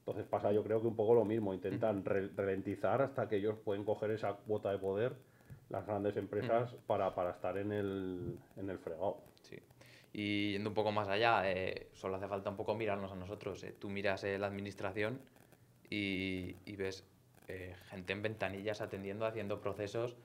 entonces 0.00 0.24
pasa 0.26 0.52
yo 0.52 0.62
creo 0.62 0.80
que 0.80 0.86
un 0.86 0.94
poco 0.94 1.14
lo 1.14 1.24
mismo 1.24 1.52
intentan 1.52 2.04
ralentizar 2.04 3.02
hasta 3.02 3.28
que 3.28 3.36
ellos 3.36 3.56
pueden 3.64 3.84
coger 3.84 4.12
esa 4.12 4.34
cuota 4.34 4.70
de 4.70 4.78
poder 4.78 5.16
las 5.68 5.86
grandes 5.86 6.16
empresas 6.16 6.72
para, 6.86 7.14
para 7.14 7.30
estar 7.30 7.58
en 7.58 7.72
el, 7.72 8.38
en 8.56 8.70
el 8.70 8.78
fregado. 8.78 9.18
Sí. 9.42 9.56
Y 10.18 10.52
yendo 10.52 10.70
un 10.70 10.74
poco 10.74 10.92
más 10.92 11.08
allá, 11.08 11.42
eh, 11.44 11.88
solo 11.92 12.16
hace 12.16 12.26
falta 12.26 12.48
un 12.48 12.56
poco 12.56 12.74
mirarnos 12.74 13.12
a 13.12 13.16
nosotros. 13.16 13.62
eh. 13.64 13.74
Tú 13.78 13.90
miras 13.90 14.24
eh, 14.24 14.38
la 14.38 14.46
administración 14.46 15.20
y, 15.90 16.56
y 16.64 16.76
ves 16.76 17.04
eh, 17.48 17.74
gente 17.90 18.14
en 18.14 18.22
ventanillas 18.22 18.80
atendiendo, 18.80 19.26
haciendo 19.26 19.60
procesos. 19.60 20.16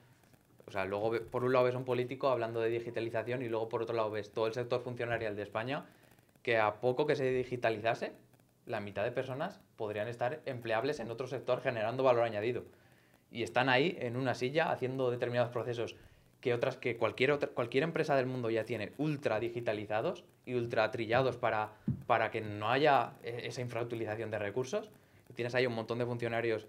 O 0.66 0.70
sea, 0.70 0.86
luego 0.86 1.12
por 1.30 1.44
un 1.44 1.52
lado 1.52 1.66
ves 1.66 1.74
un 1.74 1.84
político 1.84 2.30
hablando 2.30 2.62
de 2.62 2.70
digitalización 2.70 3.42
y 3.42 3.50
luego 3.50 3.68
por 3.68 3.82
otro 3.82 3.94
lado 3.94 4.10
ves 4.10 4.32
todo 4.32 4.46
el 4.46 4.54
sector 4.54 4.80
funcionarial 4.80 5.36
de 5.36 5.42
España 5.42 5.84
que 6.42 6.56
a 6.56 6.80
poco 6.80 7.06
que 7.06 7.14
se 7.14 7.30
digitalizase, 7.30 8.12
la 8.64 8.80
mitad 8.80 9.04
de 9.04 9.12
personas 9.12 9.60
podrían 9.76 10.08
estar 10.08 10.40
empleables 10.46 11.00
en 11.00 11.10
otro 11.10 11.26
sector 11.26 11.60
generando 11.60 12.02
valor 12.02 12.24
añadido. 12.24 12.64
Y 13.30 13.42
están 13.42 13.68
ahí 13.68 13.94
en 14.00 14.16
una 14.16 14.32
silla 14.32 14.72
haciendo 14.72 15.10
determinados 15.10 15.52
procesos 15.52 15.96
que 16.42 16.52
otras 16.52 16.76
que 16.76 16.98
cualquier 16.98 17.30
otra, 17.30 17.48
cualquier 17.48 17.84
empresa 17.84 18.14
del 18.14 18.26
mundo 18.26 18.50
ya 18.50 18.64
tiene 18.64 18.92
ultra 18.98 19.40
digitalizados 19.40 20.24
y 20.44 20.54
ultra 20.54 20.90
trillados 20.90 21.38
para, 21.38 21.72
para 22.06 22.30
que 22.30 22.42
no 22.42 22.68
haya 22.68 23.14
eh, 23.22 23.42
esa 23.44 23.62
infrautilización 23.62 24.30
de 24.30 24.38
recursos. 24.38 24.90
Tienes 25.34 25.54
ahí 25.54 25.64
un 25.64 25.74
montón 25.74 25.98
de 25.98 26.04
funcionarios 26.04 26.66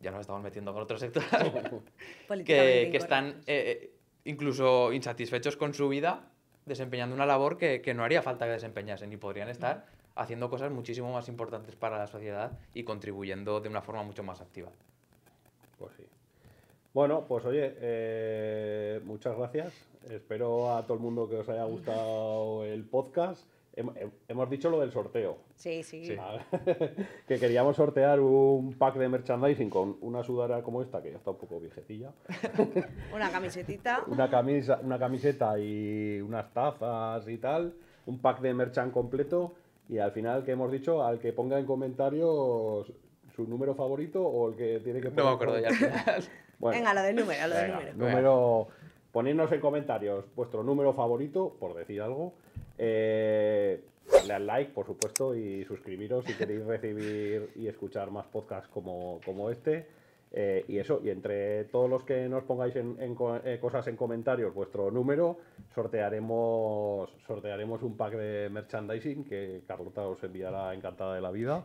ya 0.00 0.10
nos 0.10 0.22
estamos 0.22 0.42
metiendo 0.42 0.72
con 0.72 0.82
otro 0.82 0.98
sector, 0.98 1.22
Políticamente 2.26 2.44
que, 2.44 2.88
que 2.90 2.96
están 2.96 3.28
eh, 3.28 3.34
eh, 3.46 3.90
incluso 4.24 4.92
insatisfechos 4.92 5.56
con 5.56 5.74
su 5.74 5.88
vida, 5.88 6.30
desempeñando 6.64 7.14
una 7.14 7.26
labor 7.26 7.58
que, 7.58 7.82
que 7.82 7.94
no 7.94 8.02
haría 8.02 8.22
falta 8.22 8.46
que 8.46 8.52
desempeñasen 8.52 9.12
y 9.12 9.18
podrían 9.18 9.50
estar 9.50 9.86
haciendo 10.14 10.50
cosas 10.50 10.70
muchísimo 10.70 11.12
más 11.12 11.28
importantes 11.28 11.76
para 11.76 11.98
la 11.98 12.06
sociedad 12.06 12.58
y 12.74 12.84
contribuyendo 12.84 13.60
de 13.60 13.68
una 13.68 13.82
forma 13.82 14.02
mucho 14.02 14.22
más 14.22 14.40
activa. 14.40 14.70
Pues 15.78 15.94
sí. 15.96 16.04
Bueno, 16.92 17.24
pues 17.28 17.44
oye, 17.44 17.74
eh, 17.80 19.00
muchas 19.04 19.36
gracias. 19.36 19.72
Espero 20.10 20.74
a 20.74 20.82
todo 20.82 20.94
el 20.94 21.00
mundo 21.00 21.28
que 21.28 21.36
os 21.36 21.48
haya 21.48 21.64
gustado 21.64 22.64
el 22.64 22.84
podcast. 22.84 23.46
Hem- 23.76 23.94
hem- 23.94 24.10
hemos 24.26 24.50
dicho 24.50 24.68
lo 24.68 24.80
del 24.80 24.90
sorteo. 24.90 25.36
Sí, 25.54 25.84
sí. 25.84 26.04
Sí. 26.04 26.16
que 27.28 27.38
queríamos 27.38 27.76
sortear 27.76 28.18
un 28.18 28.74
pack 28.76 28.96
de 28.96 29.08
merchandising 29.08 29.70
con 29.70 29.96
una 30.00 30.24
sudadera 30.24 30.62
como 30.64 30.82
esta, 30.82 31.00
que 31.00 31.12
ya 31.12 31.18
está 31.18 31.30
un 31.30 31.38
poco 31.38 31.60
viejecilla, 31.60 32.12
Una 33.14 33.30
camisetita. 33.30 34.02
una, 34.08 34.28
camisa, 34.28 34.80
una 34.82 34.98
camiseta 34.98 35.56
y 35.60 36.20
unas 36.20 36.52
tazas 36.52 37.28
y 37.28 37.38
tal, 37.38 37.72
un 38.06 38.18
pack 38.18 38.40
de 38.40 38.52
merchan 38.54 38.90
completo 38.90 39.54
y 39.88 39.98
al 39.98 40.10
final 40.10 40.42
que 40.44 40.50
hemos 40.52 40.72
dicho, 40.72 41.04
al 41.04 41.20
que 41.20 41.32
ponga 41.32 41.58
en 41.60 41.66
comentarios 41.66 42.92
su 43.36 43.46
número 43.46 43.76
favorito 43.76 44.20
o 44.26 44.48
el 44.50 44.56
que 44.56 44.80
tiene 44.80 45.00
que 45.00 45.10
No 45.10 45.14
poner 45.14 45.24
me 45.26 45.34
acuerdo 45.34 45.58
ya 45.60 45.68
al 45.68 45.74
final. 45.74 46.24
Bueno, 46.60 46.78
Venga, 46.78 46.94
lo 46.94 47.02
del 47.02 47.16
número, 47.16 47.48
lo 47.48 47.54
del 47.56 47.64
venga, 47.72 47.80
número. 47.80 47.96
número- 47.96 48.68
Ponednos 49.12 49.50
en 49.50 49.60
comentarios 49.60 50.24
vuestro 50.36 50.62
número 50.62 50.92
favorito, 50.92 51.56
por 51.58 51.74
decir 51.74 52.00
algo. 52.00 52.34
Eh, 52.78 53.80
darle 54.12 54.34
al 54.34 54.46
like, 54.46 54.72
por 54.72 54.86
supuesto, 54.86 55.34
y 55.34 55.64
suscribiros 55.64 56.24
si 56.26 56.34
queréis 56.34 56.64
recibir 56.64 57.50
y 57.56 57.66
escuchar 57.66 58.10
más 58.12 58.26
podcasts 58.26 58.68
como, 58.68 59.20
como 59.24 59.50
este. 59.50 59.86
Eh, 60.32 60.64
y 60.68 60.78
eso, 60.78 61.00
y 61.02 61.10
entre 61.10 61.64
todos 61.64 61.90
los 61.90 62.04
que 62.04 62.28
nos 62.28 62.44
pongáis 62.44 62.76
en, 62.76 62.96
eh, 63.44 63.58
cosas 63.60 63.88
en 63.88 63.96
comentarios 63.96 64.54
vuestro 64.54 64.92
número, 64.92 65.38
sortearemos, 65.74 67.10
sortearemos 67.26 67.82
un 67.82 67.96
pack 67.96 68.14
de 68.14 68.48
merchandising 68.48 69.24
que 69.24 69.62
Carlota 69.66 70.06
os 70.06 70.22
enviará 70.22 70.72
encantada 70.72 71.16
de 71.16 71.20
la 71.20 71.32
vida. 71.32 71.64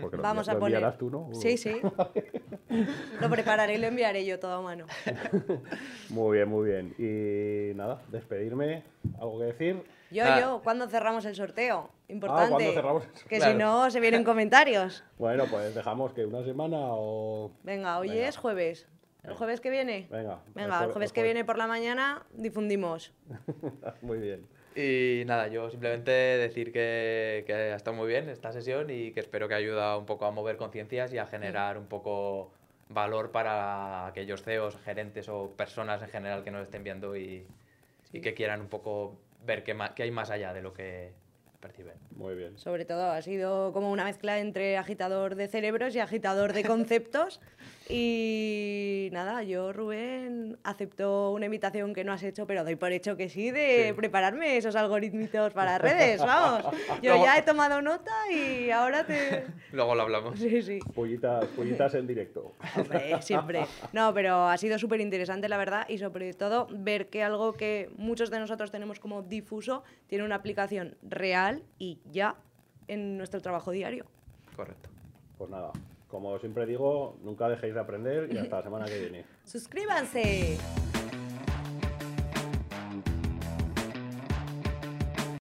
Porque 0.00 0.16
lo 0.16 0.22
Vamos 0.22 0.46
envi- 0.48 0.50
a 0.50 0.54
lo 0.54 0.60
poner. 0.60 0.74
enviarás 0.76 0.98
tú, 0.98 1.10
¿no? 1.10 1.28
Sí, 1.34 1.56
sí. 1.56 1.80
Lo 3.20 3.30
prepararé 3.30 3.74
y 3.74 3.78
lo 3.78 3.86
enviaré 3.86 4.24
yo 4.24 4.38
todo 4.40 4.54
a 4.54 4.62
mano. 4.62 4.86
Muy 6.10 6.36
bien, 6.36 6.48
muy 6.48 6.68
bien. 6.70 6.94
Y 6.98 7.74
nada, 7.76 8.02
despedirme. 8.10 8.82
¿Algo 9.20 9.38
que 9.38 9.44
decir? 9.46 9.84
Yo, 10.10 10.24
Ah. 10.26 10.40
yo, 10.40 10.60
¿cuándo 10.64 10.88
cerramos 10.88 11.24
el 11.24 11.34
sorteo? 11.34 11.90
Importante. 12.08 12.50
¿cuándo 12.54 12.72
cerramos 12.72 13.02
el 13.04 13.08
sorteo? 13.10 13.28
Que 13.28 13.36
Claro. 13.36 13.52
si 13.52 13.58
no, 13.58 13.90
se 13.90 14.00
vienen 14.00 14.24
comentarios. 14.24 15.04
Bueno, 15.18 15.44
pues 15.50 15.74
dejamos 15.74 16.12
que 16.12 16.24
una 16.24 16.42
semana 16.44 16.78
o. 16.80 17.52
Venga, 17.62 17.98
hoy 17.98 18.08
Venga. 18.08 18.28
es 18.28 18.36
jueves. 18.36 18.88
¿El 19.22 19.34
jueves 19.34 19.60
que 19.60 19.70
viene? 19.70 20.06
Venga. 20.10 20.40
Venga, 20.54 20.84
el 20.84 20.90
jueves 20.92 21.12
que 21.12 21.22
viene 21.22 21.44
por 21.44 21.56
la 21.56 21.66
mañana 21.66 22.26
difundimos. 22.32 23.12
Muy 24.02 24.18
bien. 24.18 24.46
Y 24.76 25.22
nada, 25.26 25.46
yo 25.48 25.70
simplemente 25.70 26.10
decir 26.10 26.72
que, 26.72 27.44
que 27.46 27.54
ha 27.54 27.76
estado 27.76 27.96
muy 27.96 28.08
bien 28.08 28.28
esta 28.28 28.52
sesión 28.52 28.90
y 28.90 29.12
que 29.12 29.20
espero 29.20 29.46
que 29.46 29.54
ayuda 29.54 29.96
un 29.96 30.06
poco 30.06 30.26
a 30.26 30.32
mover 30.32 30.56
conciencias 30.56 31.12
y 31.12 31.18
a 31.18 31.26
generar 31.26 31.78
un 31.78 31.86
poco 31.86 32.52
valor 32.88 33.30
para 33.30 34.06
aquellos 34.06 34.42
CEOs, 34.42 34.76
gerentes 34.84 35.28
o 35.28 35.52
personas 35.56 36.02
en 36.02 36.08
general 36.08 36.42
que 36.42 36.50
nos 36.50 36.62
estén 36.62 36.82
viendo 36.82 37.16
y, 37.16 37.46
y 38.12 38.20
que 38.20 38.34
quieran 38.34 38.60
un 38.60 38.68
poco 38.68 39.16
ver 39.44 39.62
qué, 39.62 39.76
qué 39.94 40.02
hay 40.02 40.10
más 40.10 40.30
allá 40.30 40.52
de 40.52 40.62
lo 40.62 40.72
que 40.72 41.12
perciben. 41.60 41.94
Muy 42.16 42.34
bien. 42.36 42.56
Sobre 42.58 42.84
todo, 42.84 43.10
ha 43.10 43.20
sido 43.22 43.72
como 43.72 43.90
una 43.90 44.04
mezcla 44.04 44.38
entre 44.38 44.76
agitador 44.76 45.34
de 45.34 45.48
cerebros 45.48 45.94
y 45.96 46.00
agitador 46.00 46.52
de 46.52 46.64
conceptos. 46.64 47.40
Y 47.86 49.10
nada, 49.12 49.42
yo, 49.42 49.70
Rubén, 49.74 50.56
acepto 50.64 51.32
una 51.32 51.44
invitación 51.44 51.92
que 51.92 52.02
no 52.02 52.14
has 52.14 52.22
hecho, 52.22 52.46
pero 52.46 52.64
doy 52.64 52.76
por 52.76 52.92
hecho 52.92 53.14
que 53.18 53.28
sí, 53.28 53.50
de 53.50 53.88
Sí. 53.88 53.92
prepararme 53.92 54.56
esos 54.56 54.74
algoritmitos 54.74 55.52
para 55.52 55.76
redes, 55.76 56.18
vamos. 56.20 56.64
Yo 57.02 57.22
ya 57.22 57.36
he 57.36 57.42
tomado 57.42 57.82
nota 57.82 58.10
y 58.32 58.70
ahora 58.70 59.04
te... 59.06 59.44
Luego 59.72 59.94
lo 59.94 60.02
hablamos. 60.02 60.38
Sí, 60.38 60.62
sí. 60.62 60.78
Pullitas, 60.94 61.44
pullitas 61.48 61.94
en 61.94 62.06
directo. 62.06 62.54
Hombre, 62.74 63.20
siempre. 63.20 63.66
No, 63.92 64.14
pero 64.14 64.48
ha 64.48 64.56
sido 64.56 64.78
súper 64.78 65.02
interesante, 65.02 65.48
la 65.50 65.58
verdad, 65.58 65.86
y 65.86 65.98
sobre 65.98 66.32
todo 66.32 66.66
ver 66.70 67.08
que 67.10 67.22
algo 67.22 67.52
que 67.52 67.90
muchos 67.98 68.30
de 68.30 68.38
nosotros 68.38 68.70
tenemos 68.70 68.98
como 68.98 69.20
difuso 69.22 69.84
tiene 70.06 70.24
una 70.24 70.36
aplicación 70.36 70.96
real 71.02 71.62
y 71.78 71.98
ya 72.10 72.36
en 72.88 73.16
nuestro 73.16 73.40
trabajo 73.40 73.70
diario. 73.70 74.06
Correcto. 74.56 74.88
Pues 75.38 75.50
nada, 75.50 75.72
como 76.08 76.38
siempre 76.38 76.66
digo, 76.66 77.16
nunca 77.22 77.48
dejéis 77.48 77.74
de 77.74 77.80
aprender 77.80 78.32
y 78.32 78.38
hasta 78.38 78.56
la 78.56 78.62
semana 78.62 78.84
que 78.86 79.00
viene. 79.00 79.24
¡Suscríbanse! 79.44 80.58